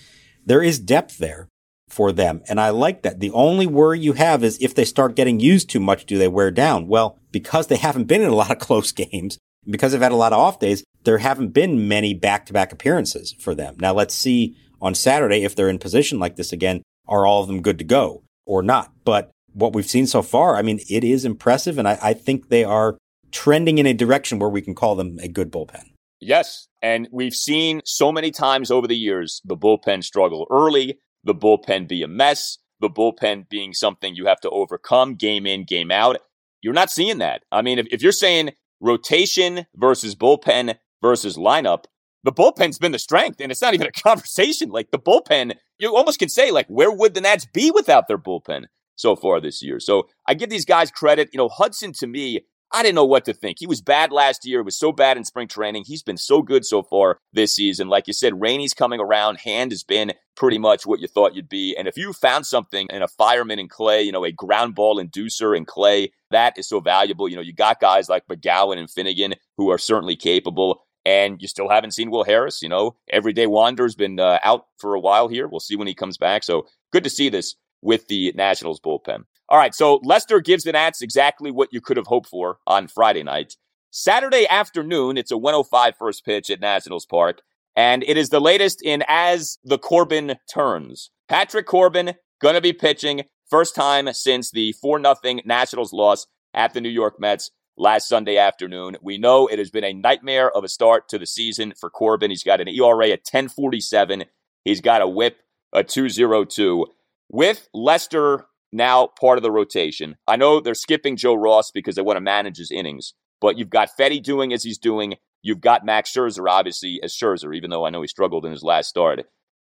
There 0.44 0.62
is 0.62 0.78
depth 0.78 1.18
there 1.18 1.48
for 1.88 2.12
them. 2.12 2.42
And 2.48 2.60
I 2.60 2.70
like 2.70 3.02
that. 3.02 3.20
The 3.20 3.30
only 3.30 3.66
worry 3.66 4.00
you 4.00 4.14
have 4.14 4.42
is 4.42 4.58
if 4.60 4.74
they 4.74 4.84
start 4.84 5.16
getting 5.16 5.40
used 5.40 5.70
too 5.70 5.80
much, 5.80 6.06
do 6.06 6.18
they 6.18 6.28
wear 6.28 6.50
down? 6.50 6.86
Well, 6.86 7.18
because 7.30 7.66
they 7.66 7.76
haven't 7.76 8.04
been 8.04 8.22
in 8.22 8.30
a 8.30 8.34
lot 8.34 8.50
of 8.50 8.58
close 8.66 8.92
games, 8.92 9.38
because 9.66 9.92
they've 9.92 10.00
had 10.00 10.12
a 10.12 10.16
lot 10.16 10.32
of 10.32 10.38
off 10.38 10.58
days, 10.58 10.84
there 11.04 11.18
haven't 11.18 11.48
been 11.48 11.88
many 11.88 12.14
back 12.14 12.46
to 12.46 12.52
back 12.52 12.72
appearances 12.72 13.34
for 13.38 13.54
them. 13.54 13.76
Now 13.78 13.92
let's 13.92 14.14
see 14.14 14.56
on 14.82 14.94
Saturday, 14.94 15.44
if 15.44 15.56
they're 15.56 15.70
in 15.70 15.78
position 15.78 16.18
like 16.18 16.36
this 16.36 16.52
again, 16.52 16.82
are 17.08 17.24
all 17.24 17.40
of 17.40 17.46
them 17.46 17.62
good 17.62 17.78
to 17.78 17.84
go 17.84 18.24
or 18.44 18.62
not? 18.62 18.92
But 19.04 19.30
what 19.54 19.72
we've 19.72 19.88
seen 19.88 20.06
so 20.06 20.20
far, 20.22 20.56
I 20.56 20.62
mean, 20.62 20.80
it 20.90 21.04
is 21.04 21.24
impressive. 21.24 21.78
And 21.78 21.88
I, 21.88 21.98
I 22.02 22.12
think 22.14 22.48
they 22.48 22.64
are 22.64 22.98
trending 23.30 23.78
in 23.78 23.86
a 23.86 23.94
direction 23.94 24.38
where 24.38 24.50
we 24.50 24.60
can 24.60 24.74
call 24.74 24.96
them 24.96 25.18
a 25.22 25.28
good 25.28 25.50
bullpen. 25.50 25.84
Yes. 26.20 26.68
And 26.82 27.08
we've 27.12 27.34
seen 27.34 27.80
so 27.84 28.12
many 28.12 28.30
times 28.30 28.70
over 28.70 28.86
the 28.86 28.96
years 28.96 29.40
the 29.44 29.56
bullpen 29.56 30.04
struggle 30.04 30.46
early, 30.50 30.98
the 31.24 31.34
bullpen 31.34 31.88
be 31.88 32.02
a 32.02 32.08
mess, 32.08 32.58
the 32.80 32.90
bullpen 32.90 33.48
being 33.48 33.72
something 33.72 34.14
you 34.14 34.26
have 34.26 34.40
to 34.40 34.50
overcome 34.50 35.14
game 35.14 35.46
in, 35.46 35.64
game 35.64 35.90
out. 35.90 36.18
You're 36.60 36.74
not 36.74 36.90
seeing 36.90 37.18
that. 37.18 37.42
I 37.50 37.62
mean, 37.62 37.78
if, 37.78 37.86
if 37.90 38.02
you're 38.02 38.12
saying 38.12 38.50
rotation 38.80 39.66
versus 39.76 40.14
bullpen 40.14 40.76
versus 41.00 41.36
lineup, 41.36 41.84
the 42.24 42.32
bullpen's 42.32 42.78
been 42.78 42.92
the 42.92 42.98
strength, 42.98 43.40
and 43.40 43.50
it's 43.50 43.62
not 43.62 43.74
even 43.74 43.86
a 43.86 43.92
conversation. 44.02 44.70
Like 44.70 44.90
the 44.90 44.98
bullpen, 44.98 45.54
you 45.78 45.94
almost 45.94 46.18
can 46.18 46.28
say, 46.28 46.50
like, 46.50 46.66
where 46.68 46.90
would 46.90 47.14
the 47.14 47.20
Nats 47.20 47.46
be 47.52 47.70
without 47.70 48.08
their 48.08 48.18
bullpen 48.18 48.64
so 48.96 49.16
far 49.16 49.40
this 49.40 49.62
year? 49.62 49.80
So 49.80 50.08
I 50.26 50.34
give 50.34 50.50
these 50.50 50.64
guys 50.64 50.90
credit. 50.90 51.30
You 51.32 51.38
know, 51.38 51.48
Hudson 51.48 51.92
to 51.94 52.06
me, 52.06 52.40
I 52.74 52.82
didn't 52.82 52.94
know 52.94 53.04
what 53.04 53.26
to 53.26 53.34
think. 53.34 53.58
He 53.60 53.66
was 53.66 53.82
bad 53.82 54.12
last 54.12 54.46
year. 54.46 54.60
It 54.60 54.64
was 54.64 54.78
so 54.78 54.92
bad 54.92 55.18
in 55.18 55.24
spring 55.24 55.46
training. 55.46 55.84
He's 55.86 56.02
been 56.02 56.16
so 56.16 56.40
good 56.40 56.64
so 56.64 56.82
far 56.82 57.18
this 57.32 57.54
season. 57.54 57.88
Like 57.88 58.06
you 58.06 58.14
said, 58.14 58.40
Rainey's 58.40 58.72
coming 58.72 58.98
around. 58.98 59.40
Hand 59.40 59.72
has 59.72 59.84
been 59.84 60.12
pretty 60.36 60.58
much 60.58 60.86
what 60.86 61.00
you 61.00 61.06
thought 61.06 61.34
you'd 61.34 61.50
be. 61.50 61.76
And 61.76 61.86
if 61.86 61.98
you 61.98 62.14
found 62.14 62.46
something 62.46 62.88
in 62.90 63.02
a 63.02 63.08
fireman 63.08 63.58
in 63.58 63.68
Clay, 63.68 64.02
you 64.02 64.12
know, 64.12 64.24
a 64.24 64.32
ground 64.32 64.74
ball 64.74 65.02
inducer 65.02 65.54
in 65.54 65.66
Clay, 65.66 66.12
that 66.30 66.56
is 66.56 66.66
so 66.66 66.80
valuable. 66.80 67.28
You 67.28 67.36
know, 67.36 67.42
you 67.42 67.52
got 67.52 67.78
guys 67.78 68.08
like 68.08 68.26
McGowin 68.26 68.78
and 68.78 68.90
Finnegan 68.90 69.34
who 69.58 69.70
are 69.70 69.78
certainly 69.78 70.16
capable. 70.16 70.82
And 71.04 71.42
you 71.42 71.48
still 71.48 71.68
haven't 71.68 71.92
seen 71.92 72.10
Will 72.10 72.24
Harris. 72.24 72.62
You 72.62 72.68
know, 72.68 72.96
Everyday 73.10 73.46
Wander's 73.46 73.94
been 73.94 74.20
uh, 74.20 74.38
out 74.42 74.66
for 74.78 74.94
a 74.94 75.00
while 75.00 75.28
here. 75.28 75.48
We'll 75.48 75.60
see 75.60 75.76
when 75.76 75.88
he 75.88 75.94
comes 75.94 76.16
back. 76.16 76.44
So 76.44 76.66
good 76.92 77.04
to 77.04 77.10
see 77.10 77.28
this 77.28 77.56
with 77.82 78.06
the 78.06 78.32
Nationals 78.36 78.80
bullpen. 78.80 79.24
All 79.48 79.58
right, 79.58 79.74
so 79.74 80.00
Lester 80.02 80.40
gives 80.40 80.64
the 80.64 80.72
Nats 80.72 81.02
exactly 81.02 81.50
what 81.50 81.68
you 81.72 81.80
could 81.80 81.96
have 81.96 82.06
hoped 82.06 82.28
for 82.28 82.58
on 82.66 82.86
Friday 82.86 83.22
night. 83.22 83.56
Saturday 83.90 84.46
afternoon, 84.48 85.18
it's 85.18 85.30
a 85.30 85.36
105 85.36 85.94
first 85.98 86.24
pitch 86.24 86.48
at 86.48 86.60
Nationals 86.60 87.04
Park, 87.04 87.42
and 87.76 88.02
it 88.04 88.16
is 88.16 88.30
the 88.30 88.40
latest 88.40 88.80
in 88.82 89.04
As 89.08 89.58
the 89.62 89.78
Corbin 89.78 90.36
Turns. 90.50 91.10
Patrick 91.28 91.66
Corbin 91.66 92.14
going 92.40 92.54
to 92.54 92.62
be 92.62 92.72
pitching 92.72 93.24
first 93.50 93.74
time 93.74 94.10
since 94.14 94.50
the 94.50 94.72
4 94.80 95.00
0 95.02 95.40
Nationals 95.44 95.92
loss 95.92 96.26
at 96.54 96.72
the 96.72 96.80
New 96.80 96.88
York 96.88 97.20
Mets 97.20 97.50
last 97.76 98.08
Sunday 98.08 98.36
afternoon. 98.36 98.96
We 99.02 99.18
know 99.18 99.46
it 99.46 99.58
has 99.58 99.70
been 99.70 99.84
a 99.84 99.92
nightmare 99.92 100.50
of 100.50 100.64
a 100.64 100.68
start 100.68 101.08
to 101.08 101.18
the 101.18 101.26
season 101.26 101.72
for 101.78 101.90
Corbin. 101.90 102.30
He's 102.30 102.44
got 102.44 102.60
an 102.60 102.68
ERA 102.68 103.08
at 103.08 103.26
1047. 103.30 104.24
He's 104.64 104.80
got 104.80 105.02
a 105.02 105.08
whip, 105.08 105.38
a 105.72 105.82
202. 105.82 106.86
With 107.30 107.68
Lester 107.72 108.46
now 108.72 109.08
part 109.18 109.38
of 109.38 109.42
the 109.42 109.50
rotation, 109.50 110.16
I 110.26 110.36
know 110.36 110.60
they're 110.60 110.74
skipping 110.74 111.16
Joe 111.16 111.34
Ross 111.34 111.70
because 111.70 111.96
they 111.96 112.02
want 112.02 112.16
to 112.16 112.22
manage 112.22 112.58
his 112.58 112.70
innings, 112.70 113.14
but 113.40 113.58
you've 113.58 113.70
got 113.70 113.90
Fedde 113.98 114.22
doing 114.22 114.52
as 114.52 114.62
he's 114.62 114.78
doing. 114.78 115.16
You've 115.42 115.60
got 115.60 115.84
Max 115.84 116.12
Scherzer, 116.12 116.48
obviously, 116.48 117.00
as 117.02 117.14
Scherzer, 117.14 117.54
even 117.56 117.70
though 117.70 117.84
I 117.84 117.90
know 117.90 118.02
he 118.02 118.08
struggled 118.08 118.46
in 118.46 118.52
his 118.52 118.62
last 118.62 118.88
start. 118.88 119.24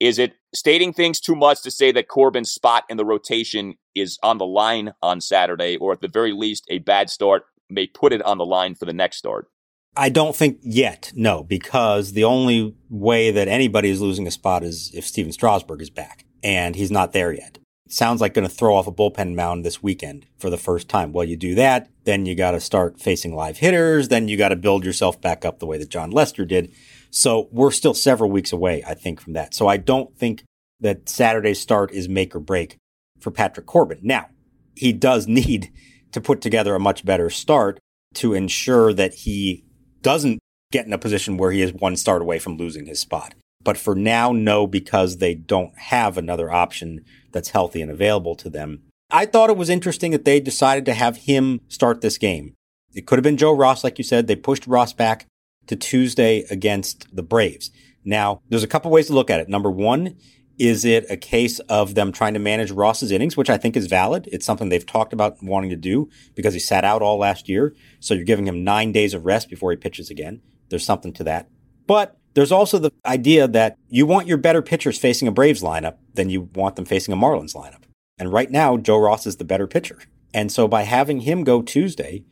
Is 0.00 0.18
it 0.18 0.34
stating 0.54 0.92
things 0.92 1.20
too 1.20 1.36
much 1.36 1.62
to 1.62 1.70
say 1.70 1.92
that 1.92 2.08
Corbin's 2.08 2.50
spot 2.50 2.84
in 2.90 2.96
the 2.96 3.04
rotation 3.04 3.76
is 3.94 4.18
on 4.22 4.38
the 4.38 4.44
line 4.44 4.92
on 5.00 5.20
Saturday, 5.20 5.76
or 5.76 5.92
at 5.92 6.00
the 6.00 6.08
very 6.08 6.32
least, 6.32 6.66
a 6.68 6.78
bad 6.78 7.08
start 7.08 7.44
may 7.68 7.86
put 7.86 8.12
it 8.12 8.22
on 8.22 8.38
the 8.38 8.46
line 8.46 8.74
for 8.74 8.84
the 8.84 8.92
next 8.92 9.18
start? 9.18 9.48
I 9.96 10.08
don't 10.08 10.34
think 10.34 10.58
yet, 10.62 11.12
no, 11.14 11.44
because 11.44 12.12
the 12.12 12.24
only 12.24 12.74
way 12.90 13.30
that 13.30 13.46
anybody 13.46 13.90
is 13.90 14.00
losing 14.00 14.26
a 14.26 14.32
spot 14.32 14.64
is 14.64 14.90
if 14.92 15.06
Stephen 15.06 15.32
Strasburg 15.32 15.80
is 15.80 15.90
back 15.90 16.24
and 16.42 16.74
he's 16.74 16.90
not 16.90 17.12
there 17.12 17.32
yet. 17.32 17.58
Sounds 17.88 18.20
like 18.20 18.34
going 18.34 18.48
to 18.48 18.52
throw 18.52 18.74
off 18.74 18.88
a 18.88 18.92
bullpen 18.92 19.34
mound 19.34 19.64
this 19.64 19.82
weekend 19.82 20.26
for 20.36 20.50
the 20.50 20.56
first 20.56 20.88
time. 20.88 21.12
Well, 21.12 21.24
you 21.24 21.36
do 21.36 21.54
that, 21.54 21.90
then 22.04 22.26
you 22.26 22.34
got 22.34 22.52
to 22.52 22.60
start 22.60 22.98
facing 22.98 23.36
live 23.36 23.58
hitters, 23.58 24.08
then 24.08 24.26
you 24.26 24.36
got 24.36 24.48
to 24.48 24.56
build 24.56 24.84
yourself 24.84 25.20
back 25.20 25.44
up 25.44 25.58
the 25.58 25.66
way 25.66 25.78
that 25.78 25.90
Jon 25.90 26.10
Lester 26.10 26.44
did. 26.44 26.72
So 27.10 27.48
we're 27.52 27.70
still 27.70 27.94
several 27.94 28.30
weeks 28.30 28.52
away, 28.52 28.82
I 28.84 28.94
think, 28.94 29.20
from 29.20 29.34
that. 29.34 29.54
So 29.54 29.68
I 29.68 29.76
don't 29.76 30.16
think 30.16 30.42
that 30.80 31.08
Saturday's 31.08 31.60
start 31.60 31.92
is 31.92 32.08
make 32.08 32.34
or 32.34 32.40
break 32.40 32.78
for 33.20 33.30
Patrick 33.30 33.66
Corbin. 33.66 34.00
Now, 34.02 34.26
he 34.74 34.92
does 34.92 35.28
need 35.28 35.70
to 36.14 36.20
put 36.20 36.40
together 36.40 36.74
a 36.74 36.80
much 36.80 37.04
better 37.04 37.28
start 37.28 37.78
to 38.14 38.34
ensure 38.34 38.92
that 38.92 39.14
he 39.14 39.64
doesn't 40.00 40.38
get 40.70 40.86
in 40.86 40.92
a 40.92 40.98
position 40.98 41.36
where 41.36 41.50
he 41.50 41.60
is 41.60 41.72
one 41.72 41.96
start 41.96 42.22
away 42.22 42.38
from 42.38 42.56
losing 42.56 42.86
his 42.86 43.00
spot. 43.00 43.34
But 43.62 43.76
for 43.76 43.96
now, 43.96 44.30
no, 44.30 44.66
because 44.66 45.18
they 45.18 45.34
don't 45.34 45.76
have 45.76 46.16
another 46.16 46.52
option 46.52 47.04
that's 47.32 47.50
healthy 47.50 47.82
and 47.82 47.90
available 47.90 48.36
to 48.36 48.48
them. 48.48 48.82
I 49.10 49.26
thought 49.26 49.50
it 49.50 49.56
was 49.56 49.68
interesting 49.68 50.12
that 50.12 50.24
they 50.24 50.38
decided 50.38 50.84
to 50.86 50.94
have 50.94 51.16
him 51.18 51.60
start 51.68 52.00
this 52.00 52.16
game. 52.16 52.54
It 52.94 53.06
could 53.06 53.18
have 53.18 53.24
been 53.24 53.36
Joe 53.36 53.52
Ross, 53.52 53.82
like 53.82 53.98
you 53.98 54.04
said. 54.04 54.26
They 54.26 54.36
pushed 54.36 54.66
Ross 54.68 54.92
back 54.92 55.26
to 55.66 55.74
Tuesday 55.74 56.44
against 56.48 57.14
the 57.14 57.22
Braves. 57.22 57.70
Now, 58.04 58.40
there's 58.48 58.62
a 58.62 58.68
couple 58.68 58.90
ways 58.90 59.08
to 59.08 59.14
look 59.14 59.30
at 59.30 59.40
it. 59.40 59.48
Number 59.48 59.70
one, 59.70 60.16
is 60.58 60.84
it 60.84 61.06
a 61.10 61.16
case 61.16 61.58
of 61.60 61.94
them 61.94 62.12
trying 62.12 62.34
to 62.34 62.40
manage 62.40 62.70
Ross's 62.70 63.10
innings, 63.10 63.36
which 63.36 63.50
I 63.50 63.56
think 63.56 63.76
is 63.76 63.86
valid? 63.86 64.28
It's 64.32 64.46
something 64.46 64.68
they've 64.68 64.86
talked 64.86 65.12
about 65.12 65.42
wanting 65.42 65.70
to 65.70 65.76
do 65.76 66.08
because 66.34 66.54
he 66.54 66.60
sat 66.60 66.84
out 66.84 67.02
all 67.02 67.18
last 67.18 67.48
year. 67.48 67.74
So 68.00 68.14
you're 68.14 68.24
giving 68.24 68.46
him 68.46 68.64
nine 68.64 68.92
days 68.92 69.14
of 69.14 69.24
rest 69.24 69.48
before 69.48 69.70
he 69.70 69.76
pitches 69.76 70.10
again. 70.10 70.42
There's 70.68 70.84
something 70.84 71.12
to 71.14 71.24
that. 71.24 71.48
But 71.86 72.16
there's 72.34 72.52
also 72.52 72.78
the 72.78 72.92
idea 73.04 73.46
that 73.48 73.76
you 73.88 74.06
want 74.06 74.26
your 74.26 74.38
better 74.38 74.62
pitchers 74.62 74.98
facing 74.98 75.28
a 75.28 75.32
Braves 75.32 75.62
lineup 75.62 75.96
than 76.14 76.30
you 76.30 76.50
want 76.54 76.76
them 76.76 76.84
facing 76.84 77.14
a 77.14 77.16
Marlins 77.16 77.54
lineup. 77.54 77.82
And 78.18 78.32
right 78.32 78.50
now, 78.50 78.76
Joe 78.76 78.98
Ross 78.98 79.26
is 79.26 79.36
the 79.36 79.44
better 79.44 79.66
pitcher. 79.66 79.98
And 80.32 80.50
so 80.50 80.66
by 80.66 80.82
having 80.82 81.20
him 81.20 81.44
go 81.44 81.62
Tuesday 81.62 82.24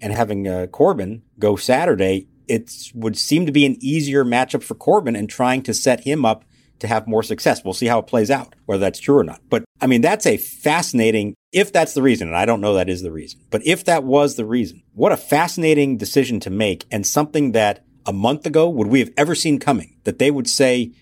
and 0.00 0.12
having 0.12 0.46
uh, 0.46 0.66
Corbin 0.66 1.22
go 1.38 1.56
Saturday, 1.56 2.28
it 2.48 2.70
would 2.94 3.16
seem 3.16 3.46
to 3.46 3.52
be 3.52 3.66
an 3.66 3.76
easier 3.80 4.24
matchup 4.24 4.62
for 4.62 4.74
Corbin 4.74 5.16
and 5.16 5.28
trying 5.28 5.62
to 5.62 5.74
set 5.74 6.00
him 6.00 6.24
up 6.24 6.44
to 6.80 6.86
have 6.86 7.06
more 7.06 7.22
success. 7.22 7.64
We'll 7.64 7.74
see 7.74 7.86
how 7.86 7.98
it 7.98 8.06
plays 8.06 8.30
out, 8.30 8.54
whether 8.66 8.80
that's 8.80 8.98
true 8.98 9.18
or 9.18 9.24
not. 9.24 9.40
But 9.48 9.64
I 9.80 9.86
mean, 9.86 10.00
that's 10.00 10.26
a 10.26 10.36
fascinating, 10.36 11.34
if 11.52 11.72
that's 11.72 11.94
the 11.94 12.02
reason, 12.02 12.28
and 12.28 12.36
I 12.36 12.46
don't 12.46 12.60
know 12.60 12.74
that 12.74 12.88
is 12.88 13.02
the 13.02 13.12
reason, 13.12 13.40
but 13.50 13.66
if 13.66 13.84
that 13.84 14.04
was 14.04 14.36
the 14.36 14.44
reason, 14.44 14.82
what 14.92 15.12
a 15.12 15.16
fascinating 15.16 15.96
decision 15.96 16.40
to 16.40 16.50
make 16.50 16.84
and 16.90 17.06
something 17.06 17.52
that 17.52 17.84
a 18.06 18.12
month 18.12 18.46
ago 18.46 18.68
would 18.68 18.86
we 18.86 19.00
have 19.00 19.12
ever 19.16 19.34
seen 19.34 19.58
coming 19.58 19.96
that 20.04 20.18
they 20.18 20.30
would 20.30 20.48
say, 20.48 20.92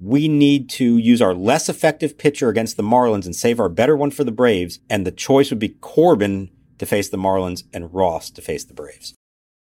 we 0.00 0.26
need 0.26 0.68
to 0.68 0.98
use 0.98 1.22
our 1.22 1.34
less 1.34 1.68
effective 1.68 2.18
pitcher 2.18 2.48
against 2.48 2.76
the 2.76 2.82
Marlins 2.82 3.24
and 3.24 3.36
save 3.36 3.60
our 3.60 3.68
better 3.68 3.96
one 3.96 4.10
for 4.10 4.24
the 4.24 4.32
Braves. 4.32 4.80
And 4.90 5.06
the 5.06 5.12
choice 5.12 5.50
would 5.50 5.60
be 5.60 5.68
Corbin 5.68 6.50
to 6.78 6.86
face 6.86 7.08
the 7.08 7.16
Marlins 7.16 7.62
and 7.72 7.94
Ross 7.94 8.28
to 8.30 8.42
face 8.42 8.64
the 8.64 8.74
Braves. 8.74 9.14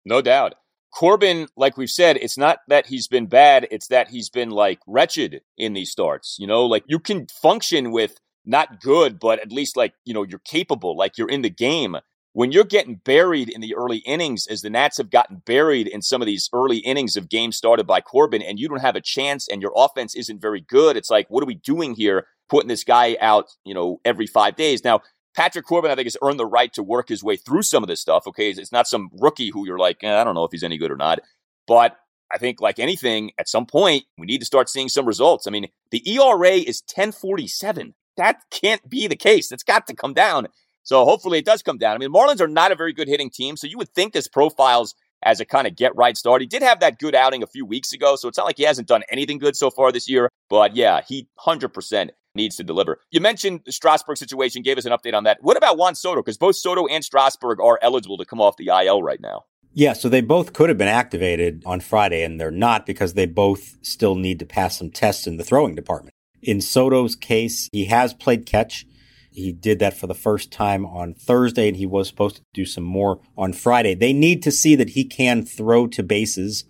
No 0.05 0.23
doubt. 0.23 0.55
Corbin, 0.95 1.49
like 1.57 1.77
we've 1.77 1.91
said, 1.91 2.17
it's 2.17 2.39
not 2.39 2.59
that 2.69 2.87
he's 2.87 3.09
been 3.09 3.27
bad, 3.27 3.69
it's 3.71 3.89
that 3.89 4.09
he's 4.09 4.31
been 4.31 4.51
like 4.51 4.81
wretched 4.87 5.43
in 5.57 5.75
these 5.75 5.91
starts. 5.91 6.37
You 6.39 6.47
know, 6.47 6.65
like 6.65 6.85
you 6.87 6.99
can 6.99 7.27
function 7.43 7.93
with 7.93 8.19
not 8.45 8.81
good, 8.81 9.19
but 9.21 9.39
at 9.41 9.53
least 9.53 9.77
like, 9.77 9.95
you 10.05 10.15
know, 10.15 10.23
you're 10.23 10.41
capable, 10.41 10.97
like 10.97 11.19
you're 11.19 11.29
in 11.29 11.43
the 11.43 11.51
game 11.51 11.97
when 12.39 12.53
you're 12.53 12.63
getting 12.63 13.01
buried 13.05 13.49
in 13.49 13.61
the 13.61 13.75
early 13.75 13.99
innings, 13.99 14.47
as 14.49 14.61
the 14.61 14.71
Nats 14.71 14.99
have 14.99 15.11
gotten 15.11 15.43
buried 15.45 15.89
in 15.89 16.03
some 16.03 16.23
of 16.23 16.27
these 16.27 16.49
early 16.53 16.79
innings 16.79 17.17
of 17.17 17.29
games 17.29 17.57
started 17.57 17.85
by 17.85 18.01
Corbin, 18.01 18.43
and 18.43 18.61
you 18.61 18.69
don't 18.69 18.81
have 18.81 18.95
a 18.95 19.01
chance 19.01 19.49
and 19.49 19.61
your 19.61 19.73
offense 19.75 20.15
isn't 20.15 20.41
very 20.41 20.61
good, 20.61 20.97
it's 20.97 21.11
like, 21.11 21.27
what 21.31 21.43
are 21.43 21.47
we 21.47 21.57
doing 21.57 21.95
here 21.95 22.29
putting 22.49 22.69
this 22.69 22.85
guy 22.85 23.17
out, 23.21 23.47
you 23.65 23.75
know, 23.75 23.99
every 24.05 24.27
five 24.27 24.55
days? 24.55 24.85
Now, 24.85 25.01
Patrick 25.39 25.67
Corbin, 25.67 25.93
I 25.93 25.95
think, 25.95 26.07
has 26.07 26.17
earned 26.21 26.41
the 26.41 26.47
right 26.47 26.73
to 26.73 26.83
work 26.83 27.09
his 27.09 27.23
way 27.23 27.37
through 27.37 27.63
some 27.63 27.85
of 27.85 27.89
this 27.89 28.01
stuff. 28.01 28.27
Okay. 28.27 28.51
It's 28.51 28.73
not 28.73 28.89
some 28.89 29.09
rookie 29.21 29.51
who 29.51 29.65
you're 29.65 29.79
like, 29.79 30.03
eh, 30.03 30.21
I 30.21 30.25
don't 30.25 30.35
know 30.35 30.43
if 30.43 30.51
he's 30.51 30.65
any 30.65 30.79
good 30.79 30.91
or 30.91 30.97
not. 30.97 31.21
But 31.69 31.97
I 32.33 32.39
think, 32.39 32.61
like 32.61 32.81
anything, 32.81 33.31
at 33.39 33.49
some 33.49 33.65
point, 33.65 34.03
we 34.19 34.27
need 34.27 34.41
to 34.41 34.45
start 34.45 34.69
seeing 34.69 34.89
some 34.89 35.07
results. 35.07 35.47
I 35.47 35.53
mean, 35.53 35.69
the 35.93 36.03
ERA 36.13 36.51
is 36.51 36.83
1047. 36.93 37.95
That 38.17 38.43
can't 38.51 38.91
be 38.91 39.07
the 39.07 39.15
case. 39.15 39.47
That's 39.49 39.63
got 39.63 39.87
to 39.87 39.95
come 39.95 40.13
down. 40.13 40.49
So 40.83 41.05
hopefully 41.05 41.39
it 41.39 41.45
does 41.45 41.63
come 41.63 41.79
down. 41.79 41.95
I 41.95 41.99
mean, 41.99 42.13
Marlins 42.13 42.41
are 42.41 42.49
not 42.49 42.73
a 42.73 42.75
very 42.75 42.93
good 42.93 43.07
hitting 43.07 43.31
team, 43.31 43.57
so 43.57 43.69
you 43.69 43.79
would 43.79 43.91
think 43.91 44.15
this 44.15 44.27
profiles 44.27 44.97
as 45.23 45.39
a 45.39 45.45
kind 45.45 45.69
of 45.69 45.77
get 45.77 45.95
right 45.95 46.17
start. 46.17 46.41
He 46.41 46.49
did 46.49 46.63
have 46.63 46.81
that 46.81 46.99
good 46.99 47.15
outing 47.15 47.45
a 47.45 47.47
few 47.47 47.65
weeks 47.65 47.93
ago, 47.93 48.17
so 48.17 48.27
it's 48.27 48.39
not 48.39 48.47
like 48.47 48.57
he 48.57 48.65
hasn't 48.65 48.89
done 48.89 49.05
anything 49.09 49.39
good 49.39 49.55
so 49.55 49.71
far 49.71 49.93
this 49.93 50.09
year. 50.09 50.31
But 50.51 50.75
yeah, 50.75 51.03
he 51.07 51.29
100% 51.47 52.11
needs 52.39 52.57
to 52.57 52.65
deliver. 52.65 53.01
You 53.11 53.21
mentioned 53.21 53.61
the 53.67 53.73
Strasburg 53.73 54.17
situation, 54.17 54.63
gave 54.63 54.79
us 54.79 54.87
an 54.87 54.93
update 54.93 55.15
on 55.15 55.25
that. 55.25 55.39
What 55.43 55.59
about 55.59 55.77
Juan 55.77 55.95
Soto? 55.95 56.23
Because 56.23 56.39
both 56.39 56.57
Soto 56.57 56.87
and 56.87 57.05
Strasburg 57.05 57.61
are 57.61 57.79
eligible 57.83 58.17
to 58.17 58.25
come 58.25 58.41
off 58.41 58.57
the 58.57 58.69
IL 58.69 59.03
right 59.03 59.21
now. 59.21 59.45
Yeah, 59.75 59.93
so 59.93 60.09
they 60.09 60.23
both 60.23 60.55
could 60.55 60.71
have 60.71 60.79
been 60.79 60.89
activated 60.89 61.63
on 61.67 61.81
Friday, 61.81 62.25
and 62.25 62.41
they're 62.41 62.51
not 62.51 62.87
because 62.87 63.15
they 63.15 63.27
both 63.27 63.77
still 63.83 64.15
need 64.15 64.39
to 64.39 64.47
pass 64.47 64.79
some 64.79 64.91
tests 64.91 65.27
in 65.27 65.37
the 65.37 65.45
throwing 65.45 65.75
department. 65.75 66.15
In 66.43 66.61
Soto's 66.61 67.15
case, 67.15 67.69
he 67.73 67.85
has 67.85 68.15
played 68.15 68.47
catch. 68.47 68.87
He 69.31 69.53
did 69.53 69.79
that 69.79 69.97
for 69.97 70.07
the 70.07 70.15
first 70.15 70.51
time 70.51 70.87
on 70.87 71.15
Thursday, 71.15 71.69
and 71.69 71.77
he 71.77 71.87
was 71.87 72.09
supposed 72.09 72.37
to 72.37 72.43
do 72.55 72.65
some 72.65 72.85
more 72.85 73.21
on 73.37 73.53
Friday. 73.53 73.95
They 73.95 74.13
need 74.13 74.43
to 74.45 74.51
see 74.51 74.75
that 74.75 74.91
he 74.91 75.05
can 75.05 75.45
throw 75.45 75.87
to 75.89 76.03
bases 76.03 76.65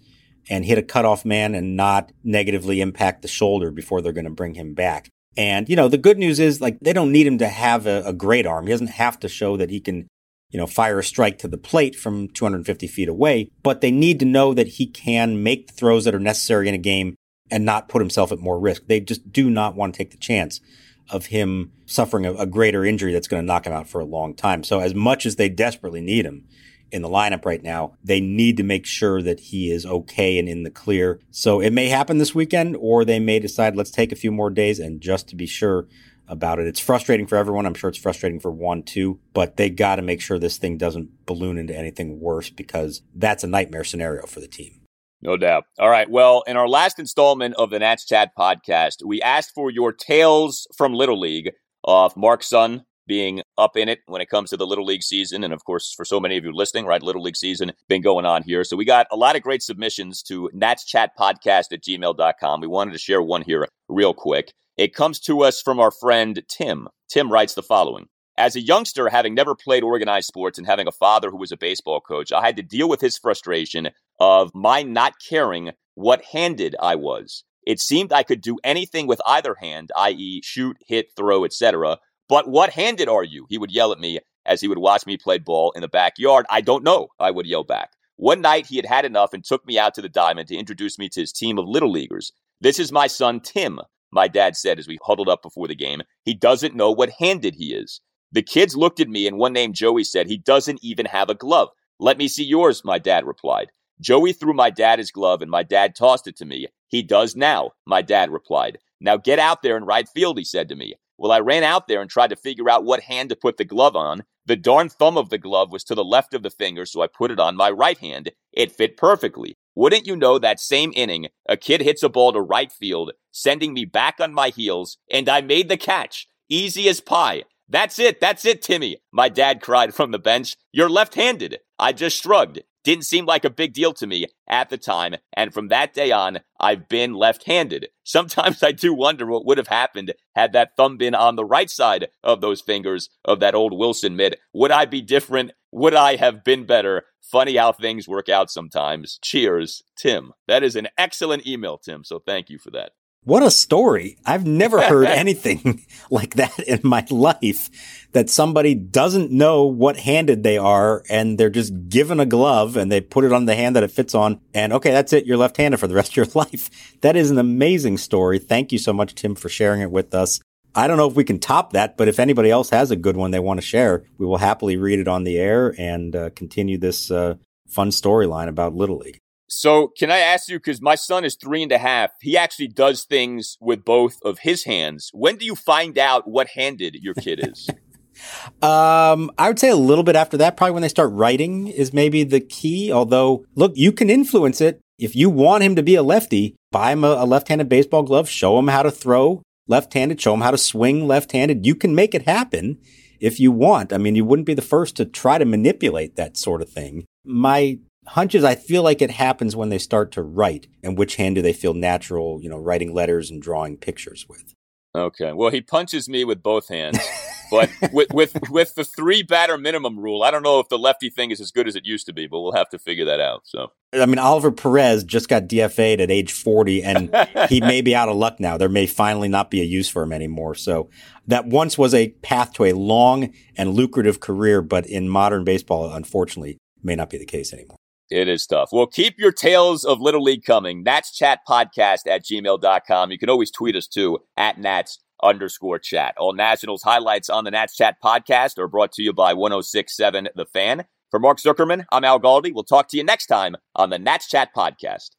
and 0.50 0.64
hit 0.64 0.78
a 0.78 0.82
cutoff 0.82 1.24
man 1.24 1.54
and 1.54 1.76
not 1.76 2.12
negatively 2.24 2.80
impact 2.80 3.22
the 3.22 3.28
shoulder 3.28 3.70
before 3.70 4.00
they're 4.00 4.12
going 4.12 4.24
to 4.24 4.30
bring 4.30 4.54
him 4.54 4.74
back. 4.74 5.08
And, 5.38 5.68
you 5.68 5.76
know, 5.76 5.86
the 5.86 5.98
good 5.98 6.18
news 6.18 6.40
is 6.40 6.60
like 6.60 6.80
they 6.80 6.92
don't 6.92 7.12
need 7.12 7.26
him 7.26 7.38
to 7.38 7.48
have 7.48 7.86
a, 7.86 8.02
a, 8.04 8.12
great 8.12 8.44
arm. 8.44 8.66
He 8.66 8.72
doesn't 8.72 8.88
have 8.88 9.20
to 9.20 9.28
show 9.28 9.56
that 9.56 9.70
he 9.70 9.78
can, 9.78 10.08
you 10.50 10.58
know, 10.58 10.66
fire 10.66 10.98
a 10.98 11.04
strike 11.04 11.38
to 11.38 11.48
the 11.48 11.56
plate 11.56 11.94
from 11.94 12.26
250 12.28 12.88
feet 12.88 13.08
away, 13.08 13.48
but 13.62 13.80
they 13.80 13.92
need 13.92 14.18
to 14.18 14.26
know 14.26 14.52
that 14.52 14.66
he 14.66 14.86
can 14.86 15.44
make 15.44 15.68
the 15.68 15.72
throws 15.74 16.04
that 16.04 16.14
are 16.14 16.18
necessary 16.18 16.68
in 16.68 16.74
a 16.74 16.78
game 16.78 17.14
and 17.52 17.64
not 17.64 17.88
put 17.88 18.02
himself 18.02 18.32
at 18.32 18.40
more 18.40 18.58
risk. 18.58 18.82
They 18.88 18.98
just 18.98 19.30
do 19.30 19.48
not 19.48 19.76
want 19.76 19.94
to 19.94 19.98
take 19.98 20.10
the 20.10 20.16
chance 20.16 20.60
of 21.08 21.26
him 21.26 21.70
suffering 21.86 22.26
a, 22.26 22.34
a 22.34 22.46
greater 22.46 22.84
injury 22.84 23.12
that's 23.12 23.28
going 23.28 23.40
to 23.40 23.46
knock 23.46 23.64
him 23.64 23.72
out 23.72 23.88
for 23.88 24.00
a 24.00 24.04
long 24.04 24.34
time. 24.34 24.64
So 24.64 24.80
as 24.80 24.92
much 24.92 25.24
as 25.24 25.36
they 25.36 25.48
desperately 25.48 26.00
need 26.00 26.26
him 26.26 26.48
in 26.90 27.02
the 27.02 27.08
lineup 27.08 27.44
right 27.44 27.62
now, 27.62 27.94
they 28.02 28.20
need 28.20 28.56
to 28.56 28.62
make 28.62 28.86
sure 28.86 29.22
that 29.22 29.40
he 29.40 29.70
is 29.70 29.84
okay 29.84 30.38
and 30.38 30.48
in 30.48 30.62
the 30.62 30.70
clear. 30.70 31.20
So 31.30 31.60
it 31.60 31.72
may 31.72 31.88
happen 31.88 32.18
this 32.18 32.34
weekend, 32.34 32.76
or 32.78 33.04
they 33.04 33.20
may 33.20 33.38
decide 33.38 33.76
let's 33.76 33.90
take 33.90 34.12
a 34.12 34.16
few 34.16 34.32
more 34.32 34.50
days 34.50 34.78
and 34.78 35.00
just 35.00 35.28
to 35.28 35.36
be 35.36 35.46
sure, 35.46 35.86
about 36.28 36.58
it. 36.58 36.66
It's 36.66 36.80
frustrating 36.80 37.26
for 37.26 37.36
everyone. 37.36 37.66
I'm 37.66 37.74
sure 37.74 37.88
it's 37.88 37.98
frustrating 37.98 38.38
for 38.38 38.52
Juan 38.52 38.82
too, 38.82 39.18
but 39.32 39.56
they 39.56 39.70
got 39.70 39.96
to 39.96 40.02
make 40.02 40.20
sure 40.20 40.38
this 40.38 40.58
thing 40.58 40.76
doesn't 40.76 41.26
balloon 41.26 41.58
into 41.58 41.76
anything 41.76 42.20
worse 42.20 42.50
because 42.50 43.02
that's 43.14 43.44
a 43.44 43.48
nightmare 43.48 43.84
scenario 43.84 44.26
for 44.26 44.40
the 44.40 44.46
team. 44.48 44.82
No 45.20 45.36
doubt. 45.36 45.64
All 45.80 45.90
right. 45.90 46.08
Well, 46.08 46.44
in 46.46 46.56
our 46.56 46.68
last 46.68 46.98
installment 47.00 47.54
of 47.56 47.70
the 47.70 47.80
Nats 47.80 48.04
Chat 48.04 48.30
podcast, 48.38 49.04
we 49.04 49.20
asked 49.20 49.52
for 49.52 49.70
your 49.70 49.92
tales 49.92 50.68
from 50.76 50.92
Little 50.92 51.18
League 51.18 51.50
of 51.82 52.16
Mark's 52.16 52.48
son 52.48 52.84
being 53.08 53.42
up 53.56 53.76
in 53.76 53.88
it 53.88 54.00
when 54.06 54.20
it 54.20 54.28
comes 54.28 54.50
to 54.50 54.56
the 54.56 54.66
Little 54.66 54.84
League 54.84 55.02
season. 55.02 55.42
And 55.42 55.52
of 55.52 55.64
course, 55.64 55.92
for 55.96 56.04
so 56.04 56.20
many 56.20 56.36
of 56.36 56.44
you 56.44 56.52
listening, 56.52 56.86
right, 56.86 57.02
Little 57.02 57.22
League 57.22 57.36
season 57.36 57.72
been 57.88 58.02
going 58.02 58.24
on 58.24 58.44
here. 58.44 58.62
So 58.62 58.76
we 58.76 58.84
got 58.84 59.08
a 59.10 59.16
lot 59.16 59.34
of 59.34 59.42
great 59.42 59.62
submissions 59.62 60.22
to 60.24 60.48
Nats 60.52 60.84
Chat 60.84 61.10
Podcast 61.18 61.72
at 61.72 61.82
gmail.com. 61.82 62.60
We 62.60 62.68
wanted 62.68 62.92
to 62.92 62.98
share 62.98 63.22
one 63.22 63.42
here 63.42 63.66
real 63.88 64.14
quick. 64.14 64.52
It 64.76 64.94
comes 64.94 65.18
to 65.20 65.42
us 65.42 65.60
from 65.60 65.80
our 65.80 65.90
friend 65.90 66.40
Tim. 66.48 66.86
Tim 67.10 67.32
writes 67.32 67.54
the 67.54 67.62
following 67.62 68.06
as 68.38 68.54
a 68.54 68.60
youngster, 68.60 69.08
having 69.08 69.34
never 69.34 69.54
played 69.54 69.82
organized 69.82 70.28
sports 70.28 70.58
and 70.58 70.66
having 70.66 70.86
a 70.86 70.92
father 70.92 71.30
who 71.30 71.36
was 71.36 71.50
a 71.50 71.56
baseball 71.56 72.00
coach, 72.00 72.32
I 72.32 72.46
had 72.46 72.56
to 72.56 72.62
deal 72.62 72.88
with 72.88 73.00
his 73.00 73.18
frustration 73.18 73.88
of 74.20 74.52
my 74.54 74.82
not 74.82 75.14
caring 75.28 75.72
what 75.96 76.24
handed 76.32 76.76
I 76.80 76.94
was. 76.94 77.42
It 77.66 77.80
seemed 77.80 78.12
I 78.12 78.22
could 78.22 78.40
do 78.40 78.58
anything 78.64 79.06
with 79.06 79.20
either 79.26 79.56
hand, 79.60 79.90
i.e., 79.96 80.40
shoot, 80.42 80.76
hit, 80.86 81.08
throw, 81.16 81.44
etc. 81.44 81.98
But 82.28 82.48
what 82.48 82.70
handed 82.70 83.08
are 83.08 83.24
you? 83.24 83.46
He 83.48 83.58
would 83.58 83.72
yell 83.72 83.92
at 83.92 84.00
me 84.00 84.20
as 84.44 84.60
he 84.60 84.68
would 84.68 84.78
watch 84.78 85.06
me 85.06 85.16
play 85.16 85.38
ball 85.38 85.72
in 85.72 85.82
the 85.82 85.88
backyard. 85.88 86.46
I 86.50 86.60
don't 86.60 86.84
know, 86.84 87.08
I 87.18 87.30
would 87.30 87.46
yell 87.46 87.64
back. 87.64 87.92
One 88.16 88.40
night 88.40 88.66
he 88.66 88.76
had 88.76 88.86
had 88.86 89.04
enough 89.04 89.32
and 89.32 89.44
took 89.44 89.64
me 89.66 89.78
out 89.78 89.94
to 89.94 90.02
the 90.02 90.08
diamond 90.08 90.48
to 90.48 90.56
introduce 90.56 90.98
me 90.98 91.08
to 91.10 91.20
his 91.20 91.32
team 91.32 91.58
of 91.58 91.68
little 91.68 91.90
leaguers. 91.90 92.32
This 92.60 92.78
is 92.78 92.90
my 92.90 93.06
son, 93.06 93.40
Tim, 93.40 93.80
my 94.10 94.26
dad 94.26 94.56
said 94.56 94.78
as 94.78 94.88
we 94.88 94.98
huddled 95.02 95.28
up 95.28 95.42
before 95.42 95.68
the 95.68 95.76
game. 95.76 96.02
He 96.24 96.34
doesn't 96.34 96.74
know 96.74 96.90
what 96.90 97.10
handed 97.18 97.54
he 97.54 97.74
is. 97.74 98.00
The 98.32 98.42
kids 98.42 98.76
looked 98.76 99.00
at 99.00 99.08
me, 99.08 99.26
and 99.26 99.38
one 99.38 99.52
named 99.52 99.74
Joey 99.74 100.04
said, 100.04 100.26
He 100.26 100.36
doesn't 100.36 100.80
even 100.82 101.06
have 101.06 101.30
a 101.30 101.34
glove. 101.34 101.68
Let 101.98 102.18
me 102.18 102.28
see 102.28 102.44
yours, 102.44 102.84
my 102.84 102.98
dad 102.98 103.26
replied. 103.26 103.70
Joey 104.00 104.32
threw 104.32 104.52
my 104.52 104.70
dad 104.70 104.98
his 104.98 105.10
glove, 105.10 105.40
and 105.40 105.50
my 105.50 105.62
dad 105.62 105.94
tossed 105.94 106.26
it 106.26 106.36
to 106.36 106.44
me. 106.44 106.66
He 106.88 107.02
does 107.02 107.36
now, 107.36 107.70
my 107.86 108.02
dad 108.02 108.30
replied. 108.30 108.78
Now 109.00 109.16
get 109.16 109.38
out 109.38 109.62
there 109.62 109.76
and 109.76 109.86
right 109.86 110.08
field, 110.08 110.38
he 110.38 110.44
said 110.44 110.68
to 110.68 110.76
me. 110.76 110.96
Well, 111.18 111.32
I 111.32 111.40
ran 111.40 111.64
out 111.64 111.88
there 111.88 112.00
and 112.00 112.08
tried 112.08 112.30
to 112.30 112.36
figure 112.36 112.70
out 112.70 112.84
what 112.84 113.00
hand 113.00 113.28
to 113.30 113.36
put 113.36 113.56
the 113.56 113.64
glove 113.64 113.96
on. 113.96 114.22
The 114.46 114.56
darn 114.56 114.88
thumb 114.88 115.18
of 115.18 115.30
the 115.30 115.36
glove 115.36 115.72
was 115.72 115.82
to 115.84 115.94
the 115.94 116.04
left 116.04 116.32
of 116.32 116.42
the 116.42 116.50
finger, 116.50 116.86
so 116.86 117.02
I 117.02 117.08
put 117.08 117.32
it 117.32 117.40
on 117.40 117.56
my 117.56 117.70
right 117.70 117.98
hand. 117.98 118.30
It 118.52 118.72
fit 118.72 118.96
perfectly. 118.96 119.58
Wouldn't 119.74 120.06
you 120.06 120.16
know 120.16 120.38
that 120.38 120.60
same 120.60 120.92
inning, 120.94 121.28
a 121.48 121.56
kid 121.56 121.82
hits 121.82 122.02
a 122.02 122.08
ball 122.08 122.32
to 122.32 122.40
right 122.40 122.72
field, 122.72 123.12
sending 123.32 123.74
me 123.74 123.84
back 123.84 124.20
on 124.20 124.32
my 124.32 124.48
heels, 124.48 124.98
and 125.10 125.28
I 125.28 125.40
made 125.40 125.68
the 125.68 125.76
catch. 125.76 126.28
Easy 126.48 126.88
as 126.88 127.00
pie. 127.00 127.44
That's 127.68 127.98
it. 127.98 128.20
That's 128.20 128.44
it, 128.44 128.62
Timmy. 128.62 128.98
My 129.12 129.28
dad 129.28 129.60
cried 129.60 129.94
from 129.94 130.10
the 130.12 130.18
bench. 130.18 130.56
You're 130.72 130.88
left 130.88 131.14
handed. 131.14 131.58
I 131.78 131.92
just 131.92 132.22
shrugged. 132.22 132.60
Didn't 132.84 133.04
seem 133.04 133.26
like 133.26 133.44
a 133.44 133.50
big 133.50 133.72
deal 133.72 133.92
to 133.94 134.06
me 134.06 134.26
at 134.48 134.70
the 134.70 134.78
time. 134.78 135.16
And 135.32 135.52
from 135.52 135.68
that 135.68 135.92
day 135.92 136.10
on, 136.10 136.40
I've 136.60 136.88
been 136.88 137.14
left 137.14 137.44
handed. 137.44 137.88
Sometimes 138.04 138.62
I 138.62 138.72
do 138.72 138.94
wonder 138.94 139.26
what 139.26 139.44
would 139.46 139.58
have 139.58 139.68
happened 139.68 140.14
had 140.34 140.52
that 140.52 140.76
thumb 140.76 140.96
been 140.96 141.14
on 141.14 141.36
the 141.36 141.44
right 141.44 141.68
side 141.68 142.08
of 142.22 142.40
those 142.40 142.60
fingers 142.60 143.10
of 143.24 143.40
that 143.40 143.54
old 143.54 143.76
Wilson 143.76 144.16
mitt. 144.16 144.40
Would 144.54 144.70
I 144.70 144.84
be 144.84 145.02
different? 145.02 145.52
Would 145.72 145.94
I 145.94 146.16
have 146.16 146.44
been 146.44 146.64
better? 146.64 147.04
Funny 147.20 147.56
how 147.56 147.72
things 147.72 148.08
work 148.08 148.28
out 148.30 148.50
sometimes. 148.50 149.18
Cheers, 149.22 149.82
Tim. 149.96 150.32
That 150.46 150.62
is 150.62 150.76
an 150.76 150.88
excellent 150.96 151.46
email, 151.46 151.76
Tim. 151.76 152.04
So 152.04 152.20
thank 152.20 152.48
you 152.48 152.58
for 152.58 152.70
that. 152.70 152.92
What 153.24 153.42
a 153.42 153.50
story. 153.50 154.16
I've 154.24 154.46
never 154.46 154.80
heard 154.80 155.06
anything 155.08 155.84
like 156.10 156.34
that 156.36 156.58
in 156.60 156.80
my 156.82 157.04
life 157.10 157.68
that 158.12 158.30
somebody 158.30 158.74
doesn't 158.74 159.30
know 159.30 159.66
what 159.66 159.98
handed 159.98 160.42
they 160.42 160.56
are 160.56 161.02
and 161.10 161.36
they're 161.36 161.50
just 161.50 161.90
given 161.90 162.20
a 162.20 162.26
glove 162.26 162.76
and 162.76 162.90
they 162.90 163.02
put 163.02 163.24
it 163.24 163.32
on 163.32 163.44
the 163.44 163.54
hand 163.54 163.76
that 163.76 163.82
it 163.82 163.90
fits 163.90 164.14
on. 164.14 164.40
And 164.54 164.72
okay, 164.72 164.92
that's 164.92 165.12
it. 165.12 165.26
You're 165.26 165.36
left 165.36 165.58
handed 165.58 165.78
for 165.78 165.86
the 165.86 165.94
rest 166.00 166.12
of 166.12 166.16
your 166.16 166.26
life. 166.34 166.70
That 167.02 167.16
is 167.16 167.30
an 167.30 167.38
amazing 167.38 167.98
story. 167.98 168.38
Thank 168.38 168.72
you 168.72 168.78
so 168.78 168.94
much, 168.94 169.14
Tim, 169.14 169.34
for 169.34 169.50
sharing 169.50 169.82
it 169.82 169.90
with 169.90 170.14
us. 170.14 170.40
I 170.74 170.86
don't 170.86 170.96
know 170.96 171.08
if 171.08 171.16
we 171.16 171.24
can 171.24 171.38
top 171.38 171.72
that, 171.72 171.96
but 171.96 172.08
if 172.08 172.18
anybody 172.18 172.50
else 172.50 172.70
has 172.70 172.90
a 172.90 172.96
good 172.96 173.16
one 173.16 173.30
they 173.30 173.40
want 173.40 173.58
to 173.60 173.66
share, 173.66 174.04
we 174.16 174.26
will 174.26 174.38
happily 174.38 174.76
read 174.76 175.00
it 175.00 175.08
on 175.08 175.24
the 175.24 175.36
air 175.36 175.74
and 175.78 176.14
uh, 176.14 176.30
continue 176.30 176.78
this 176.78 177.10
uh, 177.10 177.34
fun 177.66 177.90
storyline 177.90 178.48
about 178.48 178.74
Little 178.74 178.98
League. 178.98 179.18
So, 179.48 179.88
can 179.88 180.10
I 180.10 180.18
ask 180.18 180.48
you, 180.48 180.58
because 180.58 180.82
my 180.82 180.94
son 180.94 181.24
is 181.24 181.34
three 181.34 181.62
and 181.62 181.72
a 181.72 181.78
half, 181.78 182.10
he 182.20 182.36
actually 182.36 182.68
does 182.68 183.04
things 183.04 183.56
with 183.60 183.84
both 183.84 184.18
of 184.22 184.40
his 184.40 184.64
hands. 184.64 185.10
When 185.14 185.36
do 185.36 185.46
you 185.46 185.54
find 185.54 185.96
out 185.98 186.28
what 186.28 186.48
handed 186.48 186.96
your 186.96 187.14
kid 187.14 187.48
is? 187.48 187.68
um, 188.62 189.30
I 189.38 189.48
would 189.48 189.58
say 189.58 189.70
a 189.70 189.76
little 189.76 190.04
bit 190.04 190.16
after 190.16 190.36
that, 190.36 190.56
probably 190.56 190.72
when 190.72 190.82
they 190.82 190.88
start 190.88 191.12
writing 191.12 191.68
is 191.68 191.92
maybe 191.92 192.24
the 192.24 192.40
key. 192.40 192.92
Although, 192.92 193.46
look, 193.54 193.72
you 193.74 193.90
can 193.90 194.10
influence 194.10 194.60
it. 194.60 194.80
If 194.98 195.16
you 195.16 195.30
want 195.30 195.62
him 195.62 195.76
to 195.76 195.82
be 195.82 195.94
a 195.94 196.02
lefty, 196.02 196.56
buy 196.70 196.92
him 196.92 197.04
a, 197.04 197.08
a 197.08 197.24
left 197.24 197.48
handed 197.48 197.68
baseball 197.68 198.02
glove, 198.02 198.28
show 198.28 198.58
him 198.58 198.68
how 198.68 198.82
to 198.82 198.90
throw 198.90 199.42
left 199.66 199.94
handed, 199.94 200.20
show 200.20 200.34
him 200.34 200.40
how 200.40 200.50
to 200.50 200.58
swing 200.58 201.06
left 201.06 201.32
handed. 201.32 201.64
You 201.64 201.74
can 201.74 201.94
make 201.94 202.14
it 202.14 202.22
happen 202.22 202.78
if 203.20 203.38
you 203.38 203.52
want. 203.52 203.92
I 203.92 203.98
mean, 203.98 204.14
you 204.14 204.24
wouldn't 204.24 204.46
be 204.46 204.54
the 204.54 204.62
first 204.62 204.96
to 204.96 205.04
try 205.04 205.38
to 205.38 205.44
manipulate 205.44 206.16
that 206.16 206.36
sort 206.36 206.62
of 206.62 206.68
thing. 206.68 207.04
My 207.24 207.78
hunches, 208.08 208.44
I 208.44 208.54
feel 208.54 208.82
like 208.82 209.02
it 209.02 209.10
happens 209.10 209.54
when 209.54 209.68
they 209.68 209.78
start 209.78 210.12
to 210.12 210.22
write 210.22 210.66
and 210.82 210.98
which 210.98 211.16
hand 211.16 211.36
do 211.36 211.42
they 211.42 211.52
feel 211.52 211.74
natural, 211.74 212.40
you 212.42 212.48
know, 212.48 212.58
writing 212.58 212.94
letters 212.94 213.30
and 213.30 213.40
drawing 213.40 213.76
pictures 213.76 214.26
with. 214.28 214.54
Okay. 214.94 215.32
Well, 215.32 215.50
he 215.50 215.60
punches 215.60 216.08
me 216.08 216.24
with 216.24 216.42
both 216.42 216.68
hands, 216.68 216.98
but 217.50 217.70
with, 217.92 218.12
with 218.12 218.36
with 218.50 218.74
the 218.74 218.84
three 218.84 219.22
batter 219.22 219.58
minimum 219.58 219.98
rule, 219.98 220.22
I 220.22 220.30
don't 220.30 220.42
know 220.42 220.60
if 220.60 220.68
the 220.68 220.78
lefty 220.78 221.10
thing 221.10 221.30
is 221.30 221.40
as 221.40 221.50
good 221.50 221.68
as 221.68 221.76
it 221.76 221.84
used 221.84 222.06
to 222.06 222.12
be, 222.12 222.26
but 222.26 222.40
we'll 222.40 222.52
have 222.52 222.70
to 222.70 222.78
figure 222.78 223.04
that 223.04 223.20
out. 223.20 223.42
So, 223.44 223.72
I 223.92 224.06
mean, 224.06 224.18
Oliver 224.18 224.50
Perez 224.50 225.04
just 225.04 225.28
got 225.28 225.44
DFA'd 225.44 226.00
at 226.00 226.10
age 226.10 226.32
40 226.32 226.82
and 226.82 227.14
he 227.48 227.60
may 227.62 227.82
be 227.82 227.94
out 227.94 228.08
of 228.08 228.16
luck 228.16 228.40
now. 228.40 228.56
There 228.56 228.68
may 228.68 228.86
finally 228.86 229.28
not 229.28 229.50
be 229.50 229.60
a 229.60 229.64
use 229.64 229.88
for 229.88 230.02
him 230.02 230.12
anymore. 230.12 230.54
So 230.54 230.88
that 231.26 231.46
once 231.46 231.76
was 231.76 231.94
a 231.94 232.08
path 232.22 232.54
to 232.54 232.64
a 232.64 232.72
long 232.72 233.32
and 233.56 233.74
lucrative 233.74 234.20
career, 234.20 234.62
but 234.62 234.86
in 234.86 235.08
modern 235.08 235.44
baseball, 235.44 235.92
unfortunately, 235.92 236.56
may 236.82 236.96
not 236.96 237.10
be 237.10 237.18
the 237.18 237.26
case 237.26 237.52
anymore. 237.52 237.76
It 238.10 238.26
is 238.28 238.46
tough. 238.46 238.70
Well, 238.72 238.86
keep 238.86 239.18
your 239.18 239.32
tales 239.32 239.84
of 239.84 240.00
Little 240.00 240.22
League 240.22 240.44
coming. 240.44 240.82
Nats 240.82 241.14
Chat 241.14 241.40
Podcast 241.46 242.06
at 242.06 242.24
gmail.com. 242.24 243.10
You 243.10 243.18
can 243.18 243.28
always 243.28 243.50
tweet 243.50 243.76
us 243.76 243.86
too 243.86 244.18
at 244.36 244.58
Nats 244.58 244.98
underscore 245.22 245.78
chat. 245.78 246.14
All 246.16 246.32
Nationals 246.32 246.82
highlights 246.82 247.28
on 247.28 247.44
the 247.44 247.50
Nats 247.50 247.76
Chat 247.76 247.96
Podcast 248.02 248.58
are 248.58 248.68
brought 248.68 248.92
to 248.92 249.02
you 249.02 249.12
by 249.12 249.34
1067 249.34 250.28
The 250.34 250.46
Fan. 250.46 250.84
For 251.10 251.18
Mark 251.18 251.38
Zuckerman, 251.38 251.84
I'm 251.90 252.04
Al 252.04 252.20
Galdi. 252.20 252.52
We'll 252.52 252.64
talk 252.64 252.88
to 252.88 252.96
you 252.96 253.04
next 253.04 253.26
time 253.26 253.56
on 253.74 253.90
the 253.90 253.98
Nats 253.98 254.28
Chat 254.28 254.50
Podcast. 254.54 255.10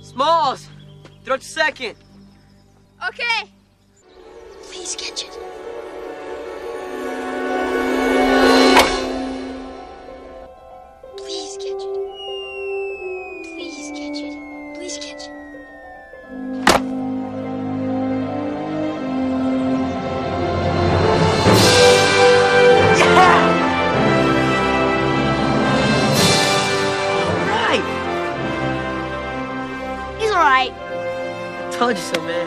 Smalls, 0.00 0.68
throw 1.24 1.36
to 1.36 1.44
second. 1.44 1.96
Okay. 3.06 3.50
Please 4.62 4.94
catch 4.96 5.24
it. 5.24 5.69
Told 31.80 31.96
you 31.96 32.14
so, 32.14 32.22
man. 32.22 32.46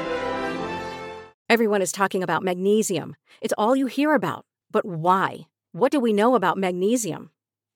Everyone 1.49 1.81
is 1.81 1.91
talking 1.91 2.23
about 2.23 2.43
magnesium. 2.43 3.15
It's 3.41 3.53
all 3.57 3.75
you 3.75 3.87
hear 3.87 4.13
about. 4.13 4.45
But 4.71 4.85
why? 4.85 5.47
What 5.71 5.91
do 5.91 5.99
we 5.99 6.13
know 6.13 6.35
about 6.35 6.57
magnesium? 6.57 7.32